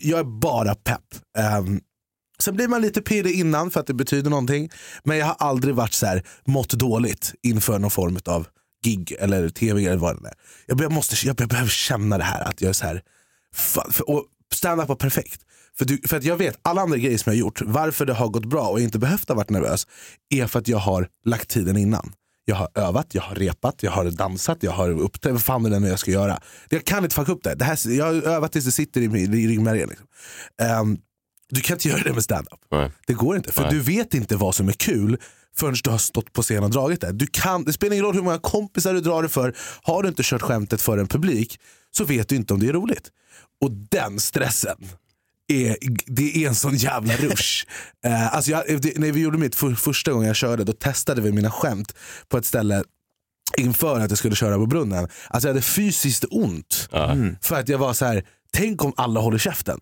Jag 0.02 0.18
är 0.18 0.24
bara 0.24 0.74
pepp. 0.74 1.04
Ehm, 1.38 1.80
Sen 2.38 2.54
blir 2.56 2.68
man 2.68 2.82
lite 2.82 3.00
pirrig 3.02 3.40
innan 3.40 3.70
för 3.70 3.80
att 3.80 3.86
det 3.86 3.94
betyder 3.94 4.30
någonting. 4.30 4.70
Men 5.04 5.18
jag 5.18 5.26
har 5.26 5.36
aldrig 5.38 5.74
varit 5.74 5.92
så 5.92 6.06
här 6.06 6.22
mått 6.44 6.70
dåligt 6.70 7.34
inför 7.42 7.78
någon 7.78 7.90
form 7.90 8.18
av 8.26 8.46
gig 8.84 9.16
eller 9.18 9.48
tv 9.48 9.86
eller 9.86 9.96
vad 9.96 10.22
det 10.22 10.28
är. 10.28 10.34
Jag, 10.66 10.80
jag, 10.80 10.92
måste, 10.92 11.26
jag, 11.26 11.40
jag 11.40 11.48
behöver 11.48 11.70
känna 11.70 12.18
det 12.18 12.24
här 12.24 12.40
att 12.40 12.60
jag 12.60 12.68
är 12.68 12.72
så 12.72 12.86
här. 12.86 13.02
Fan, 13.54 13.92
för, 13.92 14.10
och 14.10 14.24
stand-up 14.54 14.88
var 14.88 14.96
perfekt. 14.96 15.40
För, 15.78 15.84
du, 15.84 16.00
för 16.08 16.16
att 16.16 16.24
jag 16.24 16.36
vet 16.36 16.58
alla 16.62 16.80
andra 16.80 16.96
grejer 16.96 17.18
som 17.18 17.30
jag 17.30 17.36
har 17.36 17.40
gjort, 17.40 17.62
varför 17.62 18.06
det 18.06 18.12
har 18.12 18.28
gått 18.28 18.44
bra 18.44 18.68
och 18.68 18.80
inte 18.80 18.98
behövt 18.98 19.28
ha 19.28 19.36
varit 19.36 19.50
nervös, 19.50 19.86
är 20.30 20.46
för 20.46 20.58
att 20.58 20.68
jag 20.68 20.78
har 20.78 21.08
lagt 21.24 21.48
tiden 21.48 21.76
innan. 21.76 22.12
Jag 22.44 22.56
har 22.56 22.68
övat, 22.74 23.06
jag 23.10 23.22
har 23.22 23.34
repat, 23.34 23.82
jag 23.82 23.90
har 23.90 24.10
dansat, 24.10 24.58
jag 24.60 24.72
har 24.72 24.90
uppträtt. 24.90 25.32
Vad 25.32 25.42
fan 25.42 25.66
är 25.66 25.70
det 25.70 25.78
nu 25.78 25.88
jag 25.88 25.98
ska 25.98 26.10
göra? 26.10 26.40
Jag 26.68 26.84
kan 26.84 27.04
inte 27.04 27.16
fucka 27.16 27.32
upp 27.32 27.42
det. 27.42 27.54
det 27.54 27.64
här, 27.64 27.90
jag 27.90 28.04
har 28.04 28.12
övat 28.12 28.52
tills 28.52 28.64
det 28.64 28.72
sitter 28.72 29.00
i, 29.00 29.04
i 29.04 29.48
ryggmärgen. 29.48 29.88
Liksom. 29.88 30.06
Ehm, 30.62 30.98
du 31.50 31.60
kan 31.60 31.74
inte 31.74 31.88
göra 31.88 32.02
det 32.02 32.12
med 32.12 32.24
stand-up. 32.24 32.60
Det 33.06 33.12
går 33.12 33.36
inte. 33.36 33.52
För 33.52 33.62
Nej. 33.62 33.70
du 33.70 33.80
vet 33.80 34.14
inte 34.14 34.36
vad 34.36 34.54
som 34.54 34.68
är 34.68 34.72
kul 34.72 35.18
förrän 35.56 35.74
du 35.82 35.90
har 35.90 35.98
stått 35.98 36.32
på 36.32 36.42
scen 36.42 36.64
och 36.64 36.70
dragit 36.70 37.00
det. 37.00 37.12
Du 37.12 37.26
kan, 37.26 37.64
det 37.64 37.72
spelar 37.72 37.92
ingen 37.92 38.04
roll 38.04 38.14
hur 38.14 38.22
många 38.22 38.38
kompisar 38.38 38.94
du 38.94 39.00
drar 39.00 39.22
det 39.22 39.28
för. 39.28 39.56
Har 39.82 40.02
du 40.02 40.08
inte 40.08 40.22
kört 40.24 40.42
skämtet 40.42 40.80
för 40.80 40.98
en 40.98 41.06
publik 41.06 41.60
så 41.96 42.04
vet 42.04 42.28
du 42.28 42.36
inte 42.36 42.54
om 42.54 42.60
det 42.60 42.68
är 42.68 42.72
roligt. 42.72 43.10
Och 43.60 43.70
den 43.70 44.20
stressen, 44.20 44.76
är, 45.50 45.76
det 46.06 46.44
är 46.44 46.48
en 46.48 46.54
sån 46.54 46.76
jävla 46.76 47.16
rush. 47.16 47.66
eh, 48.04 48.34
alltså 48.34 48.50
jag, 48.50 48.82
det, 48.82 48.98
när 48.98 49.12
vi 49.12 49.20
gjorde 49.20 49.38
mitt 49.38 49.54
för, 49.54 49.74
första 49.74 50.12
gången 50.12 50.26
jag 50.26 50.36
körde, 50.36 50.64
då 50.64 50.72
testade 50.72 51.20
vi 51.20 51.32
mina 51.32 51.50
skämt 51.50 51.94
på 52.28 52.38
ett 52.38 52.46
ställe 52.46 52.84
inför 53.56 54.00
att 54.00 54.10
jag 54.10 54.18
skulle 54.18 54.36
köra 54.36 54.56
på 54.56 54.66
brunnen. 54.66 55.08
Alltså 55.28 55.48
jag 55.48 55.54
hade 55.54 55.62
fysiskt 55.62 56.24
ont. 56.30 56.88
För 57.42 57.60
att 57.60 57.68
jag 57.68 57.78
var 57.78 57.92
så 57.92 58.04
här, 58.04 58.24
tänk 58.52 58.84
om 58.84 58.92
alla 58.96 59.20
håller 59.20 59.38
käften. 59.38 59.80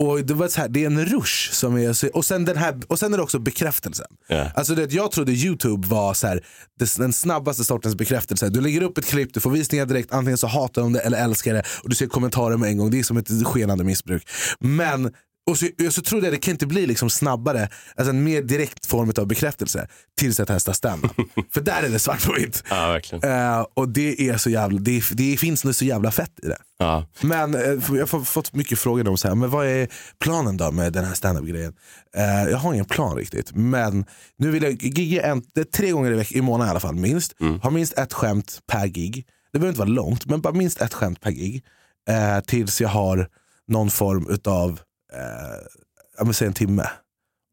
Och 0.00 0.24
det, 0.24 0.34
var 0.34 0.48
så 0.48 0.60
här, 0.60 0.68
det 0.68 0.82
är 0.82 0.86
en 0.86 1.04
rush. 1.04 1.52
Som 1.52 1.76
är, 1.76 1.92
så- 1.92 2.08
och, 2.08 2.24
sen 2.24 2.44
den 2.44 2.56
här, 2.56 2.80
och 2.86 2.98
sen 2.98 3.12
är 3.12 3.16
det 3.16 3.22
också 3.22 3.38
bekräftelsen. 3.38 4.06
Ja. 4.28 4.50
Alltså 4.54 4.74
det, 4.74 4.92
jag 4.92 5.10
trodde 5.12 5.32
YouTube 5.32 5.88
var 5.88 6.14
så 6.14 6.26
här, 6.26 6.44
det, 6.78 6.96
den 6.96 7.12
snabbaste 7.12 7.64
sortens 7.64 7.94
bekräftelse. 7.94 8.48
Du 8.48 8.60
lägger 8.60 8.82
upp 8.82 8.98
ett 8.98 9.06
klipp, 9.06 9.34
du 9.34 9.40
får 9.40 9.50
visningar 9.50 9.86
direkt, 9.86 10.12
antingen 10.12 10.38
så 10.38 10.46
hatar 10.46 10.82
de 10.82 10.92
det 10.92 11.00
eller 11.00 11.24
älskar 11.24 11.54
det. 11.54 11.62
Och 11.82 11.88
du 11.88 11.96
ser 11.96 12.06
kommentarer 12.06 12.56
med 12.56 12.70
en 12.70 12.76
gång, 12.78 12.90
det 12.90 12.98
är 12.98 13.02
som 13.02 13.16
ett 13.16 13.28
skenande 13.46 13.84
missbruk. 13.84 14.28
Men 14.60 15.12
och 15.46 15.58
så, 15.58 15.66
och 15.86 15.94
så 15.94 16.02
trodde 16.02 16.26
jag 16.26 16.34
det 16.34 16.38
kan 16.38 16.52
inte 16.52 16.66
bli 16.66 16.86
liksom 16.86 17.10
snabbare, 17.10 17.68
alltså 17.96 18.10
en 18.10 18.24
mer 18.24 18.42
direkt 18.42 18.86
form 18.86 19.12
av 19.18 19.26
bekräftelse 19.26 19.88
tills 20.18 20.38
jag 20.38 20.48
testar 20.48 20.72
stand-up. 20.72 21.12
För 21.54 21.60
där 21.60 21.82
är 21.82 21.88
det 21.88 21.98
svart 21.98 22.26
på 22.26 22.32
vitt. 22.32 22.64
Ja, 22.70 22.88
verkligen. 22.88 23.30
Eh, 23.30 23.66
och 23.74 23.88
det 23.88 24.28
är 24.28 24.36
så 24.36 24.50
jävla, 24.50 24.80
det, 24.80 25.02
det 25.12 25.36
finns 25.36 25.64
nog 25.64 25.74
så 25.74 25.84
jävla 25.84 26.10
fett 26.10 26.32
i 26.42 26.46
det. 26.46 26.58
Ja. 26.78 27.06
Men 27.20 27.54
eh, 27.54 27.60
jag 27.90 28.06
har 28.06 28.24
fått- 28.24 28.52
mycket 28.54 28.78
frågor 28.78 29.08
om 29.08 29.16
så 29.16 29.28
här, 29.28 29.34
men 29.34 29.50
vad 29.50 29.66
är 29.66 29.88
planen 30.18 30.56
då 30.56 30.70
med 30.70 30.92
den 30.92 31.04
här 31.04 31.14
standup 31.14 31.44
grejen? 31.48 31.72
Eh, 32.16 32.50
jag 32.50 32.58
har 32.58 32.72
ingen 32.72 32.84
plan 32.84 33.16
riktigt, 33.16 33.52
men 33.54 34.04
nu 34.38 34.50
vill 34.50 34.62
jag 34.62 34.82
gigga 34.82 35.22
en, 35.22 35.42
tre 35.76 35.90
gånger 35.90 36.12
i, 36.12 36.14
veck, 36.16 36.32
i 36.32 36.40
månaden 36.40 36.68
i 36.68 36.70
alla 36.70 36.80
fall, 36.80 36.94
minst. 36.94 37.34
Ha 37.62 37.70
minst 37.70 37.98
ett 37.98 38.12
skämt 38.12 38.58
per 38.72 38.86
gig. 38.86 39.26
Det 39.52 39.58
behöver 39.58 39.68
inte 39.68 39.78
vara 39.80 39.88
långt, 39.88 40.26
men 40.26 40.40
bara 40.40 40.54
minst 40.54 40.80
ett 40.80 40.94
skämt 40.94 41.20
per 41.20 41.30
gig. 41.30 41.64
Eh, 42.08 42.40
tills 42.40 42.80
jag 42.80 42.88
har 42.88 43.28
någon 43.68 43.90
form 43.90 44.26
utav, 44.30 44.80
eh, 45.12 46.30
säg 46.32 46.46
en 46.46 46.52
timme. 46.52 46.90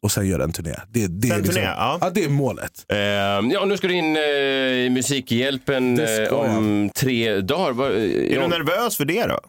Och 0.04 0.12
sen 0.12 0.28
göra 0.28 0.44
en 0.44 0.52
turné. 0.52 0.76
Det, 0.90 1.08
det, 1.08 1.30
är, 1.30 1.38
liksom, 1.38 1.54
turné, 1.56 1.66
ja. 1.66 1.98
ja, 2.02 2.10
det 2.10 2.24
är 2.24 2.30
målet. 2.30 2.86
Eh, 2.90 2.98
ja, 3.54 3.66
nu 3.68 3.78
ska 3.78 3.88
du 3.88 3.94
in 3.94 4.16
eh, 4.16 4.22
i 4.86 4.90
Musikhjälpen 4.90 6.00
eh, 6.00 6.34
om 6.34 6.90
tre 6.96 7.42
dagar. 7.42 7.72
Va- 7.72 7.94
eh, 7.94 8.32
Är 8.32 8.36
ja. 8.36 8.42
du 8.42 8.48
nervös 8.48 8.98
för 8.98 9.06
det 9.06 9.24
då? 9.26 9.40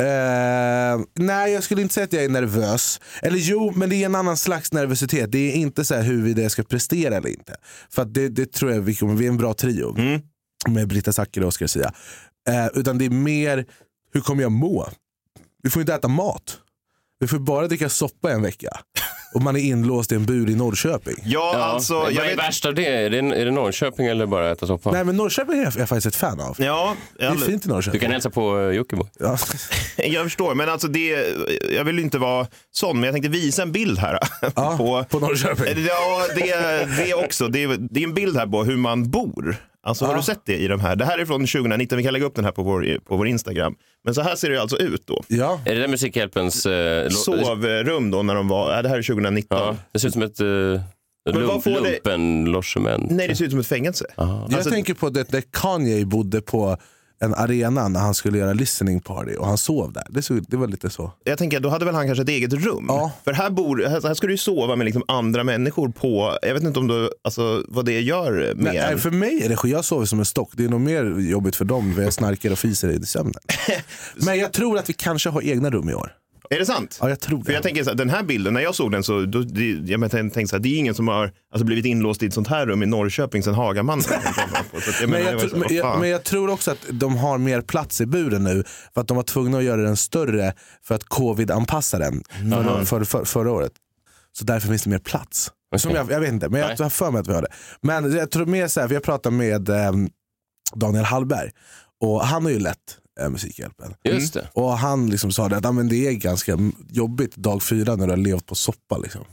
Eh, 0.00 1.00
nej, 1.14 1.52
jag 1.52 1.62
skulle 1.62 1.82
inte 1.82 1.94
säga 1.94 2.04
att 2.04 2.12
jag 2.12 2.24
är 2.24 2.28
nervös. 2.28 3.00
Eller 3.22 3.38
jo, 3.38 3.72
men 3.76 3.90
det 3.90 3.96
är 3.96 4.06
en 4.06 4.14
annan 4.14 4.36
slags 4.36 4.72
nervositet. 4.72 5.32
Det 5.32 5.38
är 5.52 5.54
inte 5.54 5.84
så 5.84 5.94
här 5.94 6.02
huruvida 6.02 6.42
jag 6.42 6.50
ska 6.50 6.62
prestera 6.62 7.16
eller 7.16 7.28
inte. 7.28 7.56
För 7.90 8.02
att 8.02 8.14
det, 8.14 8.28
det 8.28 8.52
tror 8.52 8.72
jag 8.72 8.80
vi 8.80 8.94
kommer, 8.94 9.14
vi 9.14 9.24
är 9.24 9.28
en 9.28 9.36
bra 9.36 9.54
trio. 9.54 9.96
Med 10.68 10.88
Britta 10.88 11.12
Zackari 11.12 11.44
och 11.44 11.48
Oscar 11.48 11.66
Sia. 11.66 11.92
Eh, 12.48 12.66
utan 12.74 12.98
det 12.98 13.04
är 13.04 13.10
mer, 13.10 13.64
hur 14.12 14.20
kommer 14.20 14.42
jag 14.42 14.52
må? 14.52 14.88
Vi 15.62 15.70
får 15.70 15.80
inte 15.82 15.94
äta 15.94 16.08
mat. 16.08 16.58
Vi 17.22 17.28
får 17.28 17.38
bara 17.38 17.68
dricka 17.68 17.88
soppa 17.88 18.30
en 18.32 18.42
vecka. 18.42 18.68
och 19.34 19.42
man 19.42 19.56
är 19.56 19.60
inlåst 19.60 20.12
i 20.12 20.14
en 20.14 20.26
bur 20.26 20.50
i 20.50 20.54
Norrköping. 20.54 21.14
Ja, 21.24 21.54
alltså, 21.56 21.94
Vad 21.94 22.12
jag 22.12 22.24
är 22.26 22.30
vet... 22.30 22.38
värst 22.38 22.66
av 22.66 22.74
det? 22.74 22.86
Är 22.86 23.10
det, 23.10 23.18
är 23.18 23.44
det 23.44 23.50
Norrköping 23.50 24.06
eller 24.06 24.26
bara 24.26 24.50
äta 24.50 24.66
soppa? 24.66 24.90
Nej 24.92 25.04
men 25.04 25.16
Norrköping 25.16 25.58
är 25.58 25.64
jag, 25.64 25.72
jag 25.76 25.88
faktiskt 25.88 26.06
ett 26.06 26.16
fan 26.16 26.40
av. 26.40 26.56
Ja, 26.58 26.96
Det 27.18 27.24
är 27.24 27.28
jag, 27.28 27.40
fint 27.40 27.64
i 27.64 27.68
Du 27.68 27.74
Norrköping. 27.74 28.00
kan 28.00 28.10
hälsa 28.12 28.30
på 28.30 28.58
eh, 28.60 28.64
Jockiboi. 28.76 29.06
Ja. 29.20 29.38
jag 29.96 30.24
förstår, 30.24 30.54
men 30.54 30.68
alltså 30.68 30.88
det, 30.88 31.34
jag 31.76 31.84
vill 31.84 31.96
ju 31.98 32.02
inte 32.04 32.18
vara 32.18 32.46
sån, 32.72 32.96
men 32.96 33.04
jag 33.04 33.14
tänkte 33.14 33.28
visa 33.30 33.62
en 33.62 33.72
bild 33.72 33.98
här. 33.98 34.18
Ja, 34.56 35.04
på 35.10 35.18
Norrköping. 35.20 35.84
Ja, 35.88 36.26
det, 36.36 36.88
det 37.04 37.14
också. 37.14 37.48
Det, 37.48 37.62
är- 37.62 37.76
det 37.90 38.00
är 38.00 38.04
en 38.04 38.14
bild 38.14 38.36
här 38.36 38.46
på 38.46 38.64
hur 38.64 38.76
man 38.76 39.10
bor. 39.10 39.56
Alltså, 39.82 40.04
Har 40.04 40.12
Ja. 40.12 40.16
du 40.16 40.22
sett 40.22 40.40
det 40.46 40.56
i 40.56 40.68
de 40.68 40.80
här? 40.80 40.96
Det 40.96 41.04
här 41.04 41.18
är 41.18 41.24
från 41.24 41.40
2019, 41.46 41.96
vi 41.98 42.04
kan 42.04 42.12
lägga 42.12 42.26
upp 42.26 42.34
den 42.34 42.44
här 42.44 42.52
på 42.52 42.62
vår, 42.62 42.98
på 43.04 43.16
vår 43.16 43.26
Instagram. 43.28 43.74
Men 44.04 44.14
så 44.14 44.20
här 44.22 44.36
ser 44.36 44.50
det 44.50 44.60
alltså 44.60 44.76
ut 44.78 45.06
då. 45.06 45.22
Ja. 45.28 45.60
Är 45.66 45.74
det 45.74 45.80
där 45.80 45.88
Musikhjälpens... 45.88 46.66
Eh, 46.66 47.08
Sovrum 47.08 48.10
då 48.10 48.22
när 48.22 48.34
de 48.34 48.48
var, 48.48 48.72
ja, 48.76 48.82
det 48.82 48.88
här 48.88 48.98
är 48.98 49.02
2019. 49.02 49.58
Ja, 49.58 49.76
det 49.92 49.98
ser 49.98 50.08
ut 50.08 50.12
som 50.14 50.22
ett 50.22 50.40
eh, 50.40 50.46
vad 51.24 51.34
lump, 51.34 51.62
får 51.62 51.70
det-. 51.70 52.00
Nej, 53.10 53.28
det 53.28 53.36
ser 53.36 53.44
ut 53.44 53.50
som 53.50 53.60
ett 53.60 53.66
fängelse. 53.66 54.04
Jag 54.16 54.28
Alltså- 54.54 54.70
tänker 54.70 54.94
på 54.94 55.08
det 55.10 55.30
där 55.30 55.42
Kanye 55.52 56.04
bodde 56.04 56.40
på 56.40 56.76
en 57.22 57.34
arena 57.34 57.88
när 57.88 58.00
han 58.00 58.14
skulle 58.14 58.38
göra 58.38 58.52
listening 58.52 59.00
party 59.00 59.34
och 59.34 59.46
han 59.46 59.58
sov 59.58 59.92
där. 59.92 60.06
Det, 60.08 60.22
såg, 60.22 60.44
det 60.48 60.56
var 60.56 60.66
lite 60.66 60.90
så. 60.90 61.12
Jag 61.24 61.38
tänker, 61.38 61.60
då 61.60 61.68
hade 61.68 61.84
väl 61.84 61.94
han 61.94 62.06
kanske 62.06 62.22
ett 62.22 62.28
eget 62.28 62.52
rum? 62.52 62.84
Ja. 62.88 63.12
För 63.24 63.32
här, 63.32 63.50
bor, 63.50 63.84
här, 63.88 64.08
här 64.08 64.14
ska 64.14 64.26
du 64.26 64.32
ju 64.32 64.38
sova 64.38 64.76
med 64.76 64.84
liksom 64.84 65.04
andra 65.08 65.44
människor 65.44 65.88
på, 65.88 66.38
jag 66.42 66.54
vet 66.54 66.62
inte 66.62 66.78
om 66.78 66.88
du, 66.88 67.10
alltså, 67.24 67.64
vad 67.68 67.84
det 67.84 68.00
gör 68.00 68.54
med 68.56 68.74
Nej, 68.74 68.98
för 68.98 69.10
mig 69.10 69.44
är 69.44 69.48
det 69.48 69.68
jag 69.68 69.84
sover 69.84 70.06
som 70.06 70.18
en 70.18 70.24
stock. 70.24 70.50
Det 70.52 70.64
är 70.64 70.68
nog 70.68 70.80
mer 70.80 71.04
jobbigt 71.18 71.56
för 71.56 71.64
dem 71.64 71.94
för 71.94 72.02
jag 72.02 72.12
snarkar 72.12 72.50
och 72.50 72.58
fiser 72.58 72.88
i 72.88 73.06
sömnen. 73.06 73.40
Men 74.14 74.38
jag 74.38 74.52
tror 74.52 74.78
att 74.78 74.88
vi 74.88 74.92
kanske 74.92 75.30
har 75.30 75.42
egna 75.42 75.70
rum 75.70 75.88
i 75.88 75.94
år. 75.94 76.12
Är 76.54 76.58
det 76.58 76.66
sant? 76.66 76.98
Ja, 77.00 77.08
jag 77.08 77.20
tror 77.20 77.38
det. 77.38 77.44
För 77.44 77.52
jag 77.52 77.62
tänker 77.62 77.84
så 77.84 77.90
här, 77.90 77.96
den 77.96 78.10
här 78.10 78.22
bilden, 78.22 78.54
när 78.54 78.60
jag 78.60 78.74
såg 78.74 78.92
den 78.92 79.02
så, 79.02 79.24
då, 79.24 79.42
det, 79.42 79.70
jag 79.70 80.00
men, 80.00 80.10
tänkte 80.10 80.46
så 80.46 80.56
här, 80.56 80.60
det 80.62 80.68
är 80.68 80.78
ingen 80.78 80.94
som 80.94 81.08
har 81.08 81.32
alltså, 81.52 81.64
blivit 81.64 81.84
inlåst 81.84 82.22
i 82.22 82.26
ett 82.26 82.34
sånt 82.34 82.48
här 82.48 82.66
rum 82.66 82.82
i 82.82 82.86
Norrköping 82.86 83.42
sen 83.42 83.54
Hagamannen. 83.54 84.04
Jag 85.00 85.10
Men 85.10 85.22
jag, 85.22 85.40
så, 85.40 85.48
tror- 85.48 85.58
men, 85.58 85.60
vad 85.60 85.70
jag, 85.70 85.84
fan. 85.84 86.00
men 86.00 86.08
jag 86.08 86.24
tror 86.24 86.50
också 86.50 86.70
att 86.70 86.86
de 86.90 87.16
har 87.16 87.38
mer 87.38 87.60
plats 87.60 88.00
i 88.00 88.06
buren 88.06 88.44
nu 88.44 88.64
för 88.94 89.00
att 89.00 89.08
de 89.08 89.16
var 89.16 89.24
tvungna 89.24 89.58
att 89.58 89.64
göra 89.64 89.82
den 89.82 89.96
större 89.96 90.52
för 90.82 90.94
att 90.94 91.04
covid-anpassa 91.04 91.98
den 91.98 92.22
för, 92.50 92.84
för, 92.84 93.04
för, 93.04 93.24
förra 93.24 93.52
året. 93.52 93.72
Så 94.38 94.44
därför 94.44 94.68
finns 94.68 94.82
det 94.82 94.90
mer 94.90 94.98
plats. 94.98 95.50
Som 95.76 95.90
jag, 95.90 96.10
jag 96.10 96.20
vet 96.20 96.32
inte, 96.32 96.48
men 96.48 96.60
jag 96.60 96.78
har 96.78 96.90
för 96.90 97.10
mig 97.10 97.20
att 97.20 97.28
vi 97.28 97.34
har 97.34 97.42
det. 97.42 97.52
Men 97.82 98.16
jag 98.16 98.30
tror 98.30 98.46
mer 98.46 98.68
så 98.68 98.80
här, 98.80 98.88
för 98.88 98.94
jag 98.94 99.02
pratade 99.02 99.36
med 99.36 99.68
eh, 99.68 99.92
Daniel 100.74 101.04
Hallberg 101.04 101.50
och 102.00 102.26
han 102.26 102.42
har 102.44 102.50
ju 102.50 102.58
lett 102.58 102.98
eh, 103.20 103.28
Musikhjälpen. 103.30 103.94
Just 104.04 104.34
det. 104.34 104.48
Och 104.52 104.78
han 104.78 105.10
liksom 105.10 105.32
sa 105.32 105.48
det 105.48 105.56
att 105.56 105.66
ah, 105.66 105.72
men 105.72 105.88
det 105.88 106.06
är 106.08 106.12
ganska 106.12 106.58
jobbigt 106.90 107.36
dag 107.36 107.62
fyra 107.62 107.96
när 107.96 108.06
du 108.06 108.12
har 108.12 108.16
levt 108.16 108.46
på 108.46 108.54
soppa. 108.54 108.98
Liksom. 108.98 109.24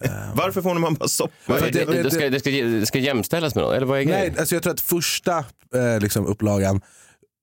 Varför 0.34 0.62
får 0.62 0.74
man 0.74 0.94
bara 0.94 1.08
soppa? 1.08 1.32
Det, 1.60 1.70
det- 1.70 2.02
det, 2.02 2.10
ska, 2.10 2.30
det, 2.30 2.40
ska, 2.40 2.50
det 2.50 2.86
ska 2.86 2.98
jämställas 2.98 3.54
med 3.54 3.64
något? 3.64 3.74
Eller 3.74 3.86
vad 3.86 3.98
är 3.98 4.02
grejen? 4.02 4.20
Nej, 4.32 4.40
alltså 4.40 4.54
jag 4.54 4.62
tror 4.62 4.72
att 4.72 4.80
första 4.80 5.38
eh, 5.74 6.00
liksom, 6.00 6.26
upplagan 6.26 6.80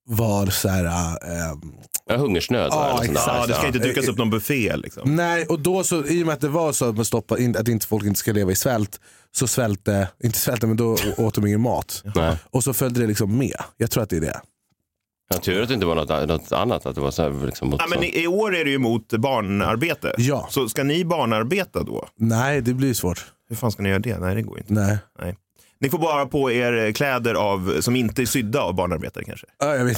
var 0.10 0.46
så 0.48 0.70
här, 0.70 0.86
eh, 0.86 1.54
Ja, 2.06 2.18
hungersnöd? 2.18 2.68
Ja, 2.72 2.86
eller 2.86 2.96
sånt 2.98 3.08
där. 3.08 3.12
exakt. 3.14 3.38
Ja, 3.40 3.48
det 3.48 3.54
ska 3.54 3.68
inte 3.68 3.80
dykas 3.80 4.08
upp 4.08 4.18
någon 4.18 4.30
buffé 4.30 4.76
liksom. 4.76 5.16
Nej, 5.16 5.46
och 5.46 5.60
då 5.60 5.84
så, 5.84 6.06
i 6.06 6.22
och 6.24 6.26
med 6.28 6.34
att 6.34 6.42
det 6.42 6.50
var 6.50 6.74
så 6.74 6.90
att, 6.90 6.96
man 6.96 7.06
stoppade 7.06 7.44
in, 7.44 7.58
att 7.58 7.68
inte 7.68 7.88
folk 7.88 8.06
inte 8.06 8.20
ska 8.20 8.32
leva 8.32 8.52
i 8.52 8.56
svält, 8.56 9.00
så 9.36 9.48
svälte, 9.48 10.08
inte 10.24 10.38
svälte 10.38 10.68
men 10.68 10.78
då 10.78 10.98
åt 11.18 11.36
de 11.36 11.48
ingen 11.48 11.62
mat. 11.62 12.04
Och 12.50 12.64
så 12.64 12.74
följde 12.74 13.02
det 13.02 13.08
liksom 13.08 13.38
med. 13.38 13.56
Jag 13.78 13.92
tror 13.92 14.04
att 14.04 14.10
det 14.10 14.16
är 14.18 14.22
det. 14.22 14.42
Ja, 15.32 15.38
tur 15.38 15.62
att 15.62 15.68
det 15.68 15.74
inte 15.74 15.86
var 15.86 15.96
något, 15.96 16.28
något 16.30 16.52
annat. 16.52 16.86
Att 16.86 16.96
det 16.96 17.02
var 17.02 17.12
så 17.12 17.22
här, 17.24 17.46
liksom, 17.46 17.70
mot 17.70 17.82
Ja, 17.82 17.88
men 17.90 18.04
i, 18.04 18.24
I 18.24 18.28
år 18.28 18.56
är 18.56 18.66
det 18.66 18.72
ju 18.72 18.78
mot 18.78 19.14
barnarbete. 19.14 20.14
Ja. 20.18 20.48
Så 20.50 20.70
ska 20.70 20.84
ni 20.84 21.06
barnarbeta 21.06 21.84
då? 21.84 22.08
Nej, 22.16 22.62
det 22.62 22.74
blir 22.74 22.94
svårt. 22.94 23.26
Hur 23.50 23.56
fan 23.56 23.72
ska 23.72 23.84
ni 23.84 23.90
göra 23.90 24.00
det? 24.00 24.20
Nej, 24.20 24.36
det 24.36 24.42
går 24.42 24.58
inte. 24.58 24.74
Nej. 24.74 24.98
Nej. 25.22 25.36
Ni 25.82 25.90
får 25.90 25.98
bara 25.98 26.26
på 26.26 26.52
er 26.52 26.92
kläder 26.92 27.34
av, 27.34 27.82
som 27.82 27.96
inte 27.96 28.22
är 28.22 28.26
sydda 28.26 28.62
av 28.62 28.76
barnarbetare 28.76 29.24
kanske. 29.24 29.48
Ja, 29.60 29.76
jag 29.76 29.86
vet. 29.86 29.98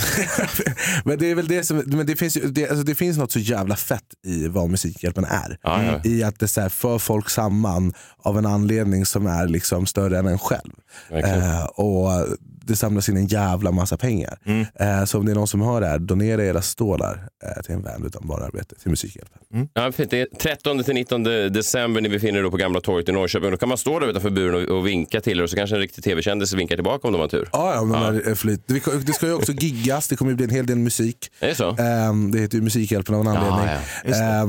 men 1.05 1.19
det 1.19 1.31
är 1.31 1.35
väl 1.35 1.47
det 1.47 1.63
som, 1.63 1.83
men 1.85 2.05
det 2.05 2.15
finns, 2.15 2.37
ju, 2.37 2.41
det, 2.41 2.69
alltså 2.69 2.83
det 2.83 2.95
finns 2.95 3.17
något 3.17 3.31
så 3.31 3.39
jävla 3.39 3.75
fett 3.75 4.13
i 4.25 4.47
vad 4.47 4.69
Musikhjälpen 4.69 5.25
är. 5.25 5.57
Ja, 5.61 5.83
ja. 5.83 6.01
I 6.03 6.23
att 6.23 6.39
det 6.39 6.47
så 6.47 6.61
här 6.61 6.69
för 6.69 6.99
folk 6.99 7.29
samman 7.29 7.93
av 8.17 8.37
en 8.37 8.45
anledning 8.45 9.05
som 9.05 9.27
är 9.27 9.47
liksom 9.47 9.85
större 9.85 10.17
än 10.17 10.27
en 10.27 10.39
själv. 10.39 10.71
Verkligen. 11.09 11.41
Eh, 11.41 11.65
och 11.65 12.27
det 12.65 12.75
samlas 12.75 13.09
in 13.09 13.17
en 13.17 13.27
jävla 13.27 13.71
massa 13.71 13.97
pengar. 13.97 14.37
Mm. 14.45 14.65
Eh, 14.75 15.05
så 15.05 15.19
om 15.19 15.25
det 15.25 15.31
är 15.31 15.35
någon 15.35 15.47
som 15.47 15.61
hör 15.61 15.81
det 15.81 15.87
här, 15.87 15.99
donera 15.99 16.43
era 16.43 16.61
stålar 16.61 17.27
eh, 17.43 17.61
till 17.63 17.75
en 17.75 17.81
vän 17.81 18.03
utan 18.05 18.27
barnarbete, 18.27 18.75
till 18.75 18.89
Musikhjälpen. 18.89 19.69
Ja, 19.73 19.91
fint. 19.91 20.11
Det 20.11 20.21
är 20.21 20.27
13 20.39 20.83
till 20.83 20.93
19 20.93 21.23
december 21.23 22.01
ni 22.01 22.09
befinner 22.09 22.39
er 22.39 22.43
då 22.43 22.51
på 22.51 22.57
Gamla 22.57 22.81
torget 22.81 23.09
i 23.09 23.11
Norrköping. 23.11 23.51
Då 23.51 23.57
kan 23.57 23.69
man 23.69 23.77
stå 23.77 23.99
där 23.99 24.07
utanför 24.07 24.29
buren 24.29 24.55
och, 24.55 24.77
och 24.77 24.87
vinka 24.87 25.21
till 25.21 25.39
er 25.39 25.43
och 25.43 25.49
så 25.49 25.55
kanske 25.55 25.72
en 25.75 25.79
riktig 25.81 26.03
tv-kändis 26.03 26.53
vinkar 26.53 26.75
tillbaka 26.75 27.07
om 27.07 27.13
de 27.13 27.19
har 27.21 27.27
tur. 27.27 27.49
Ja, 27.53 27.73
ja, 27.73 27.79
om 27.81 27.89
de 27.89 28.03
är 28.03 28.27
eh, 28.29 28.35
flyt. 28.35 28.67
Det, 29.05 29.13
ska 29.13 29.25
ju 29.27 29.33
också 29.33 29.51
giggas, 29.59 30.07
det 30.07 30.15
kommer 30.15 30.31
ju 30.31 30.35
bli 30.35 30.43
en 30.45 30.49
hel 30.51 30.65
del 30.65 30.77
musik. 30.77 31.31
Är 31.39 31.47
det 31.47 31.55
så? 31.55 31.69
Eh, 31.69 32.13
det 32.31 32.39
heter 32.39 32.55
ju 32.57 32.61
Musikhjälpen 32.61 33.15
av 33.15 33.21
en 33.21 33.27
anledning. 33.27 33.65
ja. 33.75 33.79
Just 34.05 34.19
det. 34.19 34.25
Eh, 34.25 34.45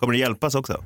Kommer 0.00 0.12
det 0.12 0.18
hjälpas 0.18 0.54
också? 0.54 0.84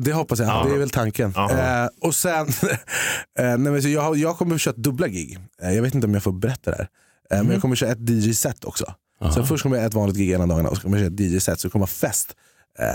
Det 0.00 0.12
hoppas 0.12 0.38
jag, 0.38 0.48
Ja. 0.48 0.64
det 0.68 0.74
är 0.74 0.78
väl 0.78 0.90
tanken. 0.90 1.32
Ja. 1.36 1.50
Eh, 1.84 1.88
och 2.00 2.14
sen, 2.14 2.46
eh, 3.38 3.44
nej, 3.44 3.58
men 3.58 3.82
så 3.82 3.88
jag, 3.88 4.16
jag 4.16 4.36
kommer 4.38 4.54
att 4.54 4.60
köra 4.60 4.74
dubbla 4.76 5.08
gig. 5.08 5.38
Eh, 5.62 5.72
jag 5.72 5.82
vet 5.82 5.94
inte 5.94 6.06
om 6.06 6.14
jag 6.14 6.22
får 6.22 6.32
berätta 6.32 6.70
det 6.70 6.76
här. 6.76 6.82
Eh, 6.84 6.88
Mm. 7.30 7.46
Men 7.46 7.52
jag 7.54 7.62
kommer 7.62 7.74
att 7.74 7.78
köra 7.78 7.90
ett 7.92 8.08
DJ-set 8.10 8.64
också. 8.64 8.94
Så 9.34 9.44
först 9.44 9.62
kommer 9.62 9.76
jag 9.76 9.86
ett 9.86 9.94
vanligt 9.94 10.16
gig 10.16 10.30
ena 10.30 10.46
dagarna 10.46 10.68
och 10.68 10.76
så 10.76 10.82
kommer 10.82 10.98
jag 10.98 11.04
köra 11.06 11.14
ett 11.14 11.20
DJ-set. 11.32 11.60
Så 11.60 11.68
det 11.68 11.72
kommer 11.72 11.80
vara 11.82 11.90
fest 12.10 12.36
eh, 12.78 12.86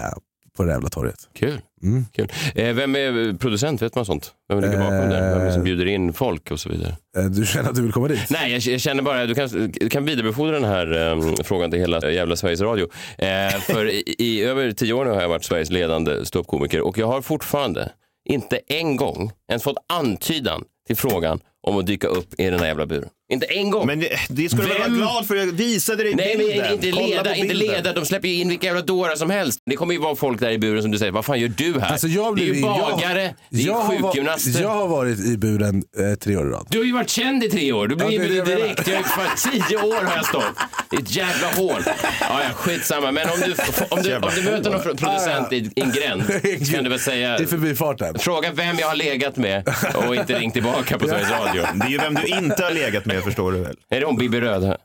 på 0.58 0.64
det 0.64 0.72
jävla 0.72 0.90
torget. 0.90 1.30
Kul. 1.34 1.62
Mm. 1.84 2.06
Kul. 2.14 2.32
Eh, 2.56 2.74
vem 2.74 2.96
är 2.96 3.38
producent? 3.38 3.82
Vet 3.82 3.96
man 3.96 4.06
sånt? 4.06 4.34
Vem 4.50 4.62
ligger 4.62 4.78
bakom 4.78 5.10
det? 5.10 5.22
Vem 5.22 5.42
är 5.42 5.46
det 5.46 5.54
som 5.54 5.64
bjuder 5.64 5.86
in 5.86 6.14
folk 6.14 6.52
och 6.52 6.60
så 6.60 6.70
vidare? 6.70 6.96
Eh, 7.18 7.26
du 7.26 7.46
känner 7.46 7.70
att 7.70 7.76
du 7.76 7.82
vill 7.82 7.92
komma 7.92 8.08
dit? 8.08 8.30
Nej, 8.30 8.52
jag, 8.52 8.62
jag 8.62 8.82
känner 8.82 9.04
bara, 9.04 9.26
du 9.26 9.36
kan, 9.36 9.50
du 9.74 9.90
kan 9.90 10.06
vidarebefordra 10.06 10.52
den 10.52 10.64
här 10.64 11.12
eh, 11.12 11.34
frågan 11.44 11.72
till 11.72 11.80
hela 11.80 12.12
jävla 12.12 12.36
Sveriges 12.36 12.62
Radio. 12.62 12.88
Eh, 13.18 13.50
för 13.50 13.90
i, 13.90 14.16
i 14.18 14.44
över 14.44 14.72
tio 14.72 14.94
år 14.94 15.06
nu 15.06 15.12
har 15.12 15.22
jag 15.22 15.30
varit 15.30 15.44
Sveriges 15.44 15.70
ledande 15.70 16.26
ståuppkomiker 16.26 16.82
och 16.82 16.98
jag 16.98 17.08
har 17.08 17.22
fortfarande 17.22 17.92
inte 18.30 18.60
en 18.68 18.96
gång 18.96 19.32
ens 19.50 19.64
fått 19.64 19.78
antydan 19.94 20.64
till 20.88 20.96
frågan 20.98 21.40
om 21.68 21.78
att 21.78 21.88
dyka 21.88 22.08
upp 22.08 22.40
i 22.40 22.50
den 22.50 22.60
här 22.60 22.68
jävla 22.68 22.86
buren. 22.86 23.10
Inte 23.32 23.46
en 23.46 23.70
gång. 23.72 23.88
Men 23.88 24.00
det, 24.00 24.10
det 24.30 24.50
ska 24.50 24.58
du 24.62 24.68
väl 24.68 24.78
vara 24.78 24.88
Vem? 24.88 24.98
glad 24.98 25.28
för? 25.28 25.36
Jag 25.36 25.46
visade 25.46 26.04
dig 26.04 26.16
Nej, 26.16 26.38
bilden. 26.38 26.58
men 26.58 26.74
inte 26.74 26.86
leda, 26.92 27.36
inte 27.36 27.54
leda. 27.54 27.94
De 27.94 28.06
släpper 28.06 28.28
ju 28.28 28.34
in 28.42 28.50
vilka 28.50 28.68
jävla 28.68 28.82
dårar 28.82 29.16
som 29.16 29.30
helst. 29.30 29.60
Det 29.70 29.76
kommer 29.76 29.94
ju 29.94 30.00
vara 30.00 30.16
folk 30.16 30.40
där 30.40 30.52
i 30.52 30.58
buren 30.58 30.82
som 30.82 30.92
du 30.92 30.98
säger, 30.98 31.12
vad 31.12 31.26
fan 31.26 31.40
gör 31.40 31.48
du 31.58 31.80
här? 31.80 31.92
Alltså, 31.92 32.08
jag 32.08 32.36
det 32.36 32.42
är 32.42 32.46
ju 32.46 32.52
blev- 32.52 32.64
jag- 32.66 32.92
bagare, 32.92 33.36
det 33.50 33.62
är 33.62 33.66
jag 33.68 33.74
har 33.74 34.00
va- 34.00 34.08
sjukgymnaster. 34.12 34.62
Jag 34.62 34.70
har 34.70 34.88
varit 34.88 35.20
i 35.20 35.38
buren 35.38 35.84
eh, 36.00 36.16
tre 36.20 36.38
år 36.38 36.48
i 36.48 36.50
rad. 36.50 36.68
Du 36.70 36.78
har 36.78 36.86
ju 36.86 36.94
varit 36.94 37.10
känd 37.10 37.44
i 37.44 37.50
tre 37.50 37.74
år. 37.74 37.88
Du 37.88 37.96
blir 37.96 38.06
Ja, 38.06 38.12
inbjuden 38.12 38.46
direkt. 38.46 38.88
Jag 38.88 38.96
har 38.96 39.04
ju 39.04 39.08
fan 39.10 39.52
tio 39.68 39.78
år 39.78 40.04
har 40.06 40.16
jag 40.16 40.26
stått. 40.26 40.44
Det 40.90 40.96
är 40.98 41.02
ett 41.02 41.16
jävla 41.16 41.48
hål. 41.52 41.82
Ja, 41.86 41.92
ja, 42.30 42.40
skitsamma. 42.56 43.12
Men 43.12 43.30
om 43.30 43.36
du, 43.46 43.54
om 43.90 44.04
du, 44.04 44.16
om 44.16 44.32
du 44.36 44.42
möter 44.42 44.72
någon 44.72 44.82
pro- 44.82 44.96
producent 44.96 45.54
i 45.54 45.56
i 45.76 45.82
en 45.82 45.92
gränd 45.92 46.24
så 46.68 46.74
kan 46.74 46.84
du 46.84 46.90
väl 46.90 47.00
säga... 47.00 47.40
I 47.40 47.46
förbifarten. 47.46 48.20
Fråga 48.20 48.52
vem 48.52 48.80
jag 48.80 48.88
har 48.88 48.96
legat 48.96 49.38
med 49.38 49.70
och 50.08 50.16
inte 50.16 50.40
ringt 50.40 50.54
tillbaka 50.54 50.98
på 51.00 51.08
Sveriges 51.08 51.30
Radio. 51.32 51.66
Det 51.74 51.86
är 51.86 51.90
ju 51.90 51.98
vem 51.98 52.14
du 52.14 52.28
inte 52.28 52.64
har 52.64 52.72
legat 52.72 53.06
med 53.06 53.13
förstår 53.22 53.52
du 53.52 53.60
väl? 53.60 53.78
Är 53.90 54.00
det 54.00 54.06
hon 54.06 54.18
Bibi 54.18 54.42
Röd? 54.42 54.64
här? 54.64 54.78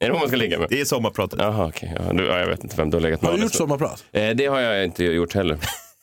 Är 0.00 0.06
det 0.06 0.10
hon 0.12 0.18
man 0.20 0.28
ska 0.28 0.36
ligga 0.36 0.58
med? 0.58 0.66
Det 0.70 0.80
är 0.80 0.84
sommarpratet. 0.84 1.38
Jaha, 1.42 1.66
okej. 1.68 1.94
Ja, 2.06 2.12
du- 2.12 2.26
ja, 2.26 2.38
jag 2.38 2.46
vet 2.46 2.62
inte 2.64 2.76
vem 2.76 2.90
du 2.90 2.96
har 2.96 3.02
legat 3.02 3.22
med. 3.22 3.30
Har 3.30 3.38
du 3.38 3.42
gjort 3.44 3.54
sommarprat? 3.54 4.04
Eh, 4.12 4.30
Det 4.30 4.46
har 4.46 4.60
jag 4.60 4.84
inte 4.84 5.04
gjort 5.04 5.34
heller. 5.34 5.58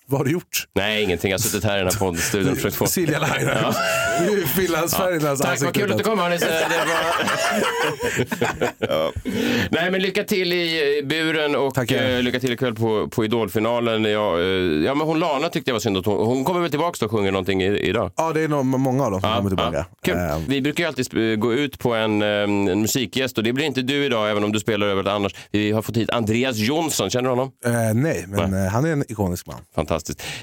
Vad 0.07 0.19
har 0.19 0.25
du 0.25 0.31
gjort? 0.31 0.67
Nej, 0.75 1.03
ingenting. 1.03 1.31
Jag 1.31 1.37
har 1.37 1.41
suttit 1.41 1.63
här 1.63 1.75
i 1.75 1.79
den 1.79 1.87
här 1.87 1.99
poddstudion 1.99 2.51
och 2.51 2.55
försökt 2.57 2.75
få... 2.75 2.87
Silja 2.87 3.19
Line. 3.19 3.49
Ja. 3.63 3.73
Finlandsfärgen 4.55 5.21
i 5.21 5.25
hans 5.25 5.41
Tack, 5.41 5.61
vad 5.61 5.73
kul 5.73 5.91
att 5.91 5.97
du 5.97 6.03
kom 6.03 6.19
hörni. 6.19 6.37
Var... 8.79 9.11
Nej, 9.69 9.91
men 9.91 10.01
lycka 10.01 10.23
till 10.23 10.53
i 10.53 10.97
i 10.97 11.03
buren 11.03 11.55
och 11.55 11.73
Tackar. 11.73 12.09
eh, 12.09 12.21
lycka 12.21 12.39
till 12.39 12.53
ikväll 12.53 12.75
på, 12.75 13.07
på 13.09 13.25
Idolfinalen. 13.25 14.03
Ja, 14.05 14.39
eh, 14.39 14.45
ja, 14.85 14.93
men 14.95 15.07
hon 15.07 15.19
Lana 15.19 15.49
tyckte 15.49 15.69
jag 15.69 15.73
var 15.75 15.79
synd 15.79 15.97
att 15.97 16.05
hon, 16.05 16.25
hon 16.25 16.43
kommer 16.43 16.61
väl 16.61 16.69
tillbaka 16.69 17.05
och 17.05 17.11
sjunger 17.11 17.31
någonting 17.31 17.63
i, 17.63 17.77
idag. 17.77 18.11
Ja, 18.15 18.31
det 18.33 18.41
är 18.41 18.47
nog 18.47 18.65
många 18.65 19.05
av 19.05 19.11
dem 19.11 19.21
som 19.21 19.35
kommer 19.35 19.49
tillbaka. 19.49 19.85
Kul. 20.03 20.15
Eh, 20.17 20.37
Vi 20.47 20.61
brukar 20.61 20.83
ju 20.83 20.87
alltid 20.87 21.05
sp- 21.05 21.35
gå 21.35 21.53
ut 21.53 21.79
på 21.79 21.93
en, 21.93 22.21
eh, 22.21 22.27
en 22.27 22.81
musikgäst 22.81 23.37
och 23.37 23.43
det 23.43 23.53
blir 23.53 23.65
inte 23.65 23.81
du 23.81 24.05
idag 24.05 24.31
även 24.31 24.43
om 24.43 24.51
du 24.51 24.59
spelar 24.59 24.87
överallt 24.87 25.07
annars. 25.15 25.35
Vi 25.51 25.71
har 25.71 25.81
fått 25.81 25.97
hit 25.97 26.09
Andreas 26.09 26.57
Jonsson, 26.57 27.09
känner 27.09 27.23
du 27.23 27.29
honom? 27.29 27.51
eh, 27.65 27.71
nej, 27.93 28.25
men 28.27 28.65
eh, 28.65 28.71
han 28.71 28.85
är 28.85 28.89
en 28.91 29.11
ikonisk 29.11 29.47
man. 29.47 29.55
Fantastiskt. 29.75 29.94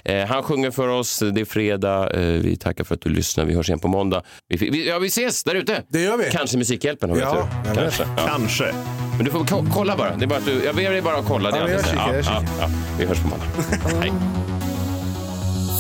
Eh, 0.04 0.26
han 0.26 0.42
sjunger 0.42 0.70
för 0.70 0.88
oss, 0.88 1.18
det 1.34 1.40
är 1.40 1.44
fredag. 1.44 2.10
Eh, 2.10 2.20
vi 2.20 2.56
tackar 2.56 2.84
för 2.84 2.94
att 2.94 3.00
du 3.00 3.10
lyssnar. 3.10 3.44
Vi 3.44 3.54
hörs 3.54 3.68
igen 3.68 3.78
på 3.78 3.88
måndag. 3.88 4.22
Vi, 4.48 4.70
vi, 4.70 4.88
ja, 4.88 4.98
vi 4.98 5.06
ses 5.06 5.44
där 5.44 5.54
ute. 5.54 5.82
Det 5.88 6.00
gör 6.00 6.16
vi. 6.16 6.24
Kanske 6.32 6.58
Musikhjälpen 6.58 7.10
om 7.10 7.18
Ja, 7.18 7.48
tur. 7.64 7.74
Kanske. 7.74 8.02
Ja. 8.16 8.26
Kanske. 8.26 8.72
Men 9.16 9.24
du 9.24 9.30
får 9.30 9.44
ko- 9.44 9.66
kolla 9.74 9.96
bara. 9.96 10.16
Det 10.16 10.24
är 10.24 10.26
bara 10.26 10.38
att 10.38 10.46
du, 10.46 10.64
jag 10.64 10.74
ber 10.76 10.90
dig 10.90 11.02
bara 11.02 11.16
att 11.16 11.26
kolla. 11.26 11.50
Det 11.50 11.58
Ja, 11.58 11.68
jag 11.68 11.84
kikar, 11.84 12.06
jag 12.08 12.16
ja, 12.18 12.22
kikar. 12.22 12.34
ja, 12.34 12.42
ja. 12.60 12.68
Vi 12.98 13.04
hörs 13.06 13.18
på 13.18 13.28
måndag. 13.28 13.46
Hej. 14.00 14.12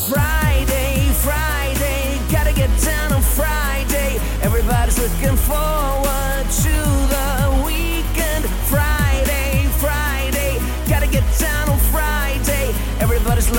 Friday, 0.08 0.96
Friday, 1.24 2.18
gotta 2.30 2.50
get 2.60 2.70
down 2.84 3.12
on 3.16 3.22
Friday. 3.22 4.18
Everybody's 4.42 4.98
looking 4.98 5.36
forward 5.36 6.46
to 6.64 6.72
the 7.14 7.31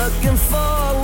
looking 0.04 0.36
forward 0.36 1.03